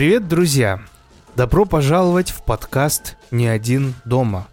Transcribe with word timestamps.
Привет, 0.00 0.28
друзья! 0.28 0.80
Добро 1.36 1.66
пожаловать 1.66 2.30
в 2.30 2.42
подкаст 2.42 3.18
«Не 3.30 3.48
один 3.48 3.92
дома». 4.06 4.48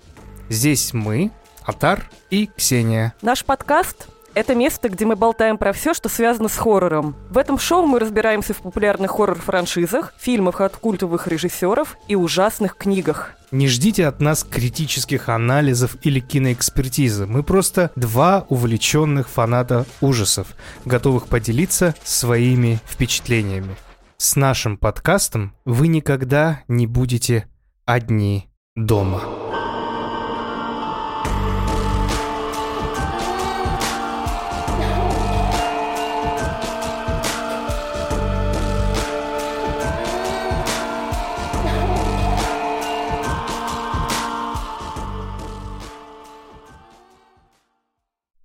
Здесь 0.50 0.94
мы, 0.94 1.32
Атар 1.64 2.10
и 2.30 2.48
Ксения. 2.48 3.14
Наш 3.22 3.46
подкаст— 3.46 4.10
это 4.34 4.56
место, 4.56 4.90
где 4.90 5.06
мы 5.06 5.16
болтаем 5.16 5.58
про 5.58 5.72
все, 5.72 5.94
что 5.94 6.10
связано 6.10 6.50
с 6.50 6.58
хоррором. 6.58 7.16
В 7.30 7.38
этом 7.38 7.58
шоу 7.60 7.86
мы 7.86 8.00
разбираемся 8.00 8.54
в 8.54 8.58
популярных 8.58 9.12
хоррор-франшизах, 9.12 10.14
фильмах 10.18 10.60
от 10.60 10.76
культовых 10.76 11.28
режиссеров 11.28 11.96
и 12.10 12.16
ужасных 12.18 12.76
книгах. 12.76 13.32
Не 13.50 13.70
ждите 13.70 14.06
от 14.06 14.20
нас 14.20 14.44
критических 14.44 15.30
анализов 15.30 15.96
или 16.02 16.20
киноэкспертизы. 16.20 17.26
Мы 17.26 17.42
просто 17.42 17.92
два 17.96 18.46
увлеченных 18.50 19.30
фаната 19.30 19.86
ужасов, 20.02 20.48
готовых 20.84 21.28
поделиться 21.28 21.96
своими 22.04 22.82
впечатлениями. 22.86 23.78
С 24.20 24.36
нашим 24.36 24.78
подкастом 24.78 25.56
вы 25.64 25.90
никогда 25.90 26.64
не 26.68 26.88
будете 26.88 27.48
одни 27.86 28.50
дома. 28.76 29.22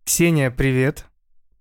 Ксения, 0.05 0.51
привет. 0.51 1.07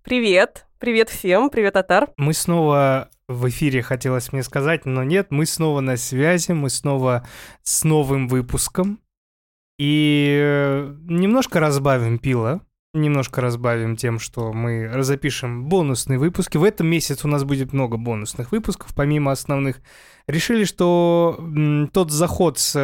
Привет! 0.03 0.65
Привет 0.79 1.07
всем! 1.07 1.49
Привет, 1.49 1.77
Атар! 1.77 2.09
Мы 2.17 2.33
снова 2.33 3.09
в 3.31 3.49
эфире, 3.49 3.81
хотелось 3.81 4.31
мне 4.31 4.43
сказать, 4.43 4.85
но 4.85 5.03
нет, 5.03 5.27
мы 5.29 5.45
снова 5.45 5.81
на 5.81 5.97
связи, 5.97 6.51
мы 6.51 6.69
снова 6.69 7.27
с 7.63 7.83
новым 7.83 8.27
выпуском. 8.27 8.99
И 9.79 10.37
э, 10.39 10.95
немножко 11.07 11.59
разбавим 11.59 12.19
пила, 12.19 12.61
немножко 12.93 13.41
разбавим 13.41 13.95
тем, 13.95 14.19
что 14.19 14.53
мы 14.53 15.01
запишем 15.03 15.67
бонусные 15.69 16.19
выпуски. 16.19 16.57
В 16.57 16.63
этом 16.63 16.87
месяце 16.87 17.25
у 17.25 17.29
нас 17.29 17.43
будет 17.43 17.73
много 17.73 17.97
бонусных 17.97 18.51
выпусков, 18.51 18.93
помимо 18.95 19.31
основных. 19.31 19.81
Решили, 20.27 20.65
что 20.65 21.39
тот 21.93 22.11
заход 22.11 22.59
с 22.59 22.75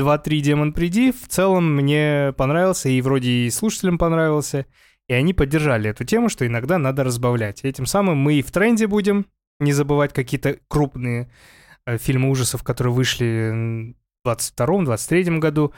2-3 0.00 0.40
Демон 0.40 0.72
Приди 0.72 1.12
в 1.12 1.28
целом 1.28 1.74
мне 1.74 2.32
понравился, 2.36 2.88
и 2.88 3.00
вроде 3.00 3.30
и 3.30 3.50
слушателям 3.50 3.98
понравился. 3.98 4.66
И 5.08 5.12
они 5.12 5.34
поддержали 5.34 5.90
эту 5.90 6.04
тему, 6.04 6.28
что 6.28 6.46
иногда 6.46 6.78
надо 6.78 7.02
разбавлять. 7.02 7.64
И 7.64 7.68
этим 7.68 7.86
самым 7.86 8.18
мы 8.18 8.34
и 8.34 8.42
в 8.42 8.52
тренде 8.52 8.86
будем, 8.86 9.26
не 9.60 9.72
забывать 9.72 10.12
какие-то 10.12 10.58
крупные 10.68 11.30
э, 11.86 11.98
фильмы 11.98 12.30
ужасов, 12.30 12.62
которые 12.62 12.92
вышли 12.92 13.94
в 14.24 14.28
22-23 14.28 15.38
году. 15.38 15.72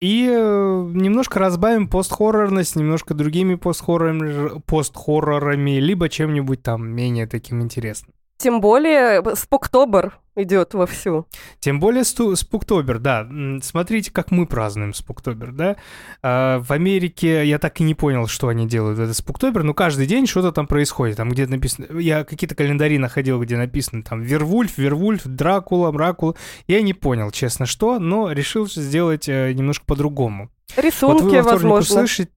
И 0.00 0.28
э, 0.30 0.90
немножко 0.94 1.40
разбавим 1.40 1.88
постхоррорность 1.88 2.76
немножко 2.76 3.14
другими 3.14 3.56
постхоррорами, 3.56 4.60
постхоррорами 4.60 5.78
либо 5.80 6.08
чем-нибудь 6.08 6.62
там 6.62 6.88
менее 6.88 7.26
таким 7.26 7.62
интересным. 7.62 8.14
Тем 8.38 8.60
более 8.60 9.34
Споктобер 9.34 10.16
идет 10.36 10.72
вовсю. 10.72 11.26
Тем 11.58 11.80
более 11.80 12.04
сту- 12.04 12.36
Спуктобер, 12.36 13.00
да. 13.00 13.28
Смотрите, 13.62 14.12
как 14.12 14.30
мы 14.30 14.46
празднуем 14.46 14.94
Спуктобер, 14.94 15.50
да. 15.50 15.76
А, 16.22 16.60
в 16.60 16.70
Америке 16.70 17.44
я 17.44 17.58
так 17.58 17.80
и 17.80 17.84
не 17.84 17.96
понял, 17.96 18.28
что 18.28 18.46
они 18.46 18.68
делают 18.68 19.00
этот 19.00 19.16
Спуктобер, 19.16 19.64
но 19.64 19.74
каждый 19.74 20.06
день 20.06 20.28
что-то 20.28 20.52
там 20.52 20.68
происходит. 20.68 21.16
Там 21.16 21.30
где 21.30 21.48
написано... 21.48 21.98
Я 21.98 22.22
какие-то 22.22 22.54
календари 22.54 22.98
находил, 22.98 23.40
где 23.42 23.56
написано 23.56 24.04
там 24.04 24.22
Вервульф, 24.22 24.78
Вервульф, 24.78 25.22
Дракула, 25.24 25.90
Мракула. 25.90 26.36
Я 26.68 26.80
не 26.82 26.94
понял, 26.94 27.32
честно, 27.32 27.66
что, 27.66 27.98
но 27.98 28.30
решил 28.30 28.68
сделать 28.68 29.28
э, 29.28 29.52
немножко 29.52 29.84
по-другому. 29.84 30.50
Рисунки, 30.76 31.22
вот 31.22 31.32
вы 31.32 31.42
во 31.42 31.52
возможно, 31.52 31.78
услышите, 31.78 32.30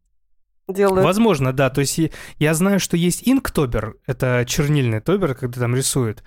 делают. 0.73 1.03
Возможно, 1.03 1.53
да. 1.53 1.69
То 1.69 1.81
есть 1.81 1.99
я 2.39 2.53
знаю, 2.53 2.79
что 2.79 2.97
есть 2.97 3.27
инктобер, 3.27 3.95
это 4.05 4.45
чернильный 4.47 4.99
тобер, 4.99 5.35
когда 5.35 5.61
там 5.61 5.75
рисуют. 5.75 6.23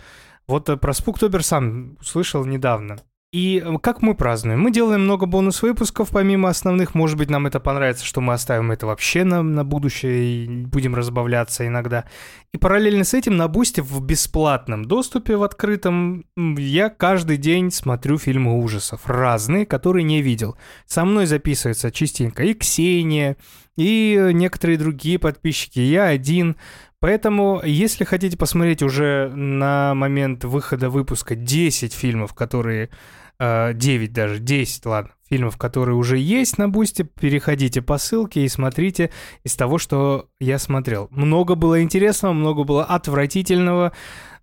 Вот 0.46 0.68
э, 0.68 0.76
про 0.76 0.92
спуктобер 0.92 1.42
сам 1.42 1.96
услышал 2.00 2.44
недавно. 2.44 2.98
И 3.34 3.60
э, 3.64 3.78
как 3.82 4.00
мы 4.00 4.14
празднуем? 4.14 4.60
Мы 4.60 4.70
делаем 4.70 5.00
много 5.00 5.26
бонус-выпусков, 5.26 6.10
помимо 6.10 6.50
основных. 6.50 6.94
Может 6.94 7.18
быть, 7.18 7.30
нам 7.30 7.48
это 7.48 7.58
понравится, 7.58 8.04
что 8.04 8.20
мы 8.20 8.32
оставим 8.32 8.70
это 8.70 8.86
вообще 8.86 9.24
на, 9.24 9.42
на 9.42 9.64
будущее 9.64 10.44
и 10.44 10.46
будем 10.46 10.94
разбавляться 10.94 11.66
иногда. 11.66 12.04
И 12.52 12.58
параллельно 12.58 13.02
с 13.02 13.12
этим 13.12 13.36
на 13.36 13.48
Бусте 13.48 13.82
в 13.82 14.00
бесплатном 14.00 14.84
доступе, 14.84 15.34
в 15.34 15.42
открытом, 15.42 16.26
я 16.36 16.90
каждый 16.90 17.36
день 17.36 17.72
смотрю 17.72 18.18
фильмы 18.18 18.56
ужасов. 18.56 19.00
Разные, 19.06 19.66
которые 19.66 20.04
не 20.04 20.22
видел. 20.22 20.56
Со 20.86 21.04
мной 21.04 21.26
записывается 21.26 21.90
частенько 21.90 22.44
и 22.44 22.54
Ксения, 22.54 23.36
и 23.76 24.16
э, 24.18 24.32
некоторые 24.32 24.78
другие 24.78 25.18
подписчики, 25.18 25.80
я 25.80 26.04
один. 26.06 26.56
Поэтому, 27.00 27.60
если 27.64 28.04
хотите 28.04 28.36
посмотреть 28.36 28.82
уже 28.82 29.30
на 29.34 29.94
момент 29.94 30.44
выхода 30.44 30.90
выпуска 30.90 31.34
10 31.34 31.92
фильмов, 31.92 32.34
которые... 32.34 32.90
э, 33.38 33.72
9 33.74 34.12
даже, 34.12 34.38
10, 34.38 34.86
ладно, 34.86 35.10
фильмов, 35.28 35.56
которые 35.56 35.96
уже 35.96 36.18
есть 36.18 36.58
на 36.58 36.68
Бусте, 36.68 37.04
переходите 37.04 37.82
по 37.82 37.98
ссылке 37.98 38.44
и 38.44 38.48
смотрите 38.48 39.10
из 39.42 39.56
того, 39.56 39.78
что 39.78 40.28
я 40.40 40.58
смотрел. 40.58 41.08
Много 41.10 41.54
было 41.54 41.82
интересного, 41.82 42.32
много 42.32 42.64
было 42.64 42.84
отвратительного, 42.84 43.92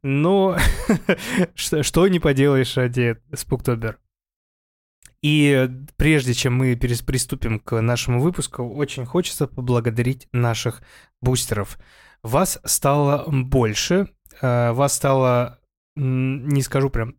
но 0.04 0.58
что 1.56 2.08
не 2.08 2.20
поделаешь 2.20 2.76
ради 2.78 3.18
Спуктобер. 3.34 3.98
И 5.22 5.70
прежде 5.98 6.34
чем 6.34 6.56
мы 6.56 6.76
приступим 6.76 7.60
к 7.60 7.80
нашему 7.80 8.22
выпуску, 8.22 8.64
очень 8.64 9.06
хочется 9.06 9.48
поблагодарить 9.48 10.28
наших 10.32 10.82
бустеров. 11.22 11.78
Вас 12.24 12.60
стало 12.66 13.26
больше, 13.28 14.10
э, 14.42 14.72
вас 14.72 14.96
стало, 14.96 15.60
не 15.96 16.62
скажу 16.64 16.90
прям, 16.90 17.16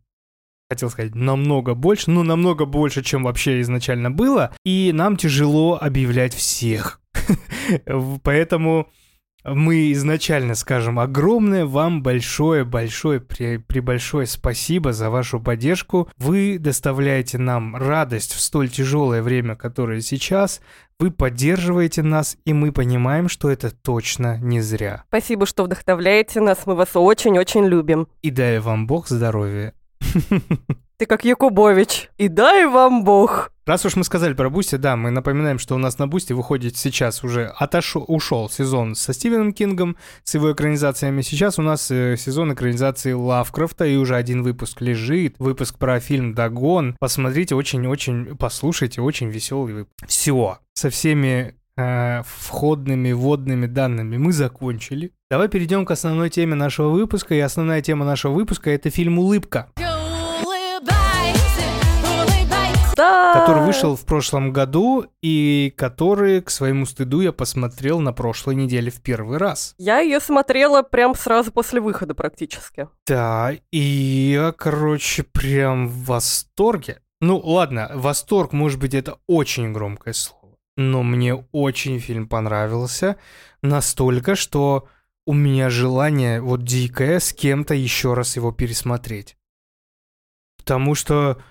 хотел 0.69 0.89
сказать, 0.89 1.15
намного 1.15 1.75
больше, 1.75 2.11
ну, 2.11 2.23
намного 2.23 2.65
больше, 2.65 3.03
чем 3.03 3.23
вообще 3.23 3.61
изначально 3.61 4.11
было, 4.11 4.53
и 4.65 4.91
нам 4.93 5.15
тяжело 5.15 5.77
объявлять 5.81 6.33
всех. 6.33 7.01
Поэтому 8.23 8.89
мы 9.43 9.91
изначально 9.91 10.55
скажем 10.55 10.99
огромное 10.99 11.65
вам 11.65 12.01
большое-большое, 12.01 13.19
прибольшое 13.19 14.25
спасибо 14.25 14.93
за 14.93 15.09
вашу 15.09 15.39
поддержку. 15.39 16.09
Вы 16.17 16.57
доставляете 16.59 17.37
нам 17.37 17.75
радость 17.75 18.33
в 18.33 18.39
столь 18.39 18.69
тяжелое 18.69 19.21
время, 19.21 19.55
которое 19.55 20.01
сейчас. 20.01 20.61
Вы 20.99 21.11
поддерживаете 21.11 22.03
нас, 22.03 22.37
и 22.45 22.53
мы 22.53 22.71
понимаем, 22.71 23.27
что 23.27 23.49
это 23.49 23.71
точно 23.71 24.37
не 24.37 24.61
зря. 24.61 25.03
Спасибо, 25.07 25.45
что 25.45 25.63
вдохновляете 25.63 26.39
нас, 26.39 26.59
мы 26.65 26.75
вас 26.75 26.89
очень-очень 26.95 27.65
любим. 27.65 28.07
И 28.21 28.29
дай 28.29 28.59
вам 28.59 28.87
Бог 28.87 29.09
здоровья. 29.09 29.73
Ты 31.03 31.07
как 31.07 31.25
Якубович. 31.25 32.09
И 32.17 32.29
дай 32.29 32.65
вам 32.65 33.03
Бог. 33.03 33.51
Раз 33.65 33.85
уж 33.85 33.97
мы 33.97 34.05
сказали 34.05 34.33
про 34.33 34.49
Boosty, 34.49 34.77
да, 34.77 34.95
мы 34.95 35.11
напоминаем, 35.11 35.59
что 35.59 35.75
у 35.75 35.77
нас 35.77 35.99
на 35.99 36.07
Boosty 36.07 36.31
выходит 36.31 36.77
сейчас 36.77 37.25
уже 37.25 37.47
отошел, 37.57 38.05
ушел 38.07 38.49
сезон 38.49 38.95
со 38.95 39.11
Стивеном 39.11 39.51
Кингом, 39.51 39.97
с 40.23 40.33
его 40.33 40.53
экранизациями. 40.53 41.21
Сейчас 41.21 41.59
у 41.59 41.61
нас 41.61 41.91
э, 41.91 42.15
сезон 42.17 42.53
экранизации 42.53 43.11
Лавкрафта, 43.11 43.85
и 43.85 43.97
уже 43.97 44.15
один 44.15 44.43
выпуск 44.43 44.79
лежит. 44.79 45.35
Выпуск 45.39 45.77
про 45.77 45.99
фильм 45.99 46.33
«Дагон». 46.35 46.95
Посмотрите, 47.01 47.53
очень-очень, 47.53 48.37
послушайте, 48.37 49.01
очень 49.01 49.27
веселый 49.27 49.73
выпуск. 49.73 50.07
Все, 50.07 50.59
со 50.73 50.89
всеми 50.89 51.55
э, 51.75 52.21
входными, 52.25 53.11
вводными 53.11 53.65
данными 53.65 54.15
мы 54.15 54.31
закончили. 54.31 55.11
Давай 55.29 55.49
перейдем 55.49 55.85
к 55.85 55.91
основной 55.91 56.29
теме 56.29 56.55
нашего 56.55 56.87
выпуска, 56.87 57.35
и 57.35 57.39
основная 57.39 57.81
тема 57.81 58.05
нашего 58.05 58.31
выпуска— 58.31 58.69
это 58.71 58.89
фильм 58.89 59.19
«Улыбка». 59.19 59.67
Да. 62.95 63.33
который 63.33 63.63
вышел 63.65 63.95
в 63.95 64.05
прошлом 64.05 64.51
году 64.51 65.05
и 65.21 65.73
который, 65.75 66.41
к 66.41 66.49
своему 66.49 66.85
стыду, 66.85 67.21
я 67.21 67.31
посмотрел 67.31 67.99
на 67.99 68.13
прошлой 68.13 68.55
неделе 68.55 68.91
в 68.91 69.01
первый 69.01 69.37
раз. 69.37 69.75
Я 69.77 69.99
ее 69.99 70.19
смотрела 70.19 70.83
прям 70.83 71.15
сразу 71.15 71.51
после 71.51 71.81
выхода 71.81 72.13
практически. 72.13 72.87
Да, 73.07 73.51
и 73.71 73.79
я, 73.79 74.51
короче, 74.51 75.23
прям 75.23 75.87
в 75.87 76.05
восторге. 76.05 77.01
Ну, 77.21 77.37
ладно, 77.37 77.89
восторг, 77.93 78.53
может 78.53 78.79
быть, 78.79 78.93
это 78.93 79.17
очень 79.27 79.71
громкое 79.71 80.13
слово, 80.13 80.57
но 80.75 81.03
мне 81.03 81.35
очень 81.51 81.99
фильм 81.99 82.27
понравился 82.27 83.15
настолько, 83.61 84.35
что 84.35 84.87
у 85.25 85.33
меня 85.33 85.69
желание 85.69 86.41
вот 86.41 86.63
дикое 86.63 87.19
с 87.19 87.31
кем-то 87.33 87.73
еще 87.73 88.13
раз 88.13 88.35
его 88.35 88.51
пересмотреть. 88.51 89.37
Потому 90.57 90.95
что 90.95 91.41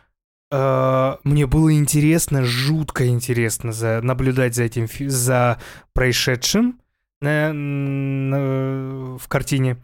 мне 1.25 1.47
было 1.47 1.73
интересно, 1.75 2.45
жутко 2.45 3.07
интересно 3.07 3.73
за, 3.73 4.01
наблюдать 4.03 4.55
за 4.55 4.65
этим, 4.65 4.87
за 5.09 5.59
происшедшим 5.95 6.79
на- 7.21 7.53
на- 7.53 9.17
в 9.17 9.29
картине. 9.29 9.79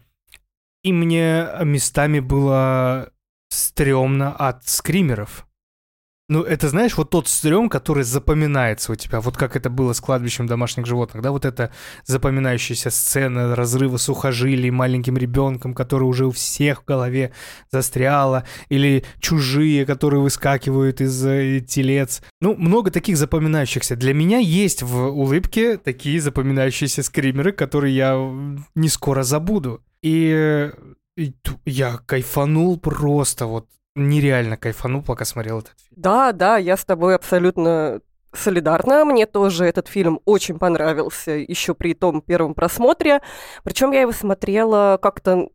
И 0.83 0.93
мне 0.93 1.47
местами 1.63 2.19
было 2.19 3.09
стрёмно 3.49 4.31
от 4.31 4.67
скримеров. 4.67 5.45
Ну, 6.29 6.43
это, 6.43 6.69
знаешь, 6.69 6.95
вот 6.95 7.09
тот 7.09 7.27
стрём, 7.27 7.69
который 7.69 8.03
запоминается 8.03 8.91
у 8.91 8.95
тебя, 8.95 9.19
вот 9.19 9.35
как 9.35 9.55
это 9.55 9.71
было 9.71 9.93
с 9.93 9.99
кладбищем 9.99 10.45
домашних 10.45 10.85
животных, 10.85 11.23
да, 11.23 11.31
вот 11.31 11.43
эта 11.43 11.71
запоминающаяся 12.05 12.91
сцена 12.91 13.55
разрыва 13.55 13.97
сухожилий 13.97 14.69
маленьким 14.69 15.17
ребенком, 15.17 15.73
который 15.73 16.03
уже 16.03 16.27
у 16.27 16.31
всех 16.31 16.83
в 16.83 16.85
голове 16.85 17.31
застряла, 17.71 18.45
или 18.69 19.03
чужие, 19.19 19.87
которые 19.87 20.21
выскакивают 20.21 21.01
из 21.01 21.25
э, 21.25 21.61
телец. 21.61 22.21
Ну, 22.41 22.55
много 22.55 22.91
таких 22.91 23.17
запоминающихся. 23.17 23.95
Для 23.95 24.13
меня 24.13 24.37
есть 24.37 24.83
в 24.83 25.07
улыбке 25.07 25.77
такие 25.77 26.21
запоминающиеся 26.21 27.01
скримеры, 27.01 27.53
которые 27.53 27.95
я 27.95 28.59
не 28.75 28.89
скоро 28.89 29.23
забуду. 29.23 29.81
И 30.03 30.69
и 31.17 31.33
я 31.65 31.97
кайфанул 32.05 32.79
просто 32.79 33.45
вот 33.45 33.67
нереально 33.95 34.57
кайфанул, 34.57 35.01
пока 35.01 35.25
смотрел 35.25 35.59
этот 35.59 35.79
фильм. 35.79 35.93
Да, 35.95 36.31
да, 36.31 36.57
я 36.57 36.77
с 36.77 36.85
тобой 36.85 37.15
абсолютно 37.15 38.01
солидарна. 38.33 39.05
Мне 39.05 39.25
тоже 39.25 39.65
этот 39.65 39.87
фильм 39.87 40.19
очень 40.25 40.59
понравился 40.59 41.31
еще 41.31 41.73
при 41.73 41.93
том 41.93 42.21
первом 42.21 42.53
просмотре. 42.53 43.21
Причем 43.63 43.91
я 43.91 44.01
его 44.01 44.11
смотрела 44.11 44.99
как-то 45.01 45.49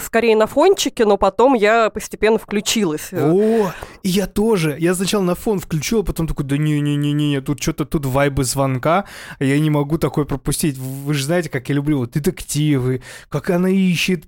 скорее 0.00 0.36
на 0.36 0.46
фончике, 0.46 1.04
но 1.04 1.16
потом 1.16 1.54
я 1.54 1.90
постепенно 1.90 2.38
включилась. 2.38 3.12
О, 3.12 3.72
и 4.02 4.08
я 4.08 4.26
тоже. 4.26 4.76
Я 4.78 4.94
сначала 4.94 5.22
на 5.22 5.34
фон 5.34 5.58
включил, 5.60 6.00
а 6.00 6.02
потом 6.02 6.26
такой, 6.26 6.46
да 6.46 6.56
не-не-не-не, 6.56 7.40
тут 7.40 7.62
что-то, 7.62 7.84
тут 7.84 8.06
вайбы 8.06 8.44
звонка, 8.44 9.04
я 9.38 9.58
не 9.60 9.70
могу 9.70 9.98
такое 9.98 10.24
пропустить. 10.24 10.78
Вы 10.78 11.14
же 11.14 11.24
знаете, 11.24 11.50
как 11.50 11.68
я 11.68 11.74
люблю 11.74 11.98
вот 11.98 12.12
детективы, 12.12 13.02
как 13.28 13.50
она 13.50 13.68
ищет, 13.68 14.24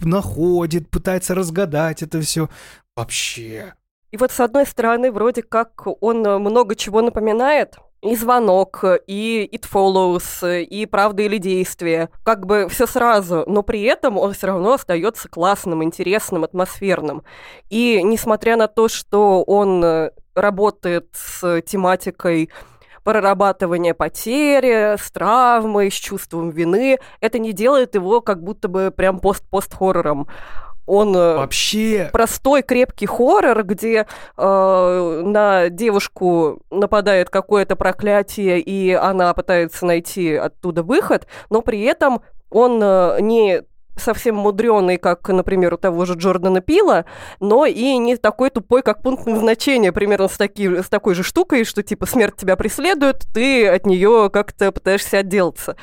находит, 0.00 0.88
пытается 0.88 1.34
разгадать 1.34 2.02
это 2.02 2.20
все. 2.20 2.48
Вообще. 2.96 3.74
И 4.10 4.16
вот 4.16 4.32
с 4.32 4.40
одной 4.40 4.66
стороны, 4.66 5.12
вроде 5.12 5.42
как 5.42 5.86
он 6.00 6.20
много 6.20 6.74
чего 6.74 7.00
напоминает, 7.00 7.76
и 8.02 8.16
звонок, 8.16 8.84
и 9.06 9.48
It 9.52 9.66
Follows, 9.70 10.62
и 10.62 10.86
правда 10.86 11.22
или 11.22 11.38
действие. 11.38 12.08
Как 12.22 12.46
бы 12.46 12.68
все 12.68 12.86
сразу, 12.86 13.44
но 13.46 13.62
при 13.62 13.82
этом 13.82 14.16
он 14.16 14.32
все 14.32 14.48
равно 14.48 14.74
остается 14.74 15.28
классным, 15.28 15.84
интересным, 15.84 16.44
атмосферным. 16.44 17.22
И 17.68 18.00
несмотря 18.02 18.56
на 18.56 18.68
то, 18.68 18.88
что 18.88 19.42
он 19.42 19.84
э, 19.84 20.10
работает 20.34 21.08
с 21.12 21.60
тематикой 21.62 22.50
прорабатывания 23.04 23.94
потери, 23.94 24.96
с 24.96 25.10
травмой, 25.10 25.90
с 25.90 25.94
чувством 25.94 26.50
вины, 26.50 26.98
это 27.20 27.38
не 27.38 27.52
делает 27.52 27.94
его 27.94 28.20
как 28.20 28.42
будто 28.42 28.68
бы 28.68 28.92
прям 28.94 29.20
пост-пост-хоррором. 29.20 30.28
Он 30.90 31.14
э, 31.14 31.36
вообще 31.36 32.10
простой 32.12 32.62
крепкий 32.62 33.06
хоррор, 33.06 33.62
где 33.62 34.08
э, 34.36 35.22
на 35.24 35.68
девушку 35.68 36.62
нападает 36.68 37.30
какое-то 37.30 37.76
проклятие, 37.76 38.58
и 38.58 38.90
она 38.90 39.32
пытается 39.32 39.86
найти 39.86 40.34
оттуда 40.34 40.82
выход, 40.82 41.28
но 41.48 41.62
при 41.62 41.82
этом 41.82 42.22
он 42.50 42.80
э, 42.82 43.18
не 43.20 43.62
совсем 43.94 44.34
мудреный, 44.34 44.96
как, 44.96 45.28
например, 45.28 45.74
у 45.74 45.76
того 45.76 46.06
же 46.06 46.14
Джордана 46.14 46.60
Пила, 46.60 47.04
но 47.38 47.66
и 47.66 47.96
не 47.98 48.16
такой 48.16 48.50
тупой, 48.50 48.82
как 48.82 49.00
пункт 49.00 49.26
назначения, 49.26 49.92
примерно 49.92 50.26
с, 50.26 50.36
таки, 50.36 50.82
с 50.82 50.88
такой 50.88 51.14
же 51.14 51.22
штукой, 51.22 51.62
что 51.62 51.84
типа 51.84 52.06
смерть 52.06 52.34
тебя 52.36 52.56
преследует, 52.56 53.28
ты 53.32 53.68
от 53.68 53.86
нее 53.86 54.28
как-то 54.32 54.72
пытаешься 54.72 55.18
отделаться 55.18 55.76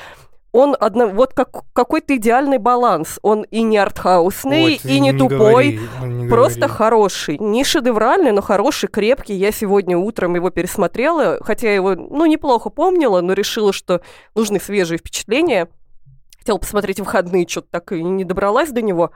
он 0.51 0.75
одно, 0.79 1.09
вот 1.09 1.33
как, 1.33 1.49
какой-то 1.73 2.15
идеальный 2.15 2.57
баланс. 2.57 3.19
Он 3.21 3.44
и 3.44 3.61
не 3.63 3.77
артхаусный, 3.77 4.63
Ой, 4.63 4.81
и 4.83 4.99
не, 4.99 5.11
не 5.11 5.17
тупой, 5.17 5.38
говори, 5.38 5.79
не 6.05 6.27
просто 6.27 6.61
говори. 6.61 6.73
хороший. 6.73 7.38
Не 7.38 7.63
шедевральный, 7.63 8.31
но 8.31 8.41
хороший, 8.41 8.88
крепкий. 8.88 9.35
Я 9.35 9.51
сегодня 9.51 9.97
утром 9.97 10.35
его 10.35 10.49
пересмотрела, 10.49 11.38
хотя 11.41 11.67
я 11.67 11.75
его, 11.75 11.95
ну, 11.95 12.25
неплохо 12.25 12.69
помнила, 12.69 13.21
но 13.21 13.33
решила, 13.33 13.73
что 13.73 14.01
нужны 14.35 14.59
свежие 14.59 14.97
впечатления. 14.97 15.67
Хотела 16.39 16.57
посмотреть 16.57 16.99
выходные, 16.99 17.47
что-то 17.47 17.67
так 17.71 17.91
и 17.91 18.01
не 18.01 18.23
добралась 18.23 18.71
до 18.71 18.81
него. 18.81 19.11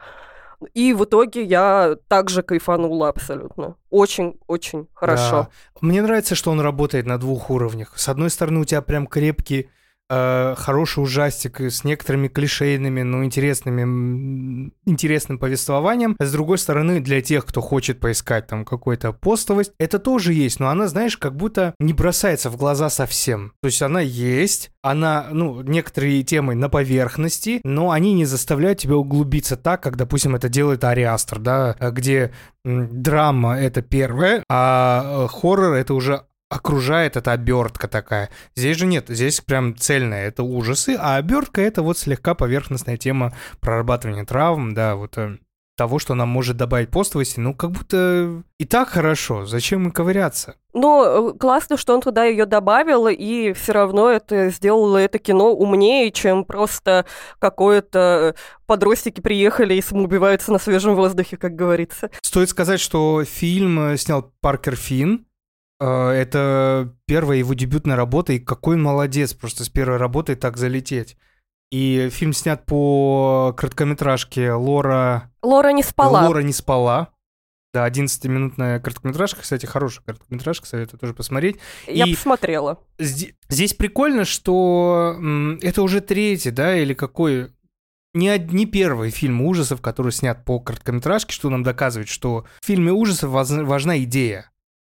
И 0.73 0.93
в 0.93 1.05
итоге 1.05 1.43
я 1.43 1.95
также 2.07 2.43
кайфанула 2.43 3.09
абсолютно. 3.09 3.77
Очень-очень 3.89 4.87
хорошо. 4.93 5.31
Да. 5.31 5.49
Мне 5.81 6.01
нравится, 6.01 6.35
что 6.35 6.51
он 6.51 6.59
работает 6.59 7.07
на 7.07 7.17
двух 7.17 7.49
уровнях. 7.49 7.93
С 7.95 8.09
одной 8.09 8.29
стороны, 8.29 8.59
у 8.59 8.65
тебя 8.65 8.81
прям 8.81 9.07
крепкий 9.07 9.69
э, 10.11 10.55
хороший 10.57 11.03
ужастик 11.03 11.61
с 11.61 11.83
некоторыми 11.83 12.27
клишейными, 12.27 13.01
но 13.01 13.23
интересными, 13.23 14.71
интересным 14.85 15.39
повествованием. 15.39 16.15
С 16.19 16.31
другой 16.31 16.57
стороны, 16.57 16.99
для 16.99 17.21
тех, 17.21 17.45
кто 17.45 17.61
хочет 17.61 17.99
поискать 17.99 18.47
там 18.47 18.65
какую-то 18.65 19.13
постовость, 19.13 19.71
это 19.79 19.97
тоже 19.97 20.33
есть, 20.33 20.59
но 20.59 20.69
она, 20.69 20.87
знаешь, 20.87 21.17
как 21.17 21.35
будто 21.35 21.73
не 21.79 21.93
бросается 21.93 22.49
в 22.49 22.57
глаза 22.57 22.89
совсем. 22.89 23.53
То 23.61 23.67
есть 23.67 23.81
она 23.81 24.01
есть, 24.01 24.71
она, 24.83 25.27
ну, 25.31 25.61
некоторые 25.61 26.23
темы 26.23 26.55
на 26.55 26.69
поверхности, 26.69 27.61
но 27.63 27.91
они 27.91 28.13
не 28.13 28.25
заставляют 28.25 28.79
тебя 28.79 28.97
углубиться 28.97 29.55
так, 29.55 29.81
как, 29.81 29.95
допустим, 29.95 30.35
это 30.35 30.49
делает 30.49 30.83
Ариастр, 30.83 31.39
да, 31.39 31.75
где 31.79 32.31
драма— 32.63 33.57
это 33.59 33.81
первое, 33.81 34.43
а 34.49 35.25
э, 35.25 35.27
хоррор— 35.27 35.73
это 35.75 35.93
уже 35.93 36.25
окружает 36.51 37.15
эта 37.15 37.31
обертка 37.31 37.87
такая. 37.87 38.29
Здесь 38.55 38.77
же 38.77 38.85
нет, 38.85 39.05
здесь 39.07 39.39
прям 39.39 39.75
цельная, 39.75 40.27
это 40.27 40.43
ужасы, 40.43 40.97
а 40.99 41.15
обертка 41.15 41.61
это 41.61 41.81
вот 41.81 41.97
слегка 41.97 42.35
поверхностная 42.35 42.97
тема 42.97 43.33
прорабатывания 43.61 44.25
травм, 44.25 44.73
да, 44.73 44.95
вот 44.95 45.17
э, 45.17 45.37
того, 45.77 45.97
что 45.97 46.13
нам 46.13 46.27
может 46.27 46.57
добавить 46.57 46.89
постовости, 46.89 47.39
ну, 47.39 47.55
как 47.55 47.71
будто 47.71 48.43
и 48.57 48.65
так 48.65 48.89
хорошо, 48.89 49.45
зачем 49.45 49.87
и 49.87 49.91
ковыряться? 49.91 50.55
Ну, 50.73 51.33
классно, 51.39 51.77
что 51.77 51.93
он 51.93 52.01
туда 52.01 52.25
ее 52.25 52.45
добавил, 52.45 53.07
и 53.07 53.53
все 53.53 53.71
равно 53.71 54.09
это 54.09 54.49
сделало 54.49 54.97
это 54.97 55.19
кино 55.19 55.53
умнее, 55.53 56.11
чем 56.11 56.43
просто 56.43 57.05
какое-то 57.39 58.35
подростки 58.67 59.21
приехали 59.21 59.75
и 59.75 59.81
самоубиваются 59.81 60.51
на 60.51 60.59
свежем 60.59 60.95
воздухе, 60.95 61.37
как 61.37 61.55
говорится. 61.55 62.11
Стоит 62.21 62.49
сказать, 62.49 62.81
что 62.81 63.23
фильм 63.23 63.79
э, 63.79 63.97
снял 63.97 64.33
Паркер 64.41 64.75
Финн, 64.75 65.25
это 65.81 66.95
первая 67.07 67.39
его 67.39 67.53
дебютная 67.53 67.95
работа, 67.95 68.33
и 68.33 68.39
какой 68.39 68.75
он 68.75 68.83
молодец, 68.83 69.33
просто 69.33 69.65
с 69.65 69.69
первой 69.69 69.97
работы 69.97 70.35
так 70.35 70.57
залететь. 70.57 71.17
И 71.71 72.09
фильм 72.11 72.33
снят 72.33 72.65
по 72.65 73.53
короткометражке 73.57 74.51
Лора... 74.51 75.31
Лора 75.41 75.69
не 75.69 75.83
спала. 75.83 76.27
Лора 76.27 76.41
не 76.41 76.53
спала. 76.53 77.09
Да, 77.73 77.87
11-минутная 77.87 78.81
короткометражка, 78.81 79.41
кстати, 79.41 79.65
хорошая 79.65 80.03
короткометражка, 80.05 80.67
советую 80.67 80.99
тоже 80.99 81.13
посмотреть. 81.13 81.57
Я 81.87 82.05
и 82.05 82.13
посмотрела. 82.13 82.79
Здесь, 82.99 83.33
здесь 83.47 83.73
прикольно, 83.73 84.25
что 84.25 85.17
это 85.61 85.81
уже 85.81 86.01
третий, 86.01 86.51
да, 86.51 86.75
или 86.75 86.93
какой... 86.93 87.53
Не, 88.13 88.37
не 88.37 88.65
первый 88.65 89.09
фильм 89.09 89.41
ужасов, 89.41 89.79
который 89.79 90.11
снят 90.11 90.43
по 90.43 90.59
короткометражке, 90.59 91.33
что 91.33 91.49
нам 91.49 91.63
доказывает, 91.63 92.09
что 92.09 92.45
в 92.59 92.65
фильме 92.65 92.91
ужасов 92.91 93.31
важна 93.31 93.97
идея 93.99 94.51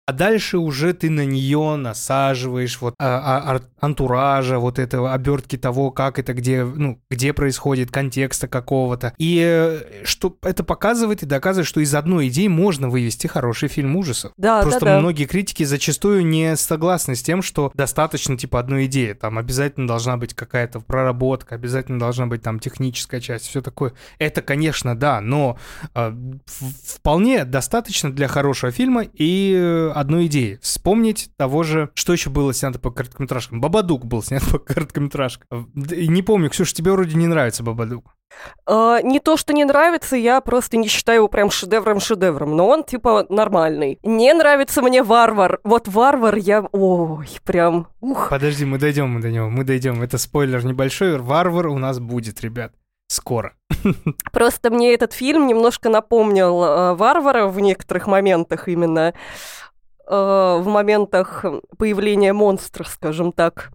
а 0.07 0.13
дальше 0.13 0.59
уже 0.59 0.93
ты 0.95 1.11
на 1.11 1.25
нее 1.25 1.75
насаживаешь 1.77 2.81
вот 2.81 2.95
а, 2.99 3.57
а, 3.57 3.61
антуража, 3.85 4.59
вот 4.61 4.79
этого 4.79 5.13
обертки 5.13 5.59
того, 5.59 5.91
как 5.91 6.21
это, 6.21 6.33
где, 6.33 6.65
ну, 6.65 7.01
где 7.11 7.33
происходит, 7.33 7.91
контекста 7.91 8.47
какого-то. 8.47 9.15
И 9.19 9.43
э, 9.45 10.05
что 10.05 10.37
это 10.43 10.63
показывает 10.63 11.25
и 11.25 11.27
доказывает, 11.27 11.67
что 11.67 11.81
из 11.81 11.93
одной 11.93 12.29
идеи 12.29 12.47
можно 12.47 12.89
вывести 12.89 13.27
хороший 13.27 13.69
фильм 13.69 13.97
ужасов. 13.97 14.33
Да, 14.37 14.63
Просто 14.63 14.81
да, 14.81 14.95
да. 14.95 15.01
многие 15.01 15.25
критики 15.25 15.65
зачастую 15.65 16.25
не 16.25 16.57
согласны 16.57 17.17
с 17.17 17.23
тем, 17.23 17.43
что 17.43 17.73
достаточно 17.75 18.39
типа 18.39 18.61
одной 18.61 18.87
идеи. 18.87 19.13
Там 19.13 19.39
обязательно 19.39 19.89
должна 19.89 20.17
быть 20.17 20.35
какая-то 20.35 20.79
проработка, 20.81 21.57
обязательно 21.57 21.99
должна 21.99 22.27
быть 22.27 22.43
там 22.43 22.61
техническая 22.61 23.21
часть, 23.21 23.49
все 23.49 23.61
такое. 23.61 23.93
Это, 24.21 24.41
конечно, 24.41 24.97
да, 24.97 25.21
но 25.21 25.59
э, 25.97 26.13
вполне 26.47 27.45
достаточно 27.45 28.13
для 28.13 28.29
хорошего 28.29 28.71
фильма 28.71 29.03
и 29.03 29.53
э, 29.57 29.96
одной 30.01 30.27
идеи. 30.27 30.59
Вспомнить 30.63 31.31
того 31.37 31.63
же, 31.63 31.91
что 31.95 32.13
еще 32.13 32.31
было 32.31 32.53
снято 32.53 32.79
по 32.79 32.91
короткометражкам. 32.91 33.61
Бабадук 33.61 34.05
был 34.05 34.23
снят 34.23 34.43
по 34.51 34.59
короткометражкам. 34.59 35.71
Не 35.75 36.23
помню, 36.23 36.51
Ксюша, 36.51 36.75
тебе 36.75 36.93
вроде 36.93 37.17
не 37.17 37.27
нравится 37.27 37.63
Бабадук. 37.63 38.17
Uh, 38.69 39.03
не 39.03 39.21
то, 39.21 39.37
что 39.37 39.53
не 39.53 39.65
нравится, 39.65 40.17
я 40.17 40.41
просто 40.41 40.77
не 40.77 40.89
считаю 40.89 41.21
его 41.21 41.29
прям 41.29 41.49
шедевром-шедевром, 41.49 42.55
но 42.55 42.69
он 42.69 42.85
типа 42.85 43.25
нормальный. 43.29 43.99
Не 44.03 44.35
нравится 44.35 44.83
мне 44.83 45.03
варвар. 45.03 45.61
Вот 45.65 45.89
варвар 45.89 46.37
я... 46.37 46.63
Ой, 46.73 47.29
прям... 47.45 47.89
Ух. 48.01 48.29
Подожди, 48.29 48.65
мы 48.65 48.79
дойдем 48.79 49.21
до 49.21 49.31
него, 49.31 49.49
мы 49.49 49.65
дойдем. 49.65 50.03
Это 50.03 50.19
спойлер 50.19 50.65
небольшой. 50.65 51.19
Варвар 51.19 51.69
у 51.69 51.79
нас 51.79 51.99
будет, 52.01 52.41
ребят. 52.41 52.73
Скоро. 53.09 53.55
Просто 54.33 54.71
мне 54.71 54.93
этот 54.93 55.13
фильм 55.13 55.47
немножко 55.47 55.89
напомнил 55.89 56.63
э, 56.63 56.95
Варвара 56.95 57.47
в 57.47 57.61
некоторых 57.61 58.09
моментах 58.09 58.69
именно. 58.69 59.15
Э, 60.09 60.59
в 60.61 60.67
моментах 60.69 61.45
появления 61.79 62.33
монстра, 62.33 62.85
скажем 62.85 63.33
так. 63.33 63.73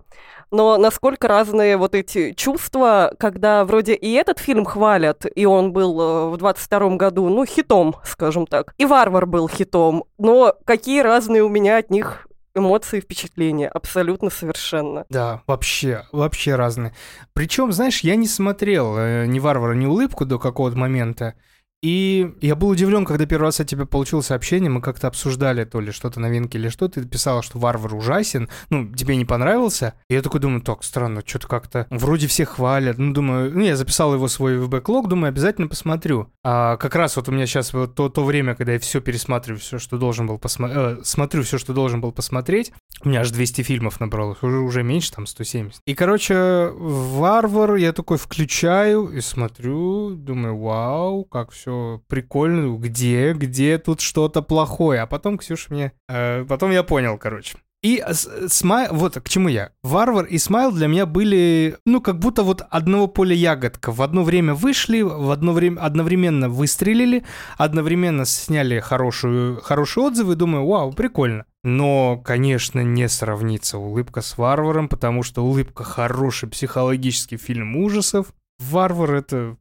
но 0.49 0.77
насколько 0.77 1.27
разные 1.27 1.77
вот 1.77 1.93
эти 1.93 2.33
чувства, 2.33 3.13
когда 3.19 3.65
вроде 3.65 3.95
и 3.95 4.13
этот 4.13 4.39
фильм 4.39 4.63
хвалят, 4.65 5.25
и 5.33 5.45
он 5.45 5.73
был 5.73 5.99
э, 5.99 6.29
в 6.29 6.37
22 6.37 6.95
году, 6.95 7.27
ну, 7.29 7.45
хитом, 7.45 7.95
скажем 8.05 8.47
так, 8.47 8.73
и 8.77 8.85
«Варвар» 8.85 9.25
был 9.25 9.49
хитом, 9.49 10.05
но 10.17 10.55
какие 10.65 11.01
разные 11.01 11.43
у 11.43 11.49
меня 11.49 11.77
от 11.77 11.89
них 11.89 12.27
эмоции 12.55 12.97
и 12.97 13.01
впечатления. 13.01 13.67
Абсолютно 13.67 14.29
совершенно. 14.29 15.05
Да, 15.09 15.41
вообще, 15.47 16.05
вообще 16.11 16.55
разные. 16.55 16.93
Причем, 17.33 17.71
знаешь, 17.71 18.01
я 18.01 18.15
не 18.15 18.27
смотрел 18.27 18.97
э, 18.97 19.25
ни 19.25 19.39
«Варвара», 19.39 19.73
ни 19.73 19.85
«Улыбку» 19.85 20.25
до 20.25 20.39
какого-то 20.39 20.77
момента. 20.77 21.35
И 21.81 22.35
я 22.41 22.55
был 22.55 22.69
удивлен, 22.69 23.05
когда 23.05 23.25
первый 23.25 23.45
раз 23.45 23.59
от 23.59 23.67
тебя 23.67 23.85
получил 23.87 24.21
сообщение, 24.21 24.69
мы 24.69 24.81
как-то 24.81 25.07
обсуждали 25.07 25.63
то 25.63 25.79
ли 25.79 25.91
что-то 25.91 26.19
новинки 26.19 26.55
или 26.55 26.69
что, 26.69 26.87
ты 26.87 27.03
писала, 27.05 27.41
что 27.41 27.57
варвар 27.57 27.95
ужасен, 27.95 28.49
ну, 28.69 28.93
тебе 28.93 29.15
не 29.15 29.25
понравился. 29.25 29.95
И 30.07 30.13
я 30.13 30.21
такой 30.21 30.39
думаю, 30.39 30.61
так, 30.61 30.83
странно, 30.83 31.23
что-то 31.25 31.47
как-то 31.47 31.87
вроде 31.89 32.27
все 32.27 32.45
хвалят. 32.45 32.99
Ну, 32.99 33.13
думаю, 33.13 33.51
ну, 33.51 33.61
я 33.61 33.75
записал 33.75 34.13
его 34.13 34.27
свой 34.27 34.59
в 34.59 34.69
бэклог, 34.69 35.07
думаю, 35.07 35.29
обязательно 35.29 35.67
посмотрю. 35.67 36.31
А 36.43 36.77
как 36.77 36.95
раз 36.95 37.15
вот 37.17 37.29
у 37.29 37.31
меня 37.31 37.45
сейчас 37.45 37.71
вот 37.73 37.93
то, 37.93 38.09
то 38.09 38.23
время, 38.23 38.55
когда 38.55 38.73
я 38.73 38.79
все 38.79 38.99
пересматриваю, 38.99 39.59
все, 39.59 39.77
что 39.77 39.97
должен 39.97 40.25
был 40.25 40.39
посмотреть, 40.39 40.77
э, 40.77 40.97
смотрю 41.03 41.43
все, 41.43 41.59
что 41.59 41.73
должен 41.73 42.01
был 42.01 42.11
посмотреть, 42.11 42.71
у 43.03 43.09
меня 43.09 43.21
аж 43.21 43.29
200 43.29 43.61
фильмов 43.61 43.99
набралось, 43.99 44.41
уже, 44.41 44.57
уже 44.57 44.81
меньше, 44.81 45.11
там, 45.11 45.27
170. 45.27 45.81
И, 45.85 45.93
короче, 45.93 46.71
варвар 46.73 47.75
я 47.75 47.93
такой 47.93 48.17
включаю 48.17 49.09
и 49.09 49.21
смотрю, 49.21 50.15
думаю, 50.15 50.57
вау, 50.57 51.25
как 51.25 51.51
все 51.51 52.01
прикольно, 52.07 52.75
где, 52.77 53.33
где 53.33 53.77
тут 53.77 54.01
что-то 54.01 54.41
плохое. 54.41 55.01
А 55.01 55.05
потом 55.05 55.37
Ксюша 55.37 55.71
мне... 55.71 55.91
Э, 56.09 56.43
потом 56.47 56.71
я 56.71 56.81
понял, 56.81 57.19
короче. 57.19 57.57
И 57.83 58.03
Смайл, 58.47 58.93
вот 58.93 59.15
к 59.15 59.27
чему 59.27 59.49
я. 59.49 59.71
Варвар 59.81 60.25
и 60.25 60.37
Смайл 60.37 60.71
для 60.71 60.87
меня 60.87 61.07
были, 61.07 61.77
ну, 61.83 61.99
как 61.99 62.19
будто 62.19 62.43
вот 62.43 62.61
одного 62.69 63.07
поля 63.07 63.33
ягодка. 63.33 63.91
В 63.91 64.03
одно 64.03 64.23
время 64.23 64.53
вышли, 64.53 65.01
в 65.01 65.31
одно 65.31 65.51
время 65.51 65.79
одновременно 65.79 66.47
выстрелили, 66.47 67.25
одновременно 67.57 68.25
сняли 68.25 68.79
хорошую, 68.79 69.61
хорошие 69.61 70.05
отзывы. 70.05 70.35
Думаю, 70.35 70.67
вау, 70.67 70.93
прикольно. 70.93 71.45
Но, 71.63 72.21
конечно, 72.23 72.81
не 72.81 73.09
сравнится 73.09 73.79
улыбка 73.79 74.21
с 74.21 74.37
Варваром, 74.37 74.87
потому 74.87 75.23
что 75.23 75.43
улыбка 75.43 75.83
хороший 75.83 76.49
психологический 76.49 77.37
фильм 77.37 77.75
ужасов. 77.77 78.27
Варвар 78.59 79.15
это 79.15 79.57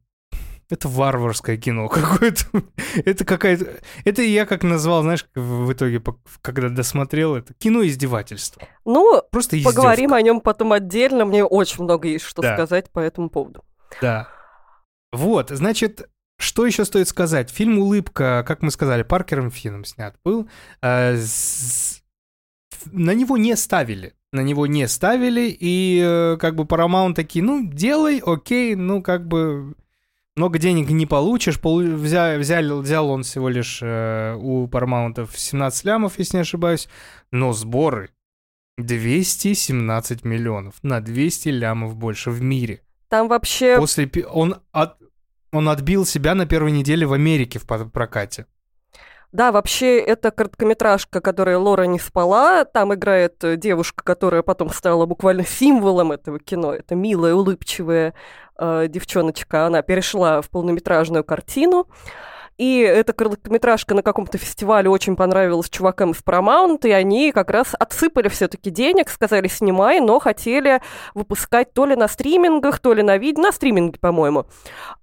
это 0.71 0.87
варварское 0.87 1.57
кино 1.57 1.87
какое-то. 1.89 2.45
это 2.95 3.25
какая-то... 3.25 3.81
Это 4.05 4.21
я 4.21 4.45
как 4.45 4.63
назвал, 4.63 5.03
знаешь, 5.03 5.25
в 5.35 5.71
итоге, 5.71 6.01
когда 6.41 6.69
досмотрел 6.69 7.35
это, 7.35 7.53
кино 7.53 7.85
издевательство. 7.85 8.63
Ну, 8.85 9.21
Просто 9.31 9.57
поговорим 9.63 10.13
о 10.13 10.21
нем 10.21 10.41
потом 10.41 10.71
отдельно. 10.71 11.25
Мне 11.25 11.43
очень 11.43 11.83
много 11.83 12.07
есть 12.07 12.25
что 12.25 12.41
да. 12.41 12.55
сказать 12.55 12.89
по 12.89 12.99
этому 12.99 13.29
поводу. 13.29 13.63
Да. 14.01 14.29
Вот, 15.11 15.49
значит, 15.49 16.09
что 16.39 16.65
еще 16.65 16.85
стоит 16.85 17.07
сказать? 17.07 17.49
Фильм 17.49 17.79
«Улыбка», 17.79 18.43
как 18.47 18.61
мы 18.61 18.71
сказали, 18.71 19.03
Паркером 19.03 19.51
Финном 19.51 19.85
снят 19.85 20.15
был. 20.23 20.49
Э, 20.81 21.17
на 22.91 23.13
него 23.13 23.37
не 23.37 23.55
ставили. 23.55 24.13
На 24.31 24.39
него 24.39 24.65
не 24.65 24.87
ставили, 24.87 25.55
и 25.59 26.01
э, 26.01 26.37
как 26.39 26.55
бы 26.55 26.63
Paramount 26.63 27.13
такие, 27.15 27.43
ну, 27.43 27.67
делай, 27.69 28.21
окей, 28.25 28.75
ну, 28.75 29.03
как 29.03 29.27
бы 29.27 29.75
много 30.35 30.59
денег 30.59 30.89
не 30.89 31.05
получишь. 31.05 31.59
Пол... 31.59 31.81
Взял, 31.81 32.37
взял, 32.39 32.81
взял 32.81 33.09
он 33.09 33.23
всего 33.23 33.49
лишь 33.49 33.79
э, 33.81 34.35
у 34.39 34.67
Paramount 34.67 35.29
17 35.33 35.85
лямов, 35.85 36.19
если 36.19 36.37
не 36.37 36.41
ошибаюсь. 36.41 36.87
Но 37.31 37.53
сборы 37.53 38.09
217 38.77 40.23
миллионов. 40.23 40.75
На 40.83 41.01
200 41.01 41.49
лямов 41.49 41.95
больше 41.95 42.31
в 42.31 42.41
мире. 42.41 42.81
Там 43.09 43.27
вообще... 43.27 43.77
После... 43.77 44.09
Он, 44.31 44.61
от... 44.71 44.97
он 45.51 45.69
отбил 45.69 46.05
себя 46.05 46.33
на 46.35 46.45
первой 46.45 46.71
неделе 46.71 47.05
в 47.05 47.13
Америке 47.13 47.59
в 47.59 47.65
прокате. 47.65 48.45
Да, 49.31 49.53
вообще 49.53 49.97
это 49.97 50.31
короткометражка, 50.31 51.21
которая 51.21 51.57
Лора 51.57 51.83
не 51.83 51.99
спала. 51.99 52.65
Там 52.65 52.93
играет 52.93 53.37
девушка, 53.59 54.03
которая 54.03 54.41
потом 54.41 54.69
стала 54.69 55.05
буквально 55.05 55.45
символом 55.45 56.11
этого 56.11 56.37
кино. 56.37 56.73
Это 56.73 56.95
милая, 56.95 57.33
улыбчивая 57.33 58.13
э, 58.61 58.87
девчоночка. 58.87 59.65
Она 59.65 59.81
перешла 59.81 60.41
в 60.41 60.49
полнометражную 60.49 61.23
картину. 61.23 61.87
И 62.57 62.79
эта 62.79 63.11
короткометражка 63.11 63.95
на 63.95 64.03
каком-то 64.03 64.37
фестивале 64.37 64.87
очень 64.87 65.15
понравилась 65.15 65.67
чувакам 65.67 66.11
из 66.11 66.17
Paramount, 66.17 66.87
и 66.87 66.91
они 66.91 67.31
как 67.31 67.49
раз 67.49 67.73
отсыпали 67.79 68.27
все-таки 68.27 68.69
денег, 68.69 69.09
сказали, 69.09 69.47
снимай, 69.47 69.99
но 69.99 70.19
хотели 70.19 70.79
выпускать 71.15 71.73
то 71.73 71.87
ли 71.87 71.95
на 71.95 72.07
стримингах, 72.07 72.77
то 72.79 72.93
ли 72.93 73.01
на 73.01 73.17
видео, 73.17 73.41
на 73.41 73.51
стриминге, 73.51 73.97
по-моему. 73.99 74.45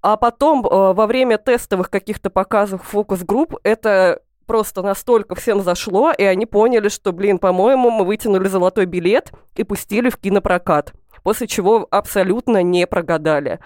А 0.02 0.16
потом 0.16 0.64
э, 0.64 0.92
во 0.92 1.06
время 1.08 1.36
тестовых 1.36 1.90
каких-то 1.90 2.30
показов 2.30 2.82
фокус-групп 2.84 3.56
это 3.64 4.20
просто 4.46 4.82
настолько 4.82 5.34
всем 5.34 5.62
зашло, 5.62 6.10
и 6.10 6.22
они 6.22 6.46
поняли, 6.46 6.88
что, 6.88 7.12
блин, 7.12 7.38
по-моему, 7.38 7.90
мы 7.90 8.04
вытянули 8.04 8.48
золотой 8.48 8.86
билет 8.86 9.32
и 9.56 9.64
пустили 9.64 10.10
в 10.10 10.16
кинопрокат, 10.16 10.92
после 11.22 11.46
чего 11.46 11.86
абсолютно 11.90 12.62
не 12.62 12.86
прогадали 12.86 13.60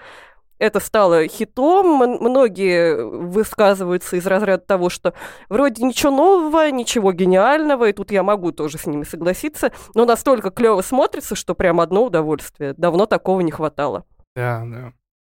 это 0.63 0.79
стало 0.79 1.27
хитом. 1.27 1.97
Многие 2.21 2.95
высказываются 3.05 4.15
из 4.15 4.25
разряда 4.25 4.63
того, 4.63 4.89
что 4.89 5.13
вроде 5.49 5.83
ничего 5.83 6.11
нового, 6.11 6.71
ничего 6.71 7.11
гениального, 7.11 7.89
и 7.89 7.93
тут 7.93 8.11
я 8.11 8.23
могу 8.23 8.51
тоже 8.51 8.77
с 8.77 8.85
ними 8.85 9.03
согласиться, 9.03 9.73
но 9.93 10.05
настолько 10.05 10.51
клево 10.51 10.81
смотрится, 10.81 11.35
что 11.35 11.53
прям 11.53 11.81
одно 11.81 12.05
удовольствие. 12.05 12.73
Давно 12.77 13.05
такого 13.05 13.41
не 13.41 13.51
хватало. 13.51 14.05
Да, 14.35 14.63
да. 14.65 14.93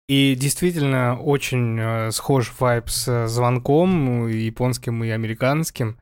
И 0.09 0.35
действительно 0.35 1.17
очень 1.17 1.79
э, 1.79 2.11
схож 2.11 2.53
вайб 2.59 2.89
с 2.89 3.27
звонком 3.27 4.27
японским 4.27 5.01
и 5.05 5.09
американским. 5.09 5.97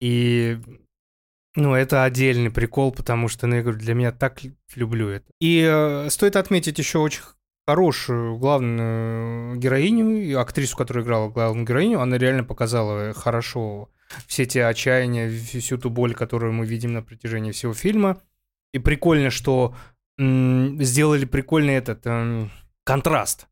И 0.00 0.58
ну, 1.56 1.74
это 1.74 2.04
отдельный 2.04 2.50
прикол, 2.50 2.92
потому 2.92 3.28
что, 3.28 3.46
ну, 3.46 3.56
я 3.56 3.62
говорю, 3.62 3.78
для 3.78 3.94
меня 3.94 4.12
так 4.12 4.40
люблю 4.74 5.08
это. 5.08 5.26
И 5.40 5.66
э, 5.68 6.08
стоит 6.10 6.36
отметить 6.36 6.78
еще 6.78 6.98
очень 6.98 7.22
хорошую 7.66 8.36
главную 8.38 9.56
героиню, 9.56 10.40
актрису, 10.40 10.76
которая 10.76 11.04
играла 11.04 11.28
главную 11.28 11.66
героиню, 11.66 12.00
она 12.00 12.18
реально 12.18 12.44
показала 12.44 13.12
хорошо 13.12 13.90
все 14.26 14.44
те 14.44 14.64
отчаяния, 14.64 15.30
всю 15.30 15.78
ту 15.78 15.90
боль, 15.90 16.14
которую 16.14 16.52
мы 16.52 16.66
видим 16.66 16.92
на 16.92 17.02
протяжении 17.02 17.52
всего 17.52 17.74
фильма. 17.74 18.20
И 18.72 18.78
прикольно, 18.78 19.30
что 19.30 19.74
м- 20.18 20.82
сделали 20.82 21.24
прикольный 21.24 21.74
этот 21.74 22.06
м- 22.06 22.50
контраст. 22.84 23.46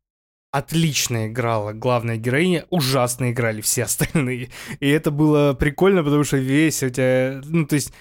Отлично 0.51 1.27
играла 1.27 1.73
главная 1.73 2.17
героиня, 2.17 2.65
ужасно 2.69 3.31
играли 3.31 3.61
все 3.61 3.83
остальные. 3.85 4.49
И 4.79 4.89
это 4.89 5.11
было 5.11 5.53
прикольно, 5.53 6.03
потому 6.03 6.23
что 6.23 6.37
весь 6.37 6.81
у 6.83 6.89
тебя... 6.89 7.41
Ну, 7.45 7.65
то 7.65 7.75
есть 7.75 7.93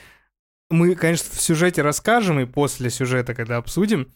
мы, 0.71 0.95
конечно, 0.95 1.27
в 1.31 1.41
сюжете 1.41 1.83
расскажем, 1.83 2.41
и 2.41 2.47
после 2.47 2.91
сюжета, 2.91 3.35
когда 3.35 3.57
обсудим, 3.57 4.13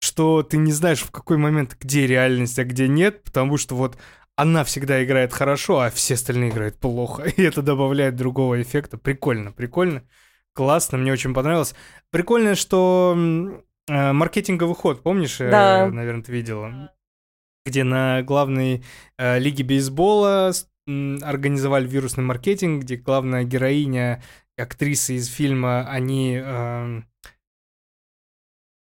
что 0.00 0.42
ты 0.42 0.56
не 0.56 0.72
знаешь 0.72 1.02
в 1.02 1.10
какой 1.10 1.36
момент, 1.36 1.76
где 1.80 2.06
реальность, 2.06 2.58
а 2.58 2.64
где 2.64 2.88
нет, 2.88 3.22
потому 3.24 3.56
что 3.56 3.74
вот 3.74 3.96
она 4.36 4.64
всегда 4.64 5.02
играет 5.02 5.32
хорошо, 5.32 5.80
а 5.80 5.90
все 5.90 6.14
остальные 6.14 6.50
играют 6.50 6.78
плохо. 6.78 7.22
И 7.36 7.42
это 7.42 7.62
добавляет 7.62 8.16
другого 8.16 8.60
эффекта. 8.60 8.98
Прикольно, 8.98 9.52
прикольно. 9.52 10.02
Классно, 10.54 10.98
мне 10.98 11.12
очень 11.12 11.34
понравилось. 11.34 11.74
Прикольно, 12.10 12.54
что 12.54 13.16
э, 13.88 14.12
маркетинговый 14.12 14.74
ход, 14.74 15.02
помнишь, 15.02 15.40
э, 15.40 15.50
да. 15.50 15.86
э, 15.86 15.90
наверное, 15.90 16.22
ты 16.22 16.32
видела, 16.32 16.90
где 17.66 17.84
на 17.84 18.22
главной 18.22 18.84
э, 19.18 19.38
лиге 19.38 19.64
бейсбола 19.64 20.52
организовали 20.86 21.86
вирусный 21.86 22.22
маркетинг, 22.22 22.84
где 22.84 22.96
главная 22.96 23.44
героиня, 23.44 24.22
актриса 24.56 25.12
из 25.12 25.26
фильма, 25.26 25.86
они... 25.88 26.40
Э, 26.42 27.02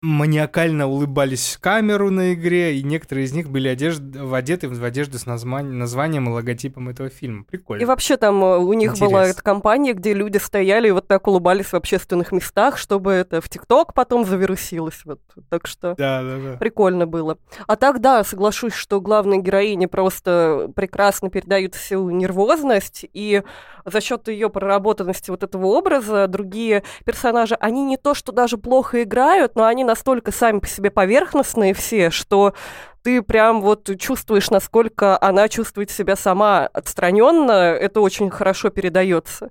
маниакально 0.05 0.87
улыбались 0.87 1.55
в 1.55 1.61
камеру 1.61 2.11
на 2.11 2.35
игре, 2.35 2.77
и 2.77 2.83
некоторые 2.83 3.25
из 3.25 3.33
них 3.33 3.49
были 3.49 3.69
одежд... 3.69 4.03
одеты 4.33 4.69
в 4.69 4.85
одежду 4.85 5.19
с 5.19 5.25
названием, 5.25 5.79
названием 5.79 6.29
и 6.29 6.33
логотипом 6.33 6.91
этого 6.91 7.09
фильма. 7.09 7.45
Прикольно. 7.45 7.83
И 7.83 7.85
вообще 7.87 8.19
там 8.19 8.45
э, 8.45 8.59
у 8.59 8.73
них 8.75 8.93
Интерес. 8.93 9.09
была 9.09 9.27
эта 9.27 9.43
компания, 9.43 9.95
где 9.95 10.13
люди 10.13 10.37
стояли 10.37 10.89
и 10.89 10.91
вот 10.91 11.09
так 11.09 11.27
улыбались 11.27 11.67
в 11.67 11.75
общественных 11.75 12.33
местах, 12.33 12.77
чтобы 12.77 13.13
это 13.13 13.41
в 13.41 13.49
ТикТок 13.49 13.95
потом 13.95 14.27
завирусилось. 14.27 15.01
Вот. 15.07 15.21
Так 15.49 15.67
что 15.67 15.95
да, 15.97 16.23
да, 16.23 16.37
да. 16.37 16.57
прикольно 16.59 17.07
было. 17.07 17.39
А 17.67 17.77
так, 17.77 18.01
да, 18.01 18.25
соглашусь, 18.25 18.75
что 18.75 19.01
главной 19.01 19.39
героине 19.39 19.89
просто 19.89 20.71
прекрасно 20.77 21.31
передают 21.31 21.75
всю 21.75 22.11
нервозность, 22.11 23.07
и 23.15 23.43
за 23.85 24.01
счет 24.01 24.29
ее 24.29 24.51
проработанности 24.51 25.31
вот 25.31 25.43
этого 25.43 25.67
образа 25.67 26.27
другие 26.27 26.85
персонажи, 27.05 27.55
они 27.55 27.85
не 27.85 27.97
то, 27.97 28.15
что 28.15 28.33
даже 28.33 28.59
плохо 28.59 29.03
играют, 29.03 29.55
но 29.55 29.65
они 29.65 29.85
настолько 29.95 30.33
сами 30.33 30.59
по 30.59 30.67
себе 30.67 30.91
поверхностные 30.91 31.73
все, 31.73 32.11
что 32.11 32.55
ты 33.03 33.23
прям 33.23 33.63
вот 33.63 33.89
чувствуешь, 33.99 34.51
насколько 34.51 35.17
она 35.23 35.49
чувствует 35.49 35.91
себя 35.91 36.17
сама 36.17 36.67
отстраненно, 36.67 37.53
это 37.53 38.01
очень 38.01 38.29
хорошо 38.29 38.71
передается. 38.71 39.51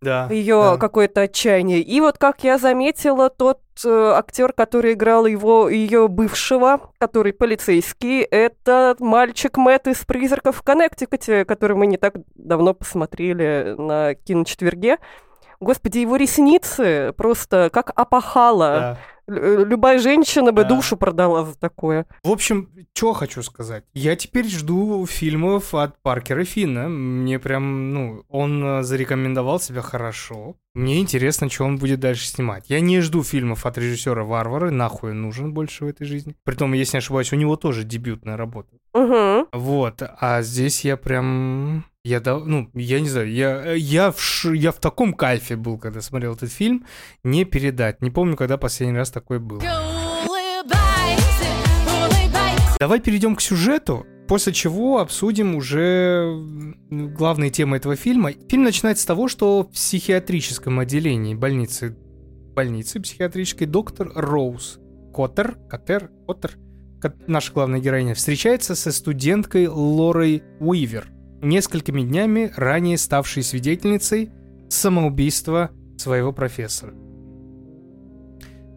Да. 0.00 0.26
ее 0.30 0.72
да. 0.72 0.76
какое-то 0.78 1.20
отчаяние. 1.20 1.80
И 1.80 2.00
вот, 2.00 2.18
как 2.18 2.42
я 2.42 2.58
заметила, 2.58 3.30
тот 3.30 3.60
э, 3.84 4.12
актер, 4.16 4.52
который 4.52 4.94
играл 4.94 5.26
его 5.26 5.68
ее 5.68 6.08
бывшего, 6.08 6.90
который 6.98 7.32
полицейский, 7.32 8.22
это 8.22 8.96
мальчик 8.98 9.56
Мэтт 9.56 9.86
из 9.86 10.04
«Призраков 10.04 10.56
в 10.56 10.62
Коннектикуте», 10.62 11.44
который 11.44 11.76
мы 11.76 11.86
не 11.86 11.98
так 11.98 12.14
давно 12.34 12.74
посмотрели 12.74 13.76
на 13.78 14.14
киночетверге. 14.16 14.98
Господи, 15.62 15.98
его 15.98 16.16
ресницы 16.16 17.12
просто 17.16 17.70
как 17.72 17.92
опахало. 17.94 18.66
Да. 18.66 18.98
Лю- 19.28 19.64
Любая 19.64 19.98
женщина 20.00 20.50
бы 20.52 20.62
Да. 20.62 20.68
душу 20.70 20.96
продала 20.96 21.44
за 21.44 21.54
такое. 21.56 22.06
В 22.24 22.30
общем, 22.30 22.68
что 22.92 23.12
хочу 23.12 23.42
сказать. 23.44 23.84
Я 23.94 24.16
теперь 24.16 24.48
жду 24.48 25.06
фильмов 25.06 25.72
от 25.74 25.96
Паркера 26.02 26.44
Финна. 26.44 26.88
Мне 26.88 27.38
прям, 27.38 27.90
ну, 27.94 28.24
он 28.28 28.64
э, 28.64 28.82
зарекомендовал 28.82 29.60
себя 29.60 29.80
хорошо. 29.80 30.56
Мне 30.74 30.98
интересно, 31.00 31.48
что 31.48 31.64
он 31.64 31.78
будет 31.78 32.00
дальше 32.00 32.26
снимать. 32.26 32.64
Я 32.68 32.80
не 32.80 33.00
жду 33.00 33.22
фильмов 33.22 33.64
от 33.64 33.78
режиссера 33.78 34.24
Варвара. 34.24 34.70
Нахуй 34.70 35.12
он 35.12 35.22
нужен 35.22 35.54
больше 35.54 35.84
в 35.84 35.88
этой 35.88 36.04
жизни. 36.04 36.34
Притом, 36.44 36.72
если 36.72 36.96
не 36.96 36.98
ошибаюсь, 36.98 37.32
у 37.32 37.36
него 37.36 37.54
тоже 37.54 37.84
дебютная 37.84 38.36
работа. 38.36 38.70
Угу. 38.92 39.48
Вот, 39.52 40.02
а 40.20 40.42
здесь 40.42 40.84
я 40.84 40.96
прям... 40.96 41.84
Я, 42.04 42.20
ну, 42.20 42.68
я 42.74 42.98
не 42.98 43.08
знаю, 43.08 43.30
я, 43.30 43.74
я, 43.74 44.10
в 44.10 44.20
ш- 44.20 44.52
я 44.52 44.72
в 44.72 44.80
таком 44.80 45.14
кайфе 45.14 45.54
был, 45.54 45.78
когда 45.78 46.00
смотрел 46.00 46.34
этот 46.34 46.50
фильм, 46.50 46.84
не 47.22 47.44
передать. 47.44 48.02
Не 48.02 48.10
помню, 48.10 48.36
когда 48.36 48.56
последний 48.58 48.96
раз 48.96 49.12
такой 49.12 49.38
был. 49.38 49.60
Давай 52.80 52.98
перейдем 52.98 53.36
к 53.36 53.40
сюжету, 53.40 54.04
после 54.26 54.52
чего 54.52 54.98
обсудим 54.98 55.54
уже 55.54 56.42
главные 56.90 57.50
темы 57.50 57.76
этого 57.76 57.94
фильма. 57.94 58.32
Фильм 58.48 58.64
начинается 58.64 59.04
с 59.04 59.06
того, 59.06 59.28
что 59.28 59.62
в 59.62 59.70
психиатрическом 59.70 60.80
отделении 60.80 61.36
больницы, 61.36 61.96
больницы 62.56 62.98
психиатрической 62.98 63.68
доктор 63.68 64.10
Роуз 64.12 64.80
Коттер, 65.14 65.56
Коттер, 65.70 66.10
Коттер, 66.26 66.58
ко- 67.00 67.14
наша 67.28 67.52
главная 67.52 67.78
героиня, 67.78 68.16
встречается 68.16 68.74
со 68.74 68.90
студенткой 68.90 69.68
Лорой 69.68 70.42
Уивер, 70.58 71.06
несколькими 71.42 72.02
днями 72.02 72.52
ранее 72.56 72.96
ставшей 72.96 73.42
свидетельницей 73.42 74.30
самоубийства 74.68 75.70
своего 75.98 76.32
профессора. 76.32 76.94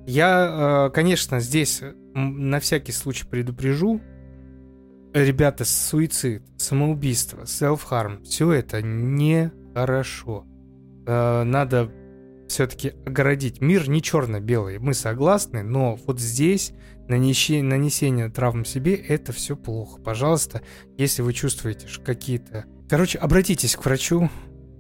Я, 0.08 0.88
э, 0.88 0.94
конечно, 0.94 1.40
здесь 1.40 1.82
на 2.14 2.60
всякий 2.60 2.92
случай 2.92 3.26
предупрежу, 3.26 4.02
ребята, 5.14 5.66
суицид, 5.66 6.44
самоубийство, 6.58 7.44
self-harm, 7.44 8.24
все 8.24 8.52
это 8.52 8.82
нехорошо. 8.82 10.46
Э, 11.08 11.44
Надо 11.44 11.92
все-таки 12.48 12.94
огородить. 13.06 13.62
Мир 13.62 13.90
не 13.90 14.02
черно-белый, 14.02 14.78
мы 14.78 14.94
согласны, 14.94 15.64
но 15.64 15.96
вот 16.06 16.20
здесь 16.20 16.74
нанесение, 17.08 18.30
травм 18.30 18.66
себе 18.66 18.96
это 18.96 19.32
все 19.32 19.56
плохо. 19.56 20.02
Пожалуйста, 20.02 20.62
если 20.98 21.22
вы 21.22 21.34
чувствуете 21.34 21.88
какие-то... 22.04 22.66
Короче, 22.90 23.18
обратитесь 23.18 23.76
к 23.76 23.86
врачу, 23.86 24.30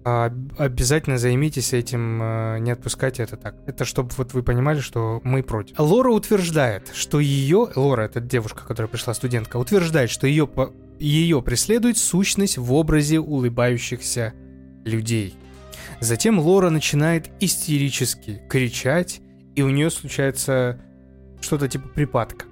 а, 0.07 0.31
обязательно 0.59 1.17
займитесь 1.17 1.73
этим, 1.73 2.21
э, 2.21 2.59
не 2.59 2.69
отпускайте 2.69 3.23
это 3.23 3.37
так. 3.37 3.55
Это 3.65 3.85
чтобы 3.85 4.11
вот 4.17 4.33
вы 4.33 4.43
понимали, 4.43 4.79
что 4.79 5.19
мы 5.23 5.41
против. 5.41 5.79
Лора 5.79 6.11
утверждает, 6.11 6.91
что 6.93 7.19
ее, 7.19 7.69
Лора, 7.75 8.03
это 8.03 8.19
девушка, 8.19 8.67
которая 8.67 8.87
пришла 8.87 9.15
студентка, 9.15 9.57
утверждает, 9.57 10.11
что 10.11 10.27
ее, 10.27 10.47
ее 10.99 11.41
преследует 11.41 11.97
сущность 11.97 12.59
в 12.59 12.71
образе 12.73 13.19
улыбающихся 13.19 14.33
людей. 14.85 15.35
Затем 16.01 16.39
Лора 16.39 16.69
начинает 16.69 17.31
истерически 17.39 18.43
кричать, 18.47 19.21
и 19.55 19.63
у 19.63 19.71
нее 19.71 19.89
случается 19.89 20.79
что-то 21.45 21.67
типа 21.67 21.87
припадка. 21.89 22.45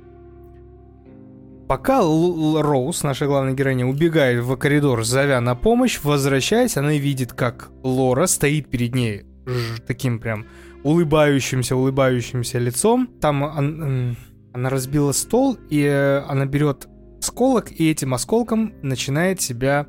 Пока 1.67 1.99
Л- 1.99 2.55
Л- 2.57 2.61
Роуз, 2.61 3.03
наша 3.03 3.25
главная 3.25 3.53
героиня, 3.53 3.85
убегает 3.87 4.43
в 4.43 4.55
коридор, 4.57 5.03
зовя 5.03 5.41
на 5.41 5.55
помощь, 5.55 5.99
возвращаясь, 6.03 6.77
она 6.77 6.93
видит, 6.93 7.33
как 7.33 7.71
Лора 7.83 8.27
стоит 8.27 8.69
перед 8.69 8.93
ней 8.95 9.23
ж- 9.45 9.79
таким 9.87 10.19
прям 10.19 10.45
улыбающимся, 10.83 11.75
улыбающимся 11.75 12.59
лицом. 12.59 13.07
Там 13.21 13.43
он- 13.43 14.17
она 14.53 14.69
разбила 14.69 15.13
стол, 15.13 15.57
и 15.69 15.81
э, 15.83 16.19
она 16.27 16.45
берет 16.45 16.87
осколок, 17.19 17.71
и 17.71 17.89
этим 17.89 18.13
осколком 18.13 18.73
начинает 18.83 19.41
себя... 19.41 19.87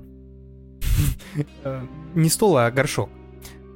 э, 1.64 1.80
Не 2.14 2.28
стол, 2.30 2.56
а 2.56 2.70
горшок. 2.70 3.10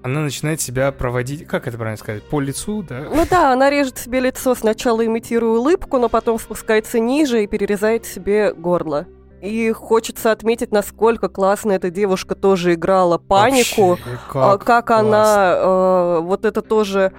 Она 0.03 0.21
начинает 0.21 0.61
себя 0.61 0.93
проводить, 0.93 1.47
как 1.47 1.67
это 1.67 1.77
правильно 1.77 1.97
сказать, 1.97 2.23
по 2.23 2.41
лицу, 2.41 2.83
да? 2.83 3.07
Ну 3.13 3.27
да, 3.29 3.53
она 3.53 3.69
режет 3.69 3.99
себе 3.99 4.21
лицо, 4.21 4.55
сначала 4.55 5.05
имитируя 5.05 5.59
улыбку, 5.59 5.99
но 5.99 6.09
потом 6.09 6.39
спускается 6.39 6.99
ниже 7.01 7.43
и 7.43 7.47
перерезает 7.47 8.07
себе 8.07 8.53
горло. 8.53 9.07
И 9.43 9.71
хочется 9.73 10.33
отметить, 10.33 10.73
насколько 10.73 11.29
классно 11.29 11.73
эта 11.73 11.91
девушка 11.91 12.35
тоже 12.35 12.75
играла 12.75 13.19
панику, 13.19 13.91
Вообще, 13.91 14.05
а, 14.35 14.59
как, 14.59 14.87
классно. 14.89 15.09
она, 15.09 15.55
э, 15.57 16.21
вот 16.23 16.45
это 16.45 16.61
тоже 16.61 17.13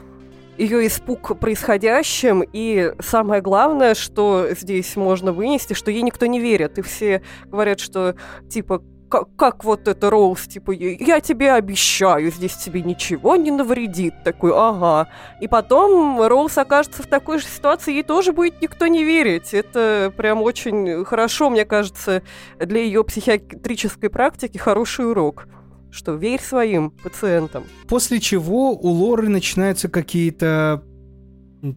ее 0.58 0.86
испуг 0.88 1.40
происходящим, 1.40 2.44
и 2.52 2.94
самое 3.00 3.42
главное, 3.42 3.96
что 3.96 4.48
здесь 4.52 4.98
можно 4.98 5.32
вынести, 5.32 5.74
что 5.74 5.90
ей 5.92 6.02
никто 6.02 6.26
не 6.26 6.42
верит, 6.42 6.78
и 6.78 6.82
все 6.82 7.22
говорят, 7.46 7.80
что 7.80 8.16
типа 8.50 8.84
как, 9.10 9.64
вот 9.64 9.88
это 9.88 10.10
Роуз, 10.10 10.48
типа, 10.48 10.72
я 10.72 11.20
тебе 11.20 11.54
обещаю, 11.54 12.32
здесь 12.32 12.56
тебе 12.56 12.82
ничего 12.82 13.36
не 13.36 13.52
навредит. 13.52 14.14
Такой, 14.24 14.52
ага. 14.56 15.10
И 15.42 15.48
потом 15.48 16.22
Роуз 16.22 16.58
окажется 16.58 17.04
в 17.04 17.08
такой 17.08 17.40
же 17.40 17.46
ситуации, 17.46 17.94
ей 17.94 18.04
тоже 18.04 18.32
будет 18.34 18.62
никто 18.62 18.88
не 18.88 19.04
верить. 19.04 19.54
Это 19.54 20.14
прям 20.16 20.42
очень 20.42 21.04
хорошо, 21.06 21.50
мне 21.50 21.66
кажется, 21.66 22.22
для 22.60 22.82
ее 22.82 23.04
психиатрической 23.04 24.10
практики 24.10 24.58
хороший 24.58 25.10
урок. 25.10 25.48
Что 25.92 26.14
верь 26.14 26.42
своим 26.42 26.92
пациентам. 26.92 27.64
После 27.88 28.20
чего 28.20 28.74
у 28.74 28.88
Лоры 28.90 29.28
начинаются 29.28 29.90
какие-то 29.90 30.84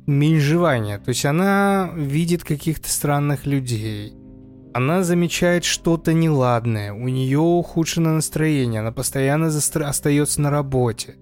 менжевания. 0.06 0.98
То 0.98 1.08
есть 1.08 1.24
она 1.24 1.90
видит 1.94 2.44
каких-то 2.44 2.90
странных 2.90 3.46
людей. 3.46 4.12
Она 4.74 5.02
замечает 5.02 5.64
что-то 5.64 6.12
неладное. 6.14 6.92
У 6.92 7.08
нее 7.08 7.38
ухудшено 7.38 8.14
настроение. 8.14 8.80
Она 8.80 8.92
постоянно 8.92 9.46
застр- 9.46 9.82
остается 9.82 10.40
на 10.40 10.50
работе. 10.50 11.16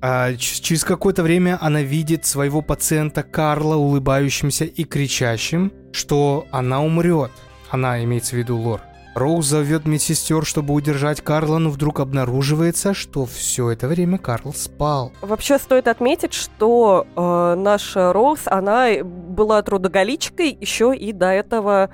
А 0.00 0.34
через 0.36 0.84
какое-то 0.84 1.22
время 1.22 1.58
она 1.60 1.82
видит 1.82 2.24
своего 2.26 2.62
пациента 2.62 3.22
Карла 3.22 3.76
улыбающимся 3.76 4.64
и 4.64 4.84
кричащим, 4.84 5.72
что 5.92 6.46
она 6.50 6.82
умрет. 6.82 7.30
Она 7.70 8.02
имеется 8.04 8.34
в 8.34 8.38
виду 8.38 8.56
Лор. 8.56 8.80
Роуз 9.14 9.46
зовет 9.46 9.84
медсестер, 9.84 10.44
чтобы 10.44 10.72
удержать 10.72 11.20
Карла, 11.20 11.58
но 11.58 11.70
вдруг 11.70 12.00
обнаруживается, 12.00 12.94
что 12.94 13.26
все 13.26 13.70
это 13.70 13.86
время 13.86 14.18
Карл 14.18 14.54
спал. 14.54 15.12
Вообще 15.20 15.58
стоит 15.58 15.86
отметить, 15.86 16.32
что 16.32 17.06
э, 17.14 17.54
наша 17.60 18.12
Роуз, 18.12 18.40
она 18.46 18.88
была 19.04 19.62
трудоголичкой 19.62 20.56
еще 20.58 20.96
и 20.96 21.12
до 21.12 21.26
этого 21.26 21.90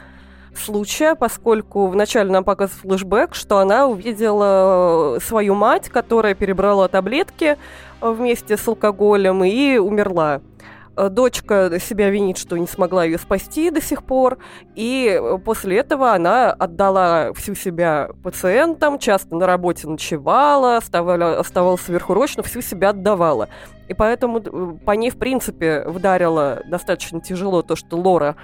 случая, 0.58 1.14
поскольку 1.14 1.86
вначале 1.88 2.30
нам 2.30 2.44
показывает 2.44 2.82
флешбэк, 2.82 3.34
что 3.34 3.58
она 3.58 3.86
увидела 3.86 5.16
э, 5.16 5.20
свою 5.20 5.54
мать, 5.54 5.88
которая 5.88 6.34
перебрала 6.34 6.88
таблетки 6.88 7.56
э, 8.00 8.10
вместе 8.10 8.56
с 8.56 8.68
алкоголем 8.68 9.44
и 9.44 9.78
умерла. 9.78 10.40
Э, 10.96 11.08
Дочка 11.08 11.78
себя 11.80 12.10
винит, 12.10 12.38
что 12.38 12.56
не 12.56 12.66
смогла 12.66 13.04
ее 13.04 13.18
спасти 13.18 13.70
до 13.70 13.80
сих 13.80 14.02
пор, 14.02 14.38
и 14.74 15.20
после 15.44 15.78
этого 15.78 16.12
она 16.12 16.52
отдала 16.52 17.32
всю 17.34 17.54
себя 17.54 18.10
пациентам, 18.22 18.98
часто 18.98 19.36
на 19.36 19.46
работе 19.46 19.86
ночевала, 19.86 20.76
оставала, 20.76 21.38
оставалась 21.38 21.82
сверхурочно, 21.82 22.42
всю 22.42 22.60
себя 22.60 22.90
отдавала. 22.90 23.48
И 23.88 23.94
поэтому 23.94 24.78
по 24.84 24.90
ней, 24.92 25.10
в 25.10 25.18
принципе, 25.18 25.84
вдарило 25.86 26.62
достаточно 26.66 27.20
тяжело 27.20 27.62
то, 27.62 27.74
что 27.74 27.96
Лора 27.96 28.36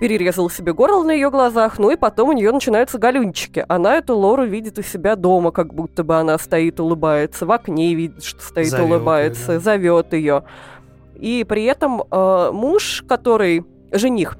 перерезала 0.00 0.50
себе 0.50 0.72
горло 0.72 1.02
на 1.04 1.12
ее 1.12 1.30
глазах, 1.30 1.78
ну 1.78 1.90
и 1.90 1.96
потом 1.96 2.30
у 2.30 2.32
нее 2.32 2.52
начинаются 2.52 2.98
галюнчики. 2.98 3.64
Она 3.68 3.96
эту 3.96 4.16
Лору 4.16 4.44
видит 4.44 4.78
у 4.78 4.82
себя 4.82 5.16
дома, 5.16 5.50
как 5.50 5.74
будто 5.74 6.04
бы 6.04 6.16
она 6.16 6.38
стоит, 6.38 6.80
улыбается, 6.80 7.46
в 7.46 7.52
окне 7.52 7.94
видит, 7.94 8.22
что 8.24 8.42
стоит, 8.42 8.68
Зовёт 8.68 8.86
её, 8.86 8.96
улыбается, 8.96 9.46
да. 9.54 9.60
зовет 9.60 10.12
ее. 10.12 10.44
И 11.14 11.44
при 11.48 11.64
этом 11.64 12.02
э, 12.10 12.50
муж, 12.52 13.04
который 13.08 13.64
жених, 13.90 14.36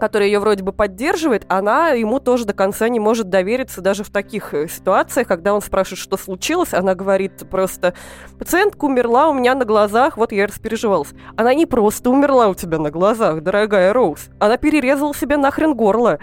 который 0.00 0.26
ее 0.26 0.40
вроде 0.40 0.64
бы 0.64 0.72
поддерживает, 0.72 1.44
она 1.48 1.90
ему 1.90 2.18
тоже 2.18 2.44
до 2.44 2.52
конца 2.52 2.88
не 2.88 2.98
может 2.98 3.28
довериться 3.28 3.80
даже 3.80 4.02
в 4.02 4.10
таких 4.10 4.54
э, 4.54 4.66
ситуациях, 4.66 5.28
когда 5.28 5.54
он 5.54 5.60
спрашивает, 5.60 6.00
что 6.00 6.16
случилось, 6.16 6.74
она 6.74 6.94
говорит 6.94 7.48
просто, 7.48 7.94
пациентка 8.38 8.86
умерла 8.86 9.28
у 9.28 9.34
меня 9.34 9.54
на 9.54 9.64
глазах, 9.64 10.16
вот 10.16 10.32
я 10.32 10.46
распереживалась. 10.46 11.10
Она 11.36 11.54
не 11.54 11.66
просто 11.66 12.10
умерла 12.10 12.48
у 12.48 12.54
тебя 12.54 12.78
на 12.78 12.90
глазах, 12.90 13.42
дорогая 13.42 13.92
Роуз, 13.92 14.28
она 14.40 14.56
перерезала 14.56 15.14
себе 15.14 15.36
нахрен 15.36 15.74
горло. 15.74 16.18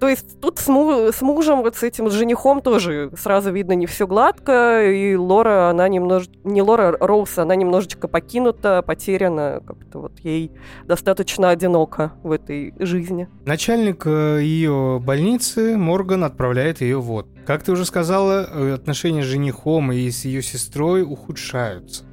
То 0.00 0.08
есть 0.08 0.40
тут 0.40 0.58
с, 0.58 0.68
му- 0.68 1.10
с 1.10 1.20
мужем, 1.22 1.62
вот 1.62 1.74
с 1.76 1.82
этим 1.82 2.08
с 2.08 2.12
женихом 2.12 2.62
тоже 2.62 3.10
сразу 3.16 3.50
видно 3.50 3.72
не 3.72 3.86
все 3.86 4.06
гладко, 4.06 4.84
и 4.88 5.16
Лора, 5.16 5.70
она 5.70 5.88
немножко... 5.88 6.32
Не 6.44 6.62
Лора, 6.62 6.96
Роуз, 7.00 7.36
она 7.38 7.56
немножечко 7.56 8.06
покинута, 8.06 8.82
потеряна, 8.82 9.60
как-то 9.66 9.98
вот 10.00 10.20
ей 10.20 10.52
достаточно 10.84 11.50
одиноко 11.50 12.12
в 12.22 12.30
этой 12.30 12.74
жизни. 12.78 13.28
Начальник 13.44 14.06
ее 14.06 15.00
больницы, 15.04 15.76
Морган, 15.76 16.22
отправляет 16.24 16.80
ее 16.80 17.00
в 17.00 17.10
отпуск. 17.10 17.44
Как 17.44 17.62
ты 17.64 17.72
уже 17.72 17.84
сказала, 17.84 18.46
э, 18.48 18.74
отношения 18.74 19.22
с 19.22 19.26
женихом 19.26 19.90
и 19.90 20.08
с 20.10 20.24
ее 20.24 20.42
сестрой 20.42 21.02
ухудшаются. 21.02 22.04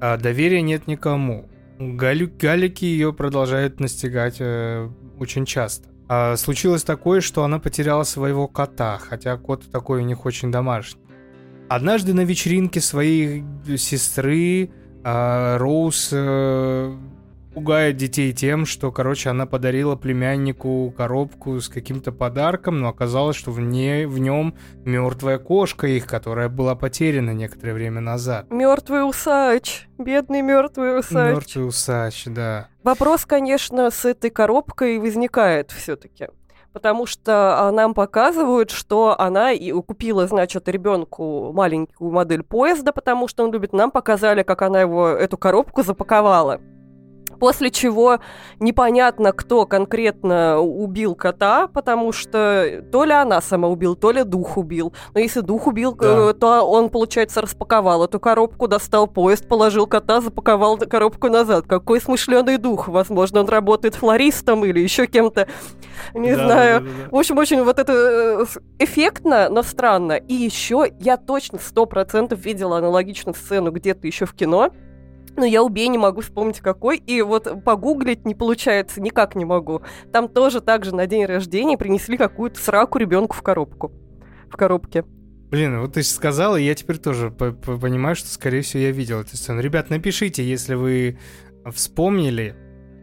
А 0.00 0.16
доверия 0.18 0.62
нет 0.62 0.86
никому. 0.86 1.48
Галю- 1.78 2.30
галики 2.38 2.84
ее 2.84 3.12
продолжают 3.12 3.80
настигать 3.80 4.36
э, 4.38 4.88
очень 5.18 5.44
часто. 5.46 5.88
А 6.16 6.36
случилось 6.36 6.84
такое, 6.84 7.20
что 7.20 7.42
она 7.42 7.58
потеряла 7.58 8.04
своего 8.04 8.46
кота, 8.46 8.98
хотя 8.98 9.36
кот 9.36 9.68
такой 9.72 10.02
у 10.02 10.04
них 10.04 10.24
очень 10.24 10.52
домашний. 10.52 11.00
Однажды 11.68 12.14
на 12.14 12.20
вечеринке 12.20 12.80
своей 12.80 13.44
сестры 13.76 14.70
а, 15.02 15.58
Роуз 15.58 16.10
э, 16.12 16.96
пугает 17.54 17.96
детей 17.96 18.32
тем, 18.32 18.66
что, 18.66 18.90
короче, 18.90 19.30
она 19.30 19.46
подарила 19.46 19.94
племяннику 19.94 20.92
коробку 20.96 21.60
с 21.60 21.68
каким-то 21.68 22.10
подарком, 22.12 22.80
но 22.80 22.88
оказалось, 22.88 23.36
что 23.36 23.52
в, 23.52 23.60
ней, 23.60 24.06
в 24.06 24.18
нем 24.18 24.56
мертвая 24.84 25.38
кошка 25.38 25.86
их, 25.86 26.06
которая 26.06 26.48
была 26.48 26.74
потеряна 26.74 27.30
некоторое 27.30 27.72
время 27.72 28.00
назад. 28.00 28.50
Мертвый 28.50 29.08
усач, 29.08 29.88
бедный 29.98 30.42
мертвый 30.42 30.98
усач. 30.98 31.34
Мертвый 31.34 31.68
усач, 31.68 32.24
да. 32.26 32.68
Вопрос, 32.82 33.24
конечно, 33.24 33.90
с 33.90 34.04
этой 34.04 34.30
коробкой 34.30 34.98
возникает 34.98 35.70
все-таки. 35.70 36.28
Потому 36.72 37.06
что 37.06 37.68
а, 37.68 37.70
нам 37.70 37.94
показывают, 37.94 38.72
что 38.72 39.14
она 39.16 39.52
и 39.52 39.70
купила, 39.70 40.26
значит, 40.26 40.68
ребенку 40.68 41.52
маленькую 41.52 42.10
модель 42.10 42.42
поезда, 42.42 42.92
потому 42.92 43.28
что 43.28 43.44
он 43.44 43.52
любит. 43.52 43.72
Нам 43.72 43.92
показали, 43.92 44.42
как 44.42 44.60
она 44.62 44.80
его 44.80 45.06
эту 45.06 45.38
коробку 45.38 45.84
запаковала. 45.84 46.60
После 47.44 47.70
чего 47.70 48.20
непонятно, 48.58 49.32
кто 49.32 49.66
конкретно 49.66 50.60
убил 50.60 51.14
кота, 51.14 51.66
потому 51.66 52.10
что 52.10 52.82
то 52.90 53.04
ли 53.04 53.12
она 53.12 53.42
сама 53.42 53.68
убила, 53.68 53.94
то 53.94 54.12
ли 54.12 54.24
дух 54.24 54.56
убил. 54.56 54.94
Но 55.12 55.20
если 55.20 55.40
дух 55.40 55.66
убил, 55.66 55.94
Да. 55.94 56.30
э, 56.30 56.32
то 56.32 56.62
он, 56.62 56.88
получается, 56.88 57.42
распаковал 57.42 58.02
эту 58.02 58.18
коробку, 58.18 58.66
достал 58.66 59.06
поезд, 59.06 59.46
положил 59.46 59.86
кота, 59.86 60.22
запаковал 60.22 60.78
коробку 60.78 61.28
назад. 61.28 61.66
Какой 61.66 62.00
смышленый 62.00 62.56
дух. 62.56 62.88
Возможно, 62.88 63.40
он 63.40 63.48
работает 63.50 63.94
флористом 63.94 64.64
или 64.64 64.80
еще 64.80 65.06
кем-то. 65.06 65.46
Не 66.14 66.34
Да, 66.34 66.46
знаю. 66.46 66.80
да, 66.80 66.86
да, 66.86 66.92
да. 67.04 67.10
В 67.10 67.16
общем, 67.18 67.36
очень 67.36 67.62
вот 67.62 67.78
это 67.78 67.92
э, 67.92 68.44
эффектно, 68.78 69.50
но 69.50 69.62
странно. 69.62 70.12
И 70.14 70.32
еще 70.32 70.90
я 70.98 71.18
точно 71.18 71.58
сто 71.58 71.84
процентов 71.84 72.38
видела 72.38 72.78
аналогичную 72.78 73.34
сцену 73.34 73.70
где-то 73.70 74.06
еще 74.06 74.24
в 74.24 74.32
кино. 74.32 74.70
Но 75.36 75.44
я 75.44 75.62
убей 75.62 75.88
не 75.88 75.98
могу 75.98 76.20
вспомнить 76.20 76.60
какой. 76.60 76.98
И 76.98 77.20
вот 77.22 77.64
погуглить 77.64 78.24
не 78.24 78.34
получается, 78.34 79.00
никак 79.00 79.34
не 79.34 79.44
могу. 79.44 79.82
Там 80.12 80.28
тоже 80.28 80.60
так 80.60 80.84
же 80.84 80.94
на 80.94 81.06
день 81.06 81.24
рождения 81.26 81.76
принесли 81.76 82.16
какую-то 82.16 82.60
сраку 82.60 82.98
ребенку 82.98 83.34
в 83.36 83.42
коробку. 83.42 83.92
В 84.48 84.56
коробке. 84.56 85.04
Блин, 85.50 85.80
вот 85.80 85.94
ты 85.94 86.02
сказала, 86.02 86.56
и 86.56 86.64
я 86.64 86.74
теперь 86.74 86.98
тоже 86.98 87.30
по- 87.30 87.52
по- 87.52 87.76
понимаю, 87.78 88.16
что, 88.16 88.28
скорее 88.28 88.62
всего, 88.62 88.82
я 88.82 88.90
видел 88.90 89.20
эту 89.20 89.36
сцену. 89.36 89.60
Ребят, 89.60 89.90
напишите, 89.90 90.44
если 90.44 90.74
вы 90.74 91.18
вспомнили, 91.70 92.54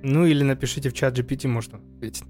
ну 0.03 0.25
или 0.25 0.43
напишите 0.43 0.89
в 0.89 0.93
чат 0.93 1.17
GPT, 1.17 1.47
может 1.47 1.73
он 2.01 2.07
ответит. 2.07 2.23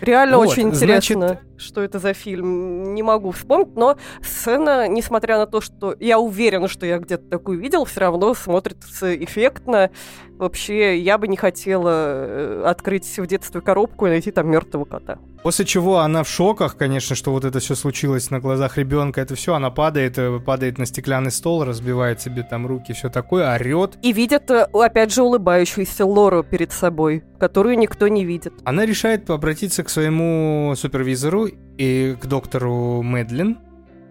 Реально 0.00 0.38
Вот, 0.38 0.48
очень 0.48 0.74
значит- 0.74 1.12
интересно, 1.12 1.40
что 1.56 1.80
это 1.82 1.98
за 2.00 2.12
фильм. 2.12 2.94
Не 2.94 3.02
могу 3.02 3.30
вспомнить, 3.30 3.76
но 3.76 3.96
сцена, 4.20 4.88
несмотря 4.88 5.38
на 5.38 5.46
то, 5.46 5.60
что 5.60 5.94
я 6.00 6.18
уверена, 6.18 6.66
что 6.68 6.84
я 6.84 6.98
где-то 6.98 7.28
такую 7.28 7.60
видел, 7.60 7.84
все 7.84 8.00
равно 8.00 8.34
смотрится 8.34 9.14
эффектно. 9.16 9.90
Вообще, 10.38 10.98
я 10.98 11.18
бы 11.18 11.28
не 11.28 11.36
хотела 11.36 11.90
э, 11.94 12.62
открыть 12.66 13.06
в 13.16 13.26
детстве 13.28 13.60
коробку 13.60 14.06
и 14.06 14.10
найти 14.10 14.32
там 14.32 14.50
мертвого 14.50 14.84
кота. 14.84 15.18
После 15.44 15.64
чего 15.64 15.98
она 15.98 16.22
в 16.24 16.28
шоках, 16.28 16.76
конечно, 16.76 17.14
что 17.14 17.30
вот 17.32 17.44
это 17.44 17.60
все 17.60 17.74
случилось 17.76 18.30
на 18.30 18.40
глазах 18.40 18.76
ребенка, 18.78 19.20
это 19.20 19.36
все, 19.36 19.54
она 19.54 19.70
падает, 19.70 20.18
э, 20.18 20.40
падает 20.40 20.78
на 20.78 20.86
стеклянный 20.86 21.30
стол, 21.30 21.64
разбивает 21.64 22.20
себе 22.20 22.42
там 22.42 22.66
руки, 22.66 22.92
все 22.92 23.08
такое, 23.08 23.54
орет. 23.54 23.98
И 24.02 24.12
видят, 24.12 24.50
э, 24.50 24.66
опять 24.72 25.12
же, 25.12 25.22
улыбающуюся 25.22 26.04
Лору 26.06 26.42
перед 26.42 26.72
собой, 26.72 27.22
которую 27.38 27.78
никто 27.78 28.08
не 28.08 28.24
видит. 28.24 28.52
Она 28.64 28.84
решает 28.84 29.11
обратиться 29.30 29.84
к 29.84 29.88
своему 29.88 30.74
супервизору 30.76 31.48
и 31.78 32.16
к 32.20 32.26
доктору 32.26 33.02
Медлин 33.02 33.58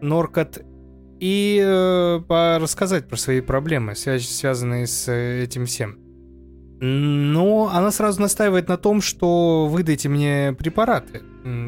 Норкот 0.01 0.63
и 1.19 1.61
э, 1.63 2.57
рассказать 2.59 3.07
про 3.07 3.15
свои 3.15 3.41
проблемы, 3.41 3.93
свя- 3.93 4.19
связанные 4.19 4.87
с 4.87 5.07
э, 5.07 5.43
этим 5.43 5.65
всем. 5.65 5.97
Но 6.79 7.69
она 7.71 7.91
сразу 7.91 8.19
настаивает 8.21 8.67
на 8.67 8.77
том, 8.77 9.01
что 9.01 9.67
выдайте 9.67 10.09
мне 10.09 10.55
препараты. 10.57 11.21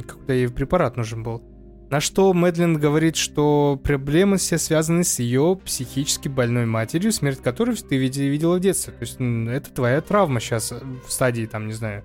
Какой-то 0.07 0.33
ей 0.33 0.49
препарат 0.49 0.97
нужен 0.97 1.21
был. 1.21 1.43
На 1.91 1.99
что 1.99 2.33
Мэдлин 2.33 2.79
говорит, 2.79 3.15
что 3.15 3.79
проблемы 3.83 4.37
все 4.37 4.57
связаны 4.57 5.03
с 5.03 5.19
ее 5.19 5.59
психически 5.63 6.27
больной 6.27 6.65
матерью, 6.65 7.11
смерть 7.11 7.43
которой 7.43 7.75
ты 7.75 7.97
видела 7.97 8.55
в 8.55 8.59
детстве. 8.59 8.93
То 8.93 9.01
есть 9.01 9.17
это 9.19 9.71
твоя 9.71 10.01
травма 10.01 10.39
сейчас 10.39 10.71
в 10.71 11.11
стадии, 11.11 11.45
там, 11.45 11.67
не 11.67 11.73
знаю, 11.73 12.03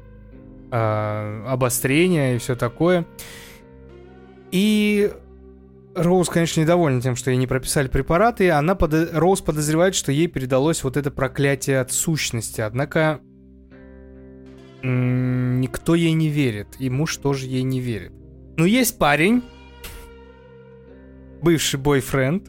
а, 0.71 1.45
обострения 1.49 2.35
и 2.37 2.39
все 2.39 2.57
такое. 2.57 3.07
И 4.51 5.13
Роуз, 5.95 6.29
конечно, 6.29 6.61
недовольна 6.61 7.01
тем, 7.01 7.17
что 7.17 7.31
ей 7.31 7.37
не 7.37 7.47
прописали 7.47 7.89
препараты. 7.89 8.45
и 8.47 8.49
Она 8.49 8.75
подо- 8.75 9.11
Роуз 9.13 9.41
подозревает, 9.41 9.95
что 9.95 10.13
ей 10.13 10.27
передалось 10.29 10.85
вот 10.85 10.97
это 10.97 11.11
проклятие 11.11 11.81
от 11.81 11.91
сущности. 11.93 12.61
Однако 12.61 13.21
никто 14.83 15.95
ей 15.95 16.13
не 16.13 16.29
верит. 16.29 16.69
И 16.79 16.89
муж 16.89 17.17
тоже 17.17 17.47
ей 17.47 17.63
не 17.63 17.81
верит. 17.81 18.13
Но 18.57 18.65
есть 18.65 18.99
парень, 18.99 19.43
бывший 21.43 21.79
бойфренд. 21.81 22.49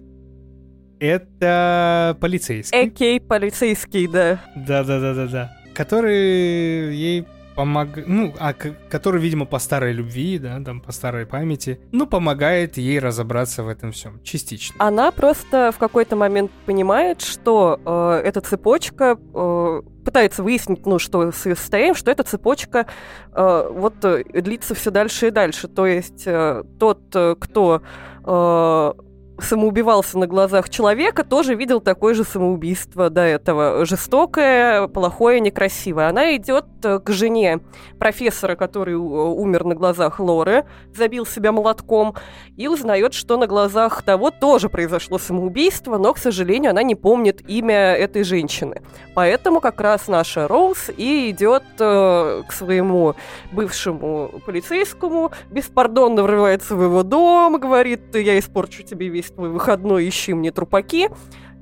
Это 1.00 2.18
полицейский. 2.20 2.88
Экей 2.88 3.22
полицейский, 3.22 4.08
да. 4.08 4.42
Да-да-да-да-да. 4.56 5.52
Который 5.74 6.94
ей 6.96 7.26
помогает, 7.60 8.08
ну, 8.08 8.34
а 8.40 8.54
который, 8.54 9.20
видимо, 9.20 9.46
по 9.46 9.60
старой 9.60 9.92
любви, 9.92 10.40
да, 10.40 10.62
там, 10.64 10.80
по 10.80 10.94
старой 10.94 11.26
памяти, 11.26 11.82
ну, 11.92 12.08
помогает 12.08 12.78
ей 12.78 13.00
разобраться 13.00 13.64
в 13.64 13.68
этом 13.68 13.92
всем, 13.92 14.22
частично. 14.24 14.76
Она 14.80 15.12
просто 15.12 15.74
в 15.76 15.78
какой-то 15.78 16.16
момент 16.16 16.52
понимает, 16.66 17.22
что 17.22 17.78
э, 17.86 18.22
эта 18.26 18.40
цепочка 18.40 19.18
э, 19.20 19.82
пытается 20.06 20.42
выяснить, 20.42 20.86
ну, 20.86 21.00
что 21.00 21.34
с 21.34 21.46
ее 21.46 21.58
состоянием, 21.58 21.96
что 21.96 22.12
эта 22.12 22.24
цепочка 22.24 22.86
э, 23.34 23.70
вот 23.74 24.06
э, 24.06 24.24
длится 24.42 24.74
все 24.74 24.90
дальше 24.90 25.28
и 25.28 25.32
дальше. 25.32 25.68
То 25.68 25.86
есть 25.86 26.24
э, 26.28 26.64
тот, 26.80 27.14
э, 27.14 27.36
кто 27.38 27.82
э, 28.24 28.94
самоубивался 29.44 30.18
на 30.18 30.28
глазах 30.28 30.70
человека, 30.70 31.24
тоже 31.24 31.56
видел 31.56 31.82
такое 31.82 32.14
же 32.14 32.24
самоубийство 32.24 33.10
до 33.10 33.22
этого. 33.22 33.86
Жестокое, 33.86 34.88
плохое, 34.88 35.40
некрасивое. 35.40 36.10
Она 36.10 36.36
идет 36.36 36.66
э, 36.84 37.00
к 37.00 37.10
жене 37.12 37.60
профессора, 37.98 38.56
который 38.56 38.94
э, 38.94 38.98
умер 38.98 39.66
на 39.66 39.76
глазах 39.76 40.20
Лоры, 40.20 40.66
забил 40.96 41.26
себя 41.26 41.52
молотком, 41.52 42.16
и 42.58 42.68
узнает, 42.68 43.14
что 43.14 43.38
на 43.38 43.48
глазах 43.48 44.04
того 44.04 44.32
тоже 44.32 44.70
произошло 44.70 45.18
самоубийство, 45.18 45.98
но, 45.98 46.14
к 46.14 46.18
сожалению, 46.18 46.72
она 46.72 46.84
не 46.84 46.96
помнит 46.96 47.42
имя 47.48 47.94
этой 47.94 48.24
женщины. 48.24 48.82
Поэтому 49.16 49.62
как 49.62 49.80
раз 49.80 50.08
наша 50.08 50.48
Роуз 50.48 50.90
и 50.96 51.30
идет 51.30 51.64
э, 51.80 52.44
к 52.48 52.52
своему 52.52 53.16
бывшему 53.52 54.42
полицейскому, 54.46 55.32
беспардонно 55.50 56.24
врывается 56.24 56.76
в 56.76 56.84
его 56.84 57.04
дом, 57.04 57.60
говорит, 57.60 58.16
я 58.16 58.38
испорчу 58.38 58.84
тебе 58.84 59.08
весь 59.08 59.29
твой 59.36 59.50
выходной, 59.50 60.08
ищи 60.08 60.34
мне 60.34 60.52
трупаки. 60.52 61.10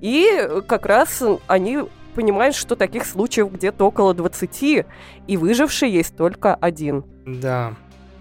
И 0.02 0.48
как 0.68 0.86
раз 0.86 1.24
они 1.48 1.80
понимают, 2.14 2.56
что 2.56 2.76
таких 2.76 3.06
случаев 3.06 3.52
где-то 3.52 3.86
около 3.86 4.14
20, 4.14 4.86
и 5.28 5.38
выживший 5.38 5.92
есть 5.92 6.16
только 6.16 6.56
один. 6.56 7.06
Да. 7.26 7.76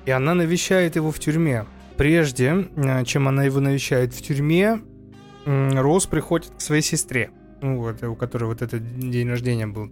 И 0.04 0.11
она 0.11 0.35
навещает 0.35 0.96
его 0.96 1.11
в 1.11 1.18
тюрьме. 1.18 1.64
Прежде, 1.96 2.68
э, 2.76 3.04
чем 3.04 3.26
она 3.26 3.44
его 3.44 3.61
навещает 3.61 4.12
в 4.12 4.22
тюрьме, 4.22 4.80
Роуз 5.46 6.06
приходит 6.06 6.50
к 6.59 6.61
своей 6.61 6.82
сестре, 6.82 7.30
ну, 7.62 7.80
вот, 7.80 8.02
у 8.02 8.14
которой 8.16 8.44
вот 8.44 8.62
этот 8.62 8.98
день 8.98 9.28
рождения 9.28 9.66
был, 9.66 9.90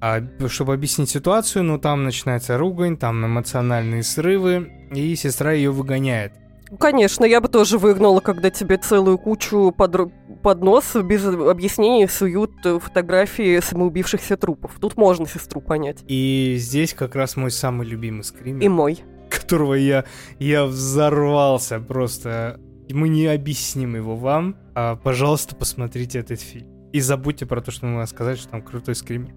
А, 0.00 0.22
чтобы 0.46 0.74
объяснить 0.74 1.10
ситуацию, 1.10 1.64
ну, 1.64 1.78
там 1.78 2.04
начинается 2.04 2.56
ругань, 2.56 2.96
там 2.96 3.26
эмоциональные 3.26 4.04
срывы, 4.04 4.70
и 4.92 5.16
сестра 5.16 5.50
ее 5.52 5.72
выгоняет. 5.72 6.32
Конечно, 6.78 7.24
я 7.24 7.40
бы 7.40 7.48
тоже 7.48 7.78
выгнала, 7.78 8.20
когда 8.20 8.50
тебе 8.50 8.76
целую 8.76 9.18
кучу 9.18 9.72
под, 9.76 10.12
под 10.42 10.62
нос 10.62 10.96
без 10.96 11.24
объяснений 11.24 12.06
суют 12.08 12.52
э, 12.64 12.78
фотографии 12.78 13.60
самоубившихся 13.60 14.36
трупов. 14.36 14.76
Тут 14.80 14.96
можно 14.96 15.26
сестру 15.26 15.60
понять. 15.60 16.04
И 16.08 16.56
здесь 16.58 16.94
как 16.94 17.14
раз 17.14 17.36
мой 17.36 17.50
самый 17.50 17.86
любимый 17.86 18.22
скример. 18.22 18.62
И 18.62 18.68
мой. 18.68 19.02
которого 19.30 19.74
я, 19.74 20.04
я 20.38 20.64
взорвался 20.64 21.80
просто. 21.80 22.60
Мы 22.90 23.08
не 23.08 23.26
объясним 23.26 23.96
его 23.96 24.16
вам. 24.16 24.56
А, 24.74 24.96
пожалуйста, 24.96 25.54
посмотрите 25.54 26.18
этот 26.18 26.40
фильм. 26.40 26.68
И 26.92 27.00
забудьте 27.00 27.44
про 27.44 27.60
то, 27.60 27.70
что 27.70 27.86
мы 27.86 28.06
сказать, 28.06 28.38
что 28.38 28.48
там 28.48 28.62
крутой 28.62 28.94
скример. 28.94 29.34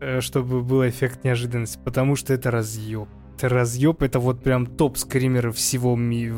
Э, 0.00 0.20
Чтобы 0.20 0.62
был 0.62 0.86
эффект 0.86 1.24
неожиданности. 1.24 1.80
Потому 1.84 2.14
что 2.14 2.32
это 2.32 2.50
разъеб. 2.50 3.08
Разъеб, 3.40 4.02
это 4.02 4.18
вот 4.20 4.42
прям 4.42 4.66
топ 4.66 4.96
скримеры 4.96 5.52
всего, 5.52 5.96
ми- 5.96 6.30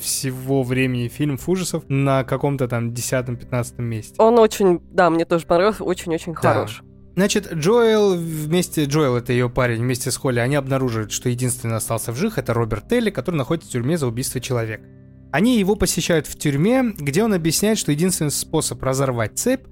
всего 0.00 0.62
времени 0.62 1.08
фильмов 1.08 1.48
ужасов 1.48 1.84
на 1.88 2.24
каком-то 2.24 2.68
там 2.68 2.90
10-15 2.92 3.80
месте. 3.82 4.14
Он 4.18 4.38
очень, 4.38 4.80
да, 4.90 5.10
мне 5.10 5.24
тоже 5.24 5.46
понравился, 5.46 5.84
очень-очень 5.84 6.34
Да. 6.34 6.40
хорош. 6.54 6.82
Значит, 7.14 7.52
Джоэл 7.52 8.14
вместе, 8.16 8.84
Джоэл 8.84 9.16
это 9.16 9.32
ее 9.32 9.50
парень, 9.50 9.80
вместе 9.82 10.10
с 10.10 10.16
Холли, 10.16 10.38
они 10.38 10.54
обнаруживают, 10.56 11.12
что 11.12 11.28
единственный 11.28 11.76
остался 11.76 12.10
в 12.12 12.16
живых, 12.16 12.38
это 12.38 12.54
Роберт 12.54 12.88
Телли, 12.88 13.10
который 13.10 13.36
находится 13.36 13.68
в 13.68 13.72
тюрьме 13.72 13.98
за 13.98 14.06
убийство 14.06 14.40
человека. 14.40 14.84
Они 15.30 15.58
его 15.58 15.76
посещают 15.76 16.26
в 16.26 16.38
тюрьме, 16.38 16.82
где 16.96 17.22
он 17.22 17.34
объясняет, 17.34 17.78
что 17.78 17.92
единственный 17.92 18.30
способ 18.30 18.82
разорвать 18.82 19.38
цепь 19.38 19.66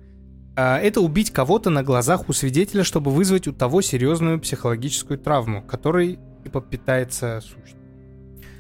а, 0.57 0.79
это 0.79 1.01
убить 1.01 1.31
кого-то 1.33 1.71
на 1.71 1.83
глазах 1.83 2.29
у 2.29 2.33
свидетеля, 2.33 2.83
чтобы 2.85 3.11
вызвать 3.11 3.47
у 3.49 3.53
того 3.53 3.81
серьезную 3.83 4.41
психологическую 4.41 5.19
травму, 5.19 5.63
которой 5.63 6.19
типа 6.43 6.61
питается 6.61 7.41
сущность. 7.41 7.77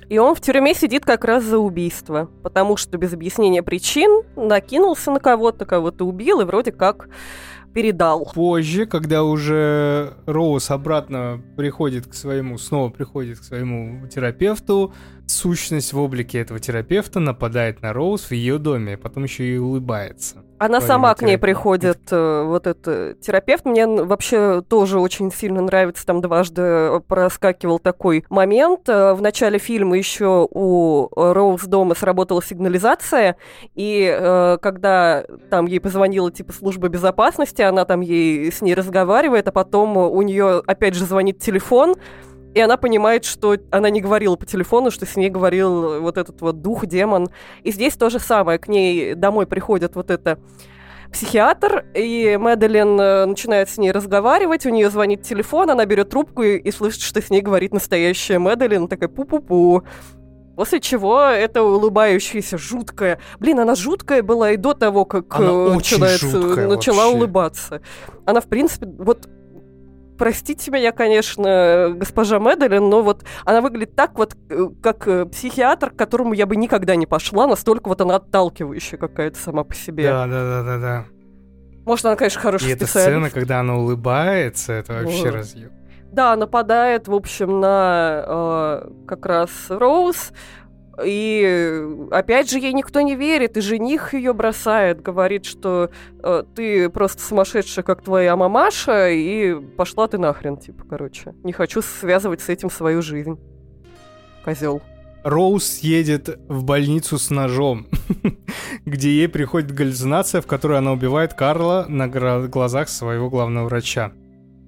И 0.08 0.18
он 0.18 0.34
в 0.34 0.40
тюрьме 0.40 0.74
сидит 0.74 1.04
как 1.04 1.24
раз 1.24 1.44
за 1.44 1.58
убийство, 1.58 2.28
потому 2.42 2.76
что 2.76 2.98
без 2.98 3.12
объяснения 3.12 3.62
причин 3.62 4.24
накинулся 4.34 5.12
на 5.12 5.20
кого-то, 5.20 5.64
кого-то 5.64 6.04
убил 6.04 6.40
и 6.40 6.44
вроде 6.44 6.72
как 6.72 7.08
передал. 7.72 8.28
Позже, 8.34 8.86
когда 8.86 9.22
уже 9.22 10.14
Роуз 10.26 10.72
обратно 10.72 11.40
приходит 11.56 12.08
к 12.08 12.14
своему, 12.14 12.58
снова 12.58 12.90
приходит 12.90 13.38
к 13.38 13.44
своему 13.44 14.08
терапевту, 14.08 14.92
сущность 15.30 15.92
в 15.92 15.98
облике 15.98 16.38
этого 16.38 16.58
терапевта 16.60 17.20
нападает 17.20 17.82
на 17.82 17.92
Роуз 17.92 18.22
в 18.22 18.32
ее 18.32 18.58
доме, 18.58 18.96
потом 18.96 19.24
еще 19.24 19.44
и 19.44 19.58
улыбается. 19.58 20.44
Она 20.58 20.82
сама 20.82 21.14
к 21.14 21.22
ней 21.22 21.38
приходит, 21.38 22.00
э, 22.10 22.42
вот 22.44 22.66
этот 22.66 23.20
терапевт. 23.20 23.64
Мне 23.64 23.86
вообще 23.86 24.60
тоже 24.60 25.00
очень 25.00 25.32
сильно 25.32 25.62
нравится, 25.62 26.04
там 26.04 26.20
дважды 26.20 27.00
проскакивал 27.08 27.78
такой 27.78 28.26
момент. 28.28 28.86
Э, 28.88 29.14
В 29.14 29.22
начале 29.22 29.58
фильма 29.58 29.96
еще 29.96 30.46
у 30.50 31.08
Роуз 31.16 31.62
дома 31.64 31.94
сработала 31.94 32.42
сигнализация, 32.42 33.36
и 33.74 34.14
э, 34.14 34.58
когда 34.60 35.24
там 35.48 35.64
ей 35.64 35.80
позвонила 35.80 36.30
типа 36.30 36.52
служба 36.52 36.88
безопасности, 36.88 37.62
она 37.62 37.86
там 37.86 38.02
ей 38.02 38.52
с 38.52 38.60
ней 38.60 38.74
разговаривает, 38.74 39.48
а 39.48 39.52
потом 39.52 39.96
у 39.96 40.20
нее 40.20 40.62
опять 40.66 40.94
же 40.94 41.06
звонит 41.06 41.38
телефон, 41.38 41.94
и 42.54 42.60
она 42.60 42.76
понимает, 42.76 43.24
что 43.24 43.56
она 43.70 43.90
не 43.90 44.00
говорила 44.00 44.36
по 44.36 44.46
телефону, 44.46 44.90
что 44.90 45.06
с 45.06 45.16
ней 45.16 45.30
говорил 45.30 46.00
вот 46.00 46.18
этот 46.18 46.40
вот 46.40 46.62
дух, 46.62 46.86
демон. 46.86 47.28
И 47.62 47.70
здесь 47.70 47.94
то 47.96 48.10
же 48.10 48.18
самое. 48.18 48.58
К 48.58 48.68
ней 48.68 49.14
домой 49.14 49.46
приходит 49.46 49.94
вот 49.94 50.10
это 50.10 50.38
психиатр, 51.12 51.86
и 51.94 52.36
Мэдалин 52.36 53.00
э, 53.00 53.24
начинает 53.26 53.68
с 53.68 53.78
ней 53.78 53.90
разговаривать, 53.90 54.64
у 54.64 54.70
нее 54.70 54.90
звонит 54.90 55.22
телефон, 55.22 55.70
она 55.70 55.84
берет 55.84 56.10
трубку 56.10 56.42
и, 56.44 56.56
и 56.56 56.70
слышит, 56.70 57.00
что 57.02 57.20
с 57.20 57.30
ней 57.30 57.40
говорит 57.40 57.72
настоящая 57.72 58.38
Мэдалин, 58.38 58.86
такая 58.86 59.08
пу-пу-пу. 59.08 59.82
После 60.54 60.78
чего 60.78 61.20
это 61.22 61.62
улыбающаяся, 61.62 62.58
жуткая. 62.58 63.18
Блин, 63.38 63.58
она 63.60 63.74
жуткая 63.74 64.22
была 64.22 64.52
и 64.52 64.56
до 64.56 64.74
того, 64.74 65.04
как 65.04 65.34
Она 65.34 65.48
э, 65.48 65.78
жуткая 65.80 66.68
начала 66.68 67.04
вообще. 67.04 67.16
улыбаться. 67.16 67.82
Она, 68.26 68.40
в 68.40 68.46
принципе, 68.46 68.86
вот 68.86 69.28
простите 70.20 70.70
меня, 70.70 70.92
конечно, 70.92 71.94
госпожа 71.96 72.38
Мэдалин, 72.38 72.90
но 72.90 73.02
вот 73.02 73.24
она 73.46 73.62
выглядит 73.62 73.96
так 73.96 74.18
вот, 74.18 74.36
э, 74.50 74.68
как 74.82 75.08
э, 75.08 75.24
психиатр, 75.24 75.90
к 75.90 75.96
которому 75.96 76.34
я 76.34 76.44
бы 76.44 76.56
никогда 76.56 76.94
не 76.94 77.06
пошла, 77.06 77.46
настолько 77.46 77.88
вот 77.88 78.02
она 78.02 78.16
отталкивающая 78.16 78.98
какая-то 78.98 79.38
сама 79.38 79.64
по 79.64 79.74
себе. 79.74 80.10
Да, 80.10 80.26
да, 80.26 80.42
да, 80.42 80.62
да, 80.62 80.78
да. 80.78 81.04
Может, 81.86 82.04
она, 82.04 82.16
конечно, 82.16 82.38
И 82.38 82.42
хороший 82.42 82.72
эта 82.72 82.84
специалист. 82.84 83.10
сцена, 83.10 83.30
когда 83.30 83.60
она 83.60 83.76
улыбается, 83.76 84.74
это 84.74 84.92
вообще 84.92 85.24
Вот. 85.24 85.34
разъем. 85.34 85.70
Да, 86.12 86.36
нападает, 86.36 87.08
в 87.08 87.14
общем, 87.14 87.60
на 87.60 88.24
э, 88.26 88.90
как 89.06 89.24
раз 89.24 89.50
Роуз. 89.70 90.32
И 91.04 91.82
опять 92.10 92.50
же 92.50 92.58
ей 92.58 92.72
никто 92.72 93.00
не 93.00 93.14
верит, 93.14 93.56
и 93.56 93.60
жених 93.60 94.14
ее 94.14 94.32
бросает, 94.32 95.02
говорит, 95.02 95.44
что 95.44 95.90
э, 96.22 96.44
ты 96.54 96.88
просто 96.90 97.22
сумасшедшая, 97.22 97.84
как 97.84 98.02
твоя 98.02 98.36
мамаша, 98.36 99.10
и 99.10 99.54
пошла 99.54 100.08
ты 100.08 100.18
нахрен, 100.18 100.56
типа, 100.56 100.84
короче. 100.88 101.34
Не 101.42 101.52
хочу 101.52 101.82
связывать 101.82 102.40
с 102.40 102.48
этим 102.48 102.70
свою 102.70 103.02
жизнь. 103.02 103.38
Козел. 104.44 104.82
Роуз 105.22 105.80
едет 105.80 106.40
в 106.48 106.64
больницу 106.64 107.18
с 107.18 107.28
ножом, 107.30 107.86
где 108.86 109.10
ей 109.10 109.28
приходит 109.28 109.72
галлюцинация, 109.72 110.40
в 110.40 110.46
которой 110.46 110.78
она 110.78 110.92
убивает 110.92 111.34
Карла 111.34 111.84
на 111.88 112.08
глазах 112.08 112.88
своего 112.88 113.28
главного 113.28 113.66
врача, 113.66 114.12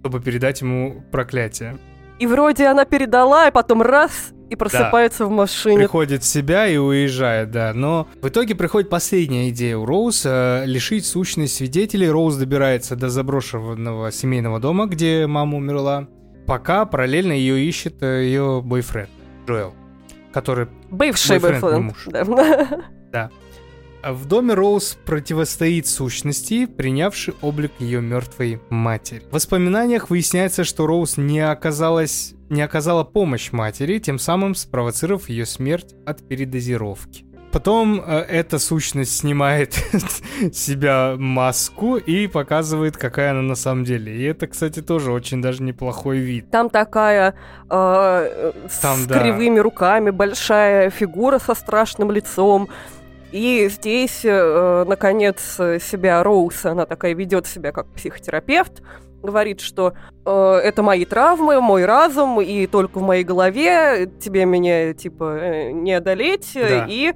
чтобы 0.01 0.21
передать 0.21 0.61
ему 0.61 1.03
проклятие. 1.11 1.79
И 2.23 2.27
вроде 2.27 2.69
она 2.69 2.85
передала, 2.85 3.49
и 3.49 3.51
потом 3.51 3.83
раз, 3.83 4.33
и 4.49 4.55
просыпается 4.55 5.27
в 5.27 5.31
машине. 5.31 5.77
Приходит 5.79 6.23
в 6.23 6.27
себя 6.27 6.69
и 6.69 6.77
уезжает, 6.77 7.51
да. 7.51 7.73
Но 7.75 8.07
в 8.23 8.29
итоге 8.29 8.55
приходит 8.55 8.89
последняя 8.89 9.49
идея 9.49 9.77
у 9.77 9.85
Роуз 9.85 10.23
э, 10.25 10.63
лишить 10.65 11.05
сущность 11.05 11.57
свидетелей. 11.57 12.09
Роуз 12.09 12.37
добирается 12.37 12.95
до 12.95 13.09
заброшенного 13.09 14.13
семейного 14.13 14.61
дома, 14.61 14.87
где 14.87 15.27
мама 15.27 15.57
умерла. 15.57 16.07
Пока 16.47 16.85
параллельно 16.85 17.33
ее 17.33 17.61
ищет 17.61 18.01
э, 18.05 18.23
ее 18.23 18.63
бойфренд 18.65 19.11
Джоэл, 19.49 19.75
который 20.33 20.69
Бывший 20.93 21.41
Бойфренд, 21.41 21.61
бойфренд. 21.61 21.85
муж. 21.85 22.09
Да. 23.11 23.31
А 24.03 24.13
В 24.13 24.27
доме 24.27 24.55
Роуз 24.55 24.99
противостоит 25.05 25.87
сущности, 25.87 26.67
принявшей 26.67 27.35
облик 27.41 27.71
ее 27.79 28.01
мертвой 28.01 28.61
матери. 28.69 29.23
В 29.31 29.35
воспоминаниях 29.35 30.11
выясняется, 30.11 30.65
что 30.65 30.89
Роуз 30.89 31.17
не 31.19 31.39
оказалась, 31.39 32.35
не 32.51 32.63
оказала 32.63 33.05
помощь 33.05 33.53
матери, 33.53 34.01
тем 34.01 34.19
самым 34.19 34.57
спровоцировав 34.57 35.29
ее 35.29 35.47
смерть 35.47 35.95
от 36.05 36.27
передозировки. 36.27 37.25
Потом 37.53 38.03
э, 38.05 38.21
эта 38.23 38.59
сущность 38.59 39.19
снимает 39.19 39.75
с 39.93 40.53
себя 40.53 41.15
маску 41.17 41.97
и 41.97 42.27
показывает, 42.27 42.97
какая 42.97 43.33
она 43.33 43.43
на 43.43 43.55
самом 43.55 43.85
деле. 43.85 44.17
И 44.17 44.23
это, 44.25 44.49
кстати, 44.49 44.81
тоже 44.81 45.13
очень 45.13 45.43
даже 45.43 45.63
неплохой 45.63 46.19
вид. 46.19 46.51
Там 46.51 46.71
такая 46.71 47.35
э, 47.69 48.53
с 48.69 48.79
Там, 48.79 49.07
да. 49.07 49.21
кривыми 49.21 49.61
руками 49.61 50.11
большая 50.11 50.91
фигура 50.91 51.39
со 51.39 51.55
страшным 51.55 52.11
лицом. 52.11 52.69
И 53.33 53.69
здесь, 53.71 54.21
э, 54.25 54.85
наконец, 54.87 55.41
себя 55.57 56.23
Роуз, 56.23 56.67
она 56.67 56.87
такая 56.87 57.15
ведет 57.15 57.47
себя 57.47 57.73
как 57.73 57.87
психотерапевт, 57.89 58.83
говорит, 59.23 59.61
что 59.61 59.95
э, 60.27 60.61
это 60.65 60.83
мои 60.83 61.05
травмы, 61.05 61.61
мой 61.61 61.85
разум, 61.85 62.41
и 62.41 62.67
только 62.67 62.99
в 62.99 63.03
моей 63.03 63.25
голове 63.25 64.11
тебе 64.21 64.45
меня, 64.45 64.93
типа, 64.93 65.39
э, 65.41 65.71
не 65.71 65.93
одолеть. 65.93 66.51
Да. 66.55 66.87
И 66.89 67.15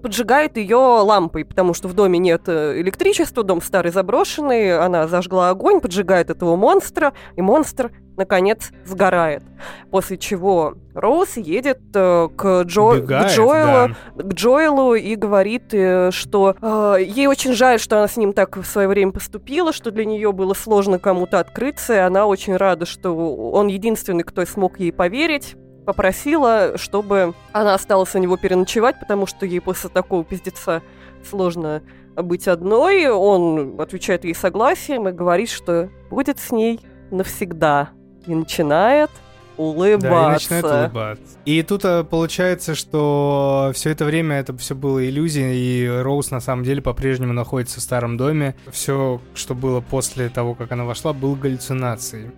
поджигает 0.00 0.56
ее 0.56 0.76
лампой, 0.76 1.44
потому 1.44 1.74
что 1.74 1.88
в 1.88 1.94
доме 1.94 2.18
нет 2.18 2.42
э, 2.46 2.80
электричества, 2.80 3.42
дом 3.42 3.60
старый 3.60 3.92
заброшенный, 3.92 4.78
она 4.78 5.08
зажгла 5.08 5.50
огонь, 5.50 5.80
поджигает 5.80 6.30
этого 6.30 6.56
монстра, 6.56 7.12
и 7.36 7.42
монстр, 7.42 7.92
наконец, 8.16 8.70
сгорает. 8.84 9.42
После 9.90 10.18
чего 10.18 10.74
Роуз 10.94 11.36
едет 11.36 11.80
э, 11.94 12.28
к, 12.36 12.62
Джо... 12.62 12.80
к 12.80 12.92
Убегает, 12.92 13.32
Джоэлу, 13.32 13.94
да. 14.14 14.22
к 14.22 14.32
Джоэлу 14.34 14.94
и 14.94 15.14
говорит, 15.16 15.72
э, 15.72 16.10
что 16.10 16.56
э, 16.60 16.96
ей 17.02 17.26
очень 17.26 17.52
жаль, 17.52 17.78
что 17.78 17.98
она 17.98 18.08
с 18.08 18.16
ним 18.16 18.32
так 18.32 18.56
в 18.56 18.64
свое 18.64 18.88
время 18.88 19.12
поступила, 19.12 19.72
что 19.72 19.90
для 19.90 20.04
нее 20.04 20.32
было 20.32 20.54
сложно 20.54 20.98
кому-то 20.98 21.38
открыться, 21.38 21.94
и 21.94 21.98
она 21.98 22.26
очень 22.26 22.56
рада, 22.56 22.86
что 22.86 23.14
он 23.52 23.68
единственный, 23.68 24.24
кто 24.24 24.44
смог 24.44 24.78
ей 24.80 24.92
поверить. 24.92 25.56
Попросила, 25.84 26.78
чтобы 26.78 27.34
она 27.52 27.74
осталась 27.74 28.14
у 28.14 28.18
него 28.18 28.36
переночевать, 28.36 29.00
потому 29.00 29.26
что 29.26 29.46
ей 29.46 29.60
после 29.60 29.90
такого 29.90 30.24
пиздеца 30.24 30.82
сложно 31.28 31.82
быть 32.16 32.46
одной. 32.46 33.08
Он 33.08 33.80
отвечает 33.80 34.24
ей 34.24 34.34
согласием 34.34 35.08
и 35.08 35.12
говорит, 35.12 35.50
что 35.50 35.88
будет 36.10 36.38
с 36.38 36.52
ней 36.52 36.80
навсегда. 37.10 37.90
И 38.26 38.34
начинает 38.34 39.10
улыбаться. 39.56 40.08
Да, 40.08 40.28
и 40.28 40.32
начинает 40.32 40.64
улыбаться. 40.64 41.38
И 41.44 41.62
тут 41.62 41.84
э, 41.84 42.04
получается, 42.04 42.74
что 42.74 43.72
все 43.74 43.90
это 43.90 44.04
время 44.04 44.36
это 44.36 44.56
все 44.56 44.74
было 44.74 45.04
иллюзией, 45.06 45.56
и 45.56 45.88
Роуз 45.88 46.30
на 46.30 46.40
самом 46.40 46.64
деле 46.64 46.80
по-прежнему 46.82 47.32
находится 47.32 47.80
в 47.80 47.82
старом 47.82 48.16
доме. 48.16 48.54
Все, 48.70 49.20
что 49.34 49.54
было 49.54 49.80
после 49.80 50.28
того, 50.28 50.54
как 50.54 50.72
она 50.72 50.84
вошла, 50.84 51.12
было 51.12 51.34
галлюцинацией. 51.34 52.30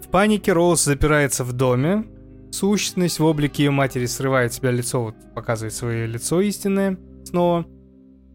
В 0.00 0.08
панике 0.08 0.52
Роуз 0.52 0.84
запирается 0.84 1.44
в 1.44 1.52
доме. 1.52 2.04
Сущность 2.54 3.18
в 3.18 3.24
облике 3.24 3.64
ее 3.64 3.72
матери 3.72 4.06
срывает 4.06 4.52
с 4.52 4.58
себя 4.58 4.70
лицо, 4.70 5.02
вот 5.02 5.16
показывает 5.34 5.74
свое 5.74 6.06
лицо 6.06 6.40
истинное 6.40 6.96
снова. 7.24 7.66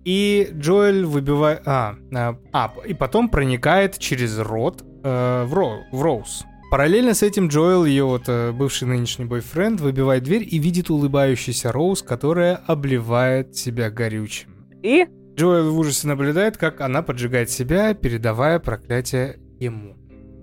И 0.03 0.49
Джоэль 0.51 1.05
выбивает... 1.05 1.61
А, 1.65 1.95
а, 2.13 2.35
а, 2.51 2.73
и 2.85 2.93
потом 2.93 3.29
проникает 3.29 3.97
через 3.97 4.37
рот 4.37 4.83
э, 5.03 5.43
в, 5.45 5.53
Ро- 5.53 5.83
в 5.93 6.01
Роуз. 6.01 6.43
Параллельно 6.69 7.13
с 7.13 7.23
этим 7.23 7.47
Джоэл, 7.47 7.85
ее 7.85 8.03
вот 8.03 8.23
э, 8.27 8.51
бывший 8.51 8.89
нынешний 8.89 9.23
бойфренд, 9.23 9.79
выбивает 9.79 10.23
дверь 10.23 10.45
и 10.45 10.57
видит 10.59 10.89
улыбающийся 10.89 11.71
Роуз, 11.71 12.01
которая 12.01 12.57
обливает 12.57 13.55
себя 13.55 13.89
горючим. 13.89 14.49
И 14.83 15.07
Джоэл 15.37 15.71
в 15.71 15.79
ужасе 15.79 16.09
наблюдает, 16.09 16.57
как 16.57 16.81
она 16.81 17.03
поджигает 17.03 17.49
себя, 17.49 17.93
передавая 17.93 18.59
проклятие 18.59 19.39
ему. 19.59 19.95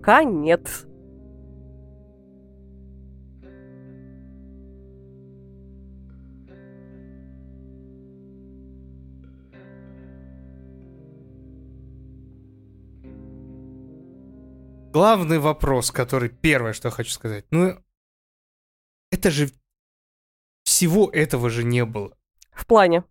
конец. 0.02 0.85
Главный 14.96 15.38
вопрос, 15.38 15.90
который 15.90 16.30
первое, 16.30 16.72
что 16.72 16.88
хочу 16.88 17.10
сказать. 17.10 17.44
Ну, 17.50 17.76
это 19.12 19.30
же... 19.30 19.50
Всего 20.64 21.10
этого 21.12 21.50
же 21.50 21.64
не 21.64 21.84
было. 21.84 22.16
В 22.50 22.64
плане. 22.64 23.04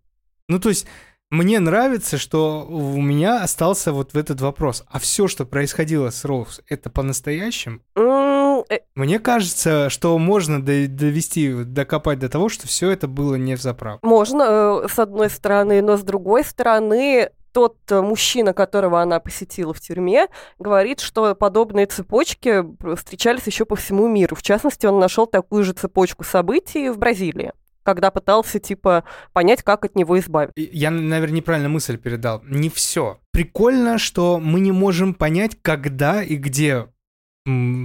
Ну, 0.48 0.58
то 0.58 0.68
есть, 0.70 0.88
мне 1.30 1.60
нравится, 1.60 2.18
что 2.18 2.66
у 2.66 3.00
меня 3.00 3.40
остался 3.40 3.92
вот 3.92 4.14
в 4.14 4.18
этот 4.18 4.40
вопрос. 4.40 4.82
А 4.88 4.98
все, 4.98 5.28
что 5.28 5.46
происходило 5.46 6.10
с 6.10 6.24
Роуз, 6.24 6.60
это 6.66 6.90
по-настоящему? 6.90 7.78
Э, 7.94 8.80
Мне 8.96 9.20
кажется, 9.20 9.88
что 9.88 10.18
можно 10.18 10.60
до- 10.60 10.88
довести, 10.88 11.52
докопать 11.62 12.18
до 12.18 12.28
того, 12.28 12.48
что 12.48 12.66
все 12.66 12.90
это 12.90 13.06
было 13.06 13.36
не 13.36 13.54
в 13.56 13.62
заправку. 13.62 14.04
Можно, 14.04 14.82
э, 14.82 14.88
с 14.88 14.98
одной 14.98 15.30
стороны, 15.30 15.82
но 15.82 15.96
с 15.96 16.02
другой 16.02 16.42
стороны, 16.42 17.30
тот 17.56 17.78
э, 17.90 18.02
мужчина, 18.02 18.52
которого 18.52 19.00
она 19.00 19.18
посетила 19.18 19.72
в 19.72 19.80
тюрьме, 19.80 20.26
говорит, 20.58 21.00
что 21.00 21.34
подобные 21.34 21.86
цепочки 21.86 22.62
встречались 22.96 23.46
еще 23.46 23.64
по 23.64 23.76
всему 23.76 24.08
миру. 24.08 24.36
В 24.36 24.42
частности, 24.42 24.84
он 24.84 24.98
нашел 24.98 25.26
такую 25.26 25.64
же 25.64 25.72
цепочку 25.72 26.22
событий 26.22 26.90
в 26.90 26.98
Бразилии, 26.98 27.52
когда 27.82 28.10
пытался, 28.10 28.58
типа, 28.58 29.04
понять, 29.32 29.62
как 29.62 29.86
от 29.86 29.96
него 29.96 30.18
избавиться. 30.18 30.52
Я, 30.54 30.90
наверное, 30.90 31.36
неправильно 31.36 31.70
мысль 31.70 31.96
передал. 31.96 32.42
Не 32.44 32.68
все. 32.68 33.20
Прикольно, 33.32 33.96
что 33.96 34.38
мы 34.38 34.60
не 34.60 34.72
можем 34.72 35.14
понять, 35.14 35.56
когда 35.62 36.22
и 36.22 36.36
где 36.36 36.88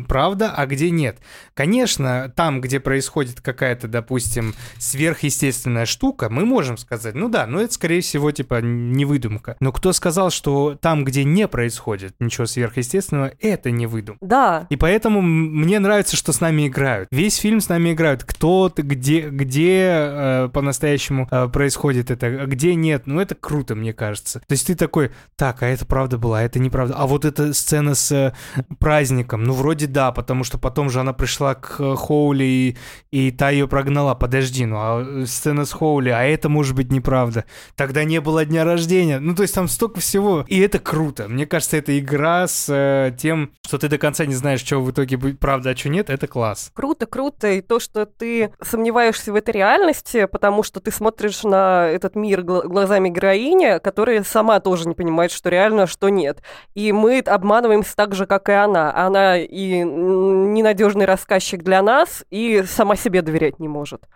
правда, 0.07 0.53
а 0.55 0.65
где 0.65 0.89
нет. 0.89 1.19
Конечно, 1.53 2.31
там, 2.35 2.61
где 2.61 2.79
происходит 2.79 3.41
какая-то, 3.41 3.87
допустим, 3.87 4.55
сверхъестественная 4.77 5.85
штука, 5.85 6.29
мы 6.29 6.45
можем 6.45 6.77
сказать, 6.77 7.15
ну 7.15 7.29
да, 7.29 7.45
ну 7.47 7.59
это, 7.59 7.73
скорее 7.73 8.01
всего, 8.01 8.31
типа, 8.31 8.61
не 8.61 9.05
выдумка. 9.05 9.55
Но 9.59 9.71
кто 9.71 9.93
сказал, 9.93 10.31
что 10.31 10.77
там, 10.79 11.03
где 11.03 11.23
не 11.23 11.47
происходит 11.47 12.15
ничего 12.19 12.45
сверхъестественного, 12.45 13.31
это 13.39 13.71
не 13.71 13.87
выдумка? 13.87 14.25
Да, 14.25 14.67
И 14.69 14.75
поэтому 14.75 15.21
мне 15.21 15.79
нравится, 15.79 16.15
что 16.15 16.33
с 16.33 16.41
нами 16.41 16.67
играют. 16.67 17.09
Весь 17.11 17.37
фильм 17.37 17.61
с 17.61 17.69
нами 17.69 17.93
играют. 17.93 18.23
Кто 18.23 18.71
где, 18.75 19.29
где 19.29 19.87
э, 19.87 20.49
по-настоящему 20.53 21.27
э, 21.29 21.47
происходит 21.49 22.11
это, 22.11 22.27
а 22.27 22.45
где 22.45 22.75
нет. 22.75 23.03
Ну, 23.05 23.19
это 23.19 23.35
круто, 23.35 23.75
мне 23.75 23.93
кажется. 23.93 24.39
То 24.39 24.53
есть 24.53 24.67
ты 24.67 24.75
такой, 24.75 25.11
так, 25.35 25.63
а 25.63 25.67
это 25.67 25.85
правда 25.85 26.17
была, 26.17 26.39
а 26.39 26.43
это 26.43 26.59
неправда. 26.59 26.95
А 26.97 27.07
вот 27.07 27.25
эта 27.25 27.53
сцена 27.53 27.95
с 27.95 28.11
э, 28.11 28.33
праздником, 28.79 29.43
ну, 29.51 29.57
вроде 29.57 29.85
да, 29.85 30.13
потому 30.13 30.45
что 30.45 30.57
потом 30.57 30.89
же 30.89 31.01
она 31.01 31.11
пришла 31.11 31.55
к 31.55 31.75
э, 31.79 31.95
Хоули 31.97 32.45
и, 32.45 32.77
и 33.11 33.31
та 33.31 33.49
ее 33.49 33.67
прогнала. 33.67 34.15
Подожди, 34.15 34.65
ну, 34.65 34.77
а 34.77 35.03
э, 35.05 35.25
сцена 35.25 35.65
с 35.65 35.73
Хоули, 35.73 36.07
а 36.07 36.23
это 36.23 36.47
может 36.47 36.73
быть 36.73 36.89
неправда. 36.89 37.43
Тогда 37.75 38.05
не 38.05 38.21
было 38.21 38.45
дня 38.45 38.63
рождения. 38.63 39.19
Ну, 39.19 39.35
то 39.35 39.41
есть 39.41 39.53
там 39.53 39.67
столько 39.67 39.99
всего. 39.99 40.45
И 40.47 40.57
это 40.57 40.79
круто. 40.79 41.27
Мне 41.27 41.45
кажется, 41.45 41.75
это 41.75 41.99
игра 41.99 42.47
с 42.47 42.67
э, 42.69 43.13
тем, 43.17 43.51
что 43.65 43.77
ты 43.77 43.89
до 43.89 43.97
конца 43.97 44.25
не 44.25 44.35
знаешь, 44.35 44.61
что 44.61 44.79
в 44.79 44.89
итоге 44.89 45.17
будет 45.17 45.37
правда, 45.37 45.71
а 45.71 45.75
что 45.75 45.89
нет, 45.89 46.09
это 46.09 46.27
класс. 46.27 46.71
круто, 46.73 47.05
круто. 47.05 47.49
И 47.51 47.59
то, 47.59 47.81
что 47.81 48.05
ты 48.05 48.53
сомневаешься 48.61 49.33
в 49.33 49.35
этой 49.35 49.53
реальности, 49.53 50.27
потому 50.27 50.63
что 50.63 50.79
ты 50.79 50.91
смотришь 50.91 51.43
на 51.43 51.87
этот 51.87 52.15
мир 52.15 52.43
гла- 52.43 52.63
глазами 52.63 53.09
героини, 53.09 53.79
которая 53.79 54.23
сама 54.23 54.61
тоже 54.61 54.87
не 54.87 54.95
понимает, 54.95 55.31
что 55.31 55.49
реально, 55.49 55.83
а 55.83 55.87
что 55.87 56.07
нет. 56.07 56.41
И 56.73 56.93
мы 56.93 57.19
обманываемся 57.19 57.97
так 57.97 58.15
же, 58.15 58.25
как 58.25 58.47
и 58.47 58.53
она. 58.53 58.95
Она 58.95 59.40
и 59.45 59.81
ненадежный 59.81 61.05
рассказчик 61.05 61.63
для 61.63 61.81
нас, 61.81 62.23
и 62.29 62.63
сама 62.63 62.95
себе 62.95 63.21
доверять 63.21 63.59
не 63.59 63.67
может. 63.67 64.07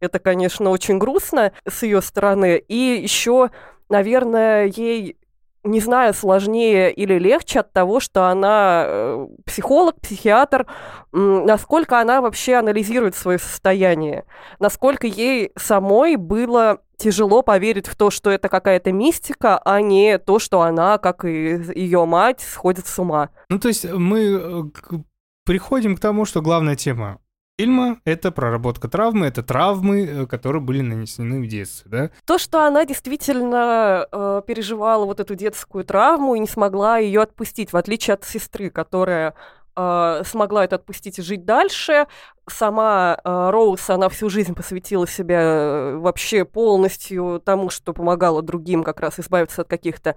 Это, 0.00 0.18
конечно, 0.18 0.70
очень 0.70 0.98
грустно 0.98 1.52
с 1.68 1.82
ее 1.82 2.02
стороны. 2.02 2.58
И 2.68 3.00
еще, 3.02 3.50
наверное, 3.88 4.66
ей 4.66 5.16
не 5.64 5.80
знаю, 5.80 6.12
сложнее 6.14 6.92
или 6.92 7.18
легче 7.18 7.60
от 7.60 7.72
того, 7.72 8.00
что 8.00 8.26
она 8.26 8.84
э, 8.86 9.26
психолог, 9.46 10.00
психиатр, 10.00 10.66
насколько 11.12 12.00
она 12.00 12.20
вообще 12.20 12.54
анализирует 12.54 13.14
свое 13.14 13.38
состояние, 13.38 14.24
насколько 14.58 15.06
ей 15.06 15.52
самой 15.56 16.16
было 16.16 16.80
тяжело 16.96 17.42
поверить 17.42 17.86
в 17.86 17.96
то, 17.96 18.10
что 18.10 18.30
это 18.30 18.48
какая-то 18.48 18.92
мистика, 18.92 19.58
а 19.58 19.80
не 19.80 20.18
то, 20.18 20.38
что 20.38 20.62
она, 20.62 20.98
как 20.98 21.24
и 21.24 21.60
ее 21.74 22.04
мать, 22.06 22.40
сходит 22.40 22.86
с 22.86 22.98
ума. 22.98 23.30
Ну, 23.48 23.58
то 23.58 23.68
есть 23.68 23.90
мы 23.90 24.20
э, 24.20 24.96
приходим 25.44 25.96
к 25.96 26.00
тому, 26.00 26.24
что 26.24 26.42
главная 26.42 26.76
тема 26.76 27.18
фильма— 27.58 28.00
это 28.04 28.30
проработка 28.30 28.88
травмы, 28.88 29.26
это 29.26 29.42
травмы, 29.42 30.04
э, 30.04 30.26
которые 30.26 30.62
были 30.62 30.80
нанесены 30.80 31.40
в 31.40 31.46
детстве, 31.46 31.90
да? 31.90 32.10
То, 32.24 32.38
что 32.38 32.66
она 32.66 32.84
действительно 32.84 34.06
э, 34.10 34.42
переживала 34.46 35.04
вот 35.04 35.20
эту 35.20 35.34
детскую 35.34 35.84
травму 35.84 36.34
и 36.34 36.40
не 36.40 36.46
смогла 36.46 36.98
ее 36.98 37.22
отпустить, 37.22 37.72
в 37.72 37.76
отличие 37.76 38.14
от 38.14 38.24
сестры, 38.24 38.70
которая 38.70 39.34
э, 39.76 40.22
смогла 40.24 40.64
это 40.64 40.76
отпустить 40.76 41.18
и 41.18 41.22
жить 41.22 41.44
дальше. 41.44 42.06
Сама 42.48 43.18
э, 43.22 43.50
Роуз, 43.50 43.88
она 43.90 44.08
всю 44.08 44.28
жизнь 44.28 44.54
посвятила 44.54 45.06
себя 45.06 45.40
э, 45.40 45.96
вообще 45.96 46.44
полностью 46.44 47.40
тому, 47.44 47.70
что 47.70 47.92
помогала 47.92 48.42
другим 48.42 48.82
как 48.82 49.00
раз 49.00 49.20
избавиться 49.20 49.62
от 49.62 49.68
каких-то 49.68 50.16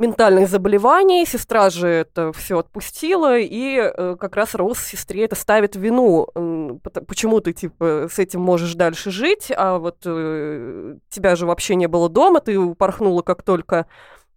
ментальных 0.00 0.48
заболеваний. 0.48 1.24
Сестра 1.26 1.70
же 1.70 1.88
это 1.88 2.32
все 2.32 2.58
отпустила, 2.58 3.38
и 3.38 3.76
э, 3.76 4.16
как 4.18 4.36
раз 4.36 4.54
Роуз 4.54 4.80
сестре 4.80 5.24
это 5.24 5.36
ставит 5.36 5.76
вину. 5.76 6.26
Почему 7.06 7.40
ты, 7.40 7.52
типа, 7.52 8.08
с 8.10 8.18
этим 8.18 8.40
можешь 8.40 8.74
дальше 8.74 9.10
жить, 9.10 9.52
а 9.56 9.78
вот 9.78 9.98
э, 10.04 10.96
тебя 11.10 11.36
же 11.36 11.46
вообще 11.46 11.74
не 11.76 11.86
было 11.86 12.08
дома, 12.08 12.40
ты 12.40 12.58
упорхнула 12.58 13.22
как 13.22 13.42
только 13.42 13.86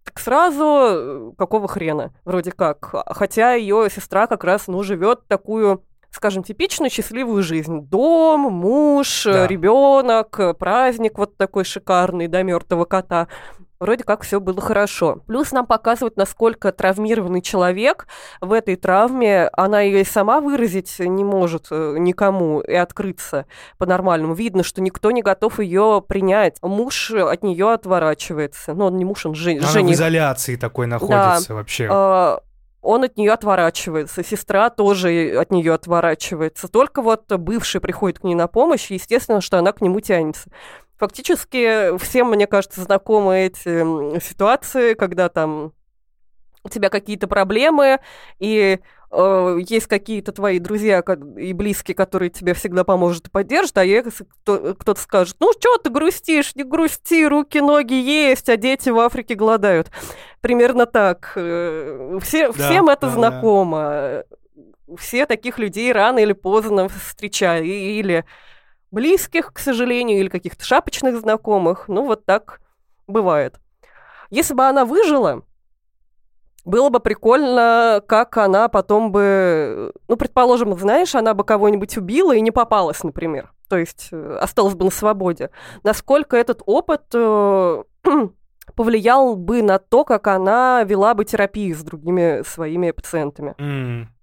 так 0.04 0.18
сразу, 0.18 0.64
э, 0.64 1.32
какого 1.38 1.66
хрена, 1.66 2.12
вроде 2.24 2.52
как. 2.52 2.94
Хотя 3.06 3.54
ее 3.54 3.88
сестра 3.90 4.26
как 4.26 4.44
раз, 4.44 4.68
ну, 4.68 4.82
живет 4.82 5.26
такую 5.26 5.82
скажем, 6.10 6.44
типичную 6.44 6.90
счастливую 6.90 7.42
жизнь. 7.42 7.80
Дом, 7.80 8.42
муж, 8.42 9.24
Да. 9.24 9.48
ребенок, 9.48 10.38
праздник 10.60 11.18
вот 11.18 11.36
такой 11.36 11.64
шикарный, 11.64 12.28
до 12.28 12.44
мертвого 12.44 12.84
кота. 12.84 13.26
Вроде 13.80 14.04
как 14.04 14.22
все 14.22 14.40
было 14.40 14.60
хорошо. 14.60 15.20
Плюс 15.26 15.52
нам 15.52 15.66
показывают, 15.66 16.16
насколько 16.16 16.72
травмированный 16.72 17.42
человек 17.42 18.06
в 18.40 18.52
этой 18.52 18.76
травме, 18.76 19.48
она 19.52 19.80
ее 19.80 20.02
и 20.02 20.04
сама 20.04 20.40
выразить 20.40 20.94
не 21.00 21.24
может 21.24 21.66
э, 21.70 21.96
никому 21.98 22.60
и 22.60 22.74
открыться 22.74 23.46
по-нормальному. 23.78 24.34
Видно, 24.34 24.62
что 24.62 24.80
никто 24.80 25.10
не 25.10 25.22
готов 25.22 25.58
ее 25.60 26.02
принять. 26.06 26.56
Муж 26.62 27.10
от 27.10 27.42
нее 27.42 27.72
отворачивается. 27.72 28.74
Ну, 28.74 28.86
он 28.86 28.96
не 28.96 29.04
муж, 29.04 29.26
он 29.26 29.34
жен- 29.34 29.58
Она 29.58 29.66
в 29.66 29.72
жених. 29.72 29.94
изоляции 29.96 30.56
такой 30.56 30.86
находится 30.86 31.54
вообще. 31.54 31.88
А, 31.90 32.40
он 32.80 33.02
от 33.02 33.16
нее 33.16 33.32
отворачивается, 33.32 34.22
сестра 34.22 34.68
тоже 34.70 35.36
от 35.40 35.50
нее 35.50 35.72
отворачивается. 35.72 36.68
Только 36.68 37.02
вот 37.02 37.32
бывший 37.32 37.80
приходит 37.80 38.18
к 38.20 38.24
ней 38.24 38.34
на 38.34 38.46
помощь, 38.46 38.90
и 38.90 38.94
естественно, 38.94 39.40
что 39.40 39.58
она 39.58 39.72
к 39.72 39.80
нему 39.80 40.00
тянется. 40.00 40.50
Фактически 40.98 41.96
всем, 41.98 42.30
мне 42.30 42.46
кажется, 42.46 42.80
знакомы 42.82 43.46
эти 43.46 44.20
ситуации, 44.20 44.94
когда 44.94 45.28
там 45.28 45.72
у 46.62 46.68
тебя 46.68 46.88
какие-то 46.88 47.26
проблемы, 47.28 47.98
и 48.38 48.78
э, 49.10 49.58
есть 49.68 49.86
какие-то 49.86 50.32
твои 50.32 50.58
друзья 50.58 51.02
и 51.36 51.52
близкие, 51.52 51.94
которые 51.94 52.30
тебе 52.30 52.54
всегда 52.54 52.84
поможет 52.84 53.26
и 53.26 53.30
поддержат, 53.30 53.76
а 53.78 53.84
если 53.84 54.24
кто- 54.24 54.74
кто-то 54.74 54.98
скажет, 54.98 55.36
ну 55.40 55.52
что 55.52 55.76
ты 55.78 55.90
грустишь, 55.90 56.54
не 56.54 56.62
грусти, 56.64 57.26
руки, 57.26 57.58
ноги 57.60 57.94
есть, 57.94 58.48
а 58.48 58.56
дети 58.56 58.88
в 58.88 58.98
Африке 58.98 59.34
голодают. 59.34 59.90
Примерно 60.40 60.86
так. 60.86 61.32
Э, 61.36 62.18
Все, 62.22 62.46
Да, 62.46 62.52
всем 62.54 62.88
это 62.88 63.02
да, 63.02 63.06
да. 63.08 63.12
знакомо. 63.12 64.24
Все 64.96 65.26
таких 65.26 65.58
людей 65.58 65.92
рано 65.92 66.18
или 66.18 66.32
поздно 66.32 66.88
встречают. 66.88 67.66
Или 67.66 68.24
близких, 68.94 69.52
к 69.52 69.58
сожалению, 69.58 70.20
или 70.20 70.28
каких-то 70.28 70.64
шапочных 70.64 71.20
знакомых. 71.20 71.88
Ну, 71.88 72.04
вот 72.06 72.24
так 72.24 72.60
бывает. 73.06 73.60
Если 74.30 74.54
бы 74.54 74.64
она 74.64 74.84
выжила, 74.84 75.42
было 76.64 76.88
бы 76.88 77.00
прикольно, 77.00 78.02
как 78.06 78.38
она 78.38 78.68
потом 78.68 79.12
бы... 79.12 79.92
Ну, 80.08 80.16
предположим, 80.16 80.78
знаешь, 80.78 81.14
она 81.14 81.34
бы 81.34 81.44
кого-нибудь 81.44 81.96
убила 81.98 82.34
и 82.34 82.40
не 82.40 82.50
попалась, 82.50 83.02
например. 83.02 83.52
То 83.68 83.76
есть 83.76 84.08
э, 84.12 84.38
осталась 84.40 84.74
бы 84.74 84.86
на 84.86 84.90
свободе. 84.90 85.50
Насколько 85.82 86.36
этот 86.36 86.62
опыт 86.64 87.02
э, 87.12 87.82
повлиял 88.76 89.36
бы 89.36 89.62
на 89.62 89.78
то, 89.78 90.04
как 90.04 90.26
она 90.26 90.84
вела 90.84 91.14
бы 91.14 91.24
терапию 91.24 91.76
с 91.76 91.82
другими 91.82 92.42
своими 92.46 92.92
пациентами. 92.92 93.54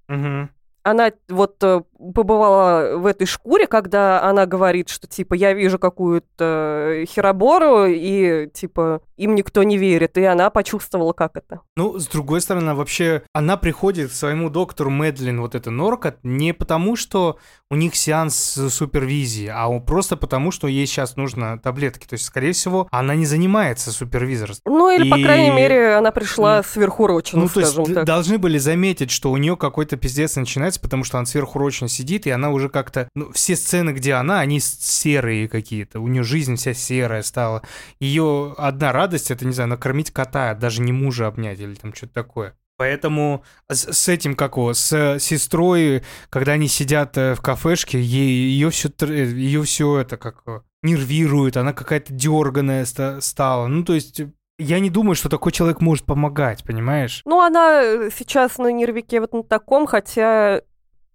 Мгм. 0.08 0.50
она 0.84 1.12
вот 1.30 1.64
э, 1.64 1.84
побывала 2.14 2.98
в 2.98 3.06
этой 3.06 3.28
шкуре, 3.28 3.68
когда 3.68 4.24
она 4.24 4.46
говорит, 4.46 4.90
что 4.90 5.08
типа 5.08 5.34
я 5.34 5.54
вижу 5.54 5.78
какую-то 5.80 7.04
херобору, 7.08 7.86
и 7.86 8.48
типа 8.54 9.02
им 9.18 9.36
никто 9.36 9.64
не 9.64 9.78
верит, 9.78 10.18
и 10.18 10.24
она 10.24 10.50
почувствовала, 10.50 11.14
как 11.14 11.36
это. 11.38 11.62
Ну, 11.76 12.00
с 12.00 12.08
другой 12.08 12.42
стороны, 12.42 12.74
вообще, 12.74 13.22
она 13.34 13.56
приходит 13.58 14.10
к 14.10 14.14
своему 14.14 14.50
доктору 14.50 14.90
Мэдлин, 14.90 15.42
вот 15.42 15.54
эта 15.56 15.70
Норкот, 15.70 16.16
не 16.24 16.54
потому, 16.54 16.96
что 16.96 17.38
у 17.70 17.76
них 17.76 17.96
сеанс 17.96 18.36
супервизии, 18.70 19.48
а 19.54 19.70
просто 19.80 20.18
потому, 20.18 20.52
что 20.52 20.68
ей 20.68 20.86
сейчас 20.88 21.16
нужно 21.18 21.60
таблетки. 21.60 22.08
То 22.08 22.14
есть, 22.14 22.26
скорее 22.26 22.54
всего, 22.54 22.88
она 22.92 23.16
не 23.16 23.26
занимается 23.26 23.92
супервизорством. 23.92 24.74
Ну, 24.74 24.90
или, 24.90 25.10
по 25.10 25.16
И- 25.20 25.24
крайней 25.24 25.52
мере, 25.52 25.94
она 25.96 26.12
пришла 26.12 26.64
сверхурочена, 26.64 27.44
Ну, 27.44 27.48
то 27.50 27.60
есть 27.60 27.76
так. 27.94 28.06
должны 28.06 28.38
были 28.40 28.58
заметить, 28.58 29.12
что 29.12 29.32
у 29.32 29.38
нее 29.38 29.56
какой-то 29.56 29.98
пиздец 29.98 30.36
начинается, 30.36 30.80
потому 30.82 31.04
что 31.04 31.18
она 31.20 31.26
сверхурочно 31.26 31.88
сидит, 31.92 32.26
и 32.28 32.32
она 32.32 32.50
уже 32.50 32.70
как-то... 32.70 33.08
Ну, 33.16 33.32
все 33.32 33.56
сцены, 33.56 33.92
где 33.92 34.14
она, 34.14 34.40
они 34.40 34.60
серые 34.60 35.48
какие-то. 35.48 36.00
У 36.00 36.08
нее 36.08 36.24
жизнь 36.24 36.56
вся 36.56 36.74
серая 36.74 37.22
стала. 37.22 37.62
Ее 38.00 38.56
одна 38.58 38.92
радость— 38.92 39.32
это, 39.32 39.46
не 39.46 39.54
знаю, 39.54 39.70
накормить 39.70 40.12
кота, 40.12 40.54
даже 40.56 40.82
не 40.82 40.92
мужа 40.92 41.28
обнять 41.28 41.60
или 41.60 41.76
там 41.76 41.94
что-то 41.94 42.14
такое. 42.14 42.56
Поэтому 42.78 43.44
с, 43.70 44.10
этим, 44.10 44.34
как 44.34 44.58
его, 44.58 44.74
с 44.74 45.20
сестрой, 45.20 46.04
когда 46.32 46.54
они 46.54 46.68
сидят 46.68 47.16
э, 47.16 47.36
в 47.36 47.42
кафешке, 47.42 48.02
ее 48.02 48.72
все, 48.72 48.90
ее 49.02 49.62
все 49.62 50.00
это 50.00 50.18
как 50.18 50.42
э, 50.48 50.62
нервирует, 50.82 51.58
она 51.58 51.74
какая-то 51.74 52.12
дерганая 52.12 52.86
стала. 53.22 53.68
Ну, 53.68 53.84
то 53.84 53.94
есть 53.94 54.22
я 54.58 54.80
не 54.80 54.90
думаю, 54.90 55.16
что 55.16 55.30
такой 55.30 55.52
человек 55.52 55.82
может 55.82 56.06
помогать, 56.06 56.64
понимаешь? 56.64 57.22
Ну, 57.26 57.42
она 57.42 57.82
э, 57.84 58.10
сейчас 58.16 58.58
на 58.58 58.72
нервике 58.72 59.20
вот 59.20 59.34
на 59.34 59.44
таком, 59.44 59.88
хотя 59.88 60.58
э, 60.58 60.62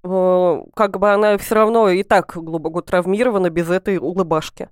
как 0.03 0.99
бы 0.99 1.13
она 1.13 1.37
все 1.39 1.55
равно 1.55 1.89
и 1.89 2.03
так 2.03 2.33
глубоко 2.37 2.81
травмирована 2.81 3.51
без 3.51 3.71
этой 3.71 3.99
улыбашки. 3.99 4.69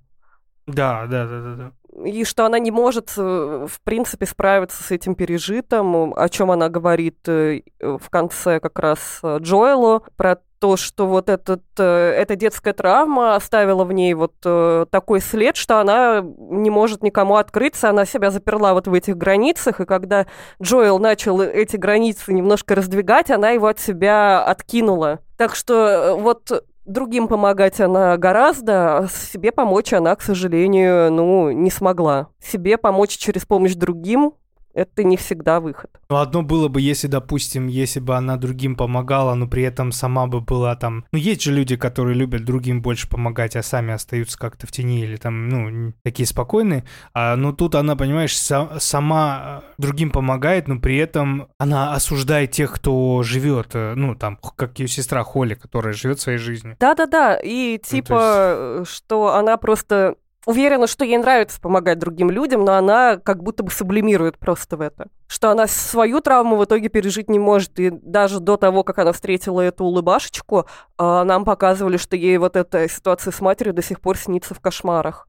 Да, 0.67 1.05
да, 1.07 1.27
да, 1.27 1.41
да, 1.41 1.55
да. 1.55 1.71
И 2.03 2.25
что 2.25 2.45
она 2.45 2.59
не 2.59 2.71
может, 2.71 3.13
э, 3.17 3.67
в 3.69 3.81
принципе, 3.81 4.25
справиться 4.25 4.83
с 4.83 4.91
этим 4.91 5.15
пережитым, 5.15 6.13
о 6.13 6.27
чем 6.27 6.51
она 6.51 6.67
говорит 6.67 7.27
э, 7.27 7.61
в 7.79 8.09
конце 8.09 8.59
как 8.59 8.79
раз 8.79 9.19
э, 9.23 9.37
Джоэлу, 9.39 10.03
про 10.17 10.39
то, 10.59 10.77
что 10.77 11.07
вот 11.07 11.29
этот, 11.29 11.63
э, 11.77 11.83
эта 12.17 12.35
детская 12.35 12.73
травма 12.73 13.35
оставила 13.35 13.83
в 13.83 13.93
ней 13.93 14.13
вот 14.13 14.33
э, 14.43 14.85
такой 14.89 15.21
след, 15.21 15.55
что 15.55 15.79
она 15.79 16.21
не 16.21 16.69
может 16.69 17.03
никому 17.03 17.35
открыться, 17.35 17.89
она 17.89 18.05
себя 18.05 18.31
заперла 18.31 18.73
вот 18.73 18.87
в 18.87 18.93
этих 18.93 19.17
границах, 19.17 19.81
и 19.81 19.85
когда 19.85 20.25
Джоэл 20.61 20.99
начал 20.99 21.41
эти 21.41 21.75
границы 21.77 22.33
немножко 22.33 22.75
раздвигать, 22.75 23.31
она 23.31 23.51
его 23.51 23.67
от 23.67 23.79
себя 23.79 24.43
откинула. 24.43 25.19
Так 25.37 25.55
что 25.55 25.73
э, 25.73 26.13
вот 26.13 26.63
другим 26.85 27.27
помогать 27.27 27.79
она 27.81 28.15
гораздо, 28.17 28.97
а 28.97 29.07
себе 29.07 29.51
помочь 29.51 29.93
она, 29.93 30.15
к 30.15 30.21
сожалению, 30.21 31.11
ну, 31.11 31.51
не 31.51 31.71
смогла. 31.71 32.27
Себе 32.39 32.77
помочь 32.77 33.17
через 33.17 33.45
помощь 33.45 33.73
другим 33.73 34.33
это 34.75 35.03
не 35.03 35.17
всегда 35.17 35.59
выход. 35.59 35.89
Ну, 36.09 36.17
одно 36.17 36.43
было 36.43 36.67
бы, 36.67 36.81
если, 36.81 37.07
допустим, 37.07 37.67
если 37.67 37.99
бы 37.99 38.15
она 38.15 38.35
другим 38.35 38.75
помогала, 38.75 39.33
но 39.33 39.47
при 39.47 39.63
этом 39.63 39.91
сама 39.91 40.27
бы 40.27 40.41
была 40.41 40.75
там... 40.75 41.05
Ну, 41.11 41.17
есть 41.17 41.41
же 41.41 41.53
люди, 41.53 41.77
которые 41.77 42.15
любят 42.15 42.43
другим 42.43 42.81
больше 42.81 43.09
помогать, 43.09 43.55
а 43.55 43.63
сами 43.63 43.93
остаются 43.93 44.37
как-то 44.37 44.67
в 44.67 44.71
тени 44.71 45.01
или 45.01 45.15
там, 45.15 45.47
ну, 45.47 45.93
такие 46.03 46.27
спокойные. 46.27 46.83
А, 47.13 47.35
но 47.37 47.53
тут 47.53 47.75
она, 47.75 47.95
понимаешь, 47.95 48.35
са- 48.35 48.79
сама 48.79 49.63
э, 49.63 49.81
другим 49.81 50.11
помогает, 50.11 50.67
но 50.67 50.79
при 50.79 50.97
этом 50.97 51.47
она 51.57 51.93
осуждает 51.93 52.51
тех, 52.51 52.73
кто 52.73 53.23
живет, 53.23 53.69
э, 53.73 53.93
ну, 53.95 54.13
там, 54.15 54.37
как 54.57 54.77
ее 54.79 54.89
сестра 54.89 55.23
Холли, 55.23 55.53
которая 55.55 55.93
живет 55.93 56.19
своей 56.19 56.37
жизнью. 56.37 56.75
Да-да-да, 56.79 57.39
и 57.41 57.79
типа, 57.81 58.53
э, 58.81 58.83
что 58.87 59.35
она 59.35 59.55
просто 59.55 60.15
уверена, 60.45 60.87
что 60.87 61.05
ей 61.05 61.17
нравится 61.17 61.59
помогать 61.59 61.99
другим 61.99 62.29
людям, 62.29 62.65
но 62.65 62.73
она 62.73 63.17
как 63.17 63.43
будто 63.43 63.63
бы 63.63 63.71
сублимирует 63.71 64.37
просто 64.37 64.77
в 64.77 64.81
это. 64.81 65.07
Что 65.27 65.49
она 65.49 65.67
свою 65.67 66.21
травму 66.21 66.55
в 66.55 66.65
итоге 66.65 66.89
пережить 66.89 67.29
не 67.29 67.39
может. 67.39 67.79
И 67.79 67.89
даже 67.89 68.39
до 68.39 68.57
того, 68.57 68.83
как 68.83 68.99
она 68.99 69.11
встретила 69.11 69.61
эту 69.61 69.85
улыбашечку, 69.85 70.65
а, 70.97 71.23
нам 71.23 71.45
показывали, 71.45 71.97
что 71.97 72.15
ей 72.15 72.37
вот 72.37 72.55
эта 72.55 72.87
ситуация 72.87 73.31
с 73.31 73.41
матерью 73.41 73.73
до 73.73 73.81
сих 73.81 74.01
пор 74.01 74.17
снится 74.17 74.53
в 74.53 74.59
кошмарах. 74.59 75.27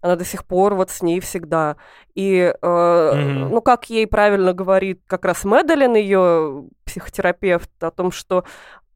Она 0.00 0.16
до 0.16 0.24
сих 0.24 0.44
пор 0.44 0.74
вот 0.74 0.90
с 0.90 1.00
ней 1.00 1.18
всегда. 1.20 1.76
И, 2.14 2.52
э, 2.60 3.12
Мгм. 3.14 3.48
ну, 3.54 3.62
как 3.62 3.88
ей 3.88 4.06
правильно 4.06 4.52
говорит 4.52 5.00
как 5.06 5.24
раз 5.24 5.44
Мэдалин, 5.44 5.94
ее 5.94 6.64
психотерапевт, 6.84 7.70
о 7.80 7.90
том, 7.90 8.12
что 8.12 8.44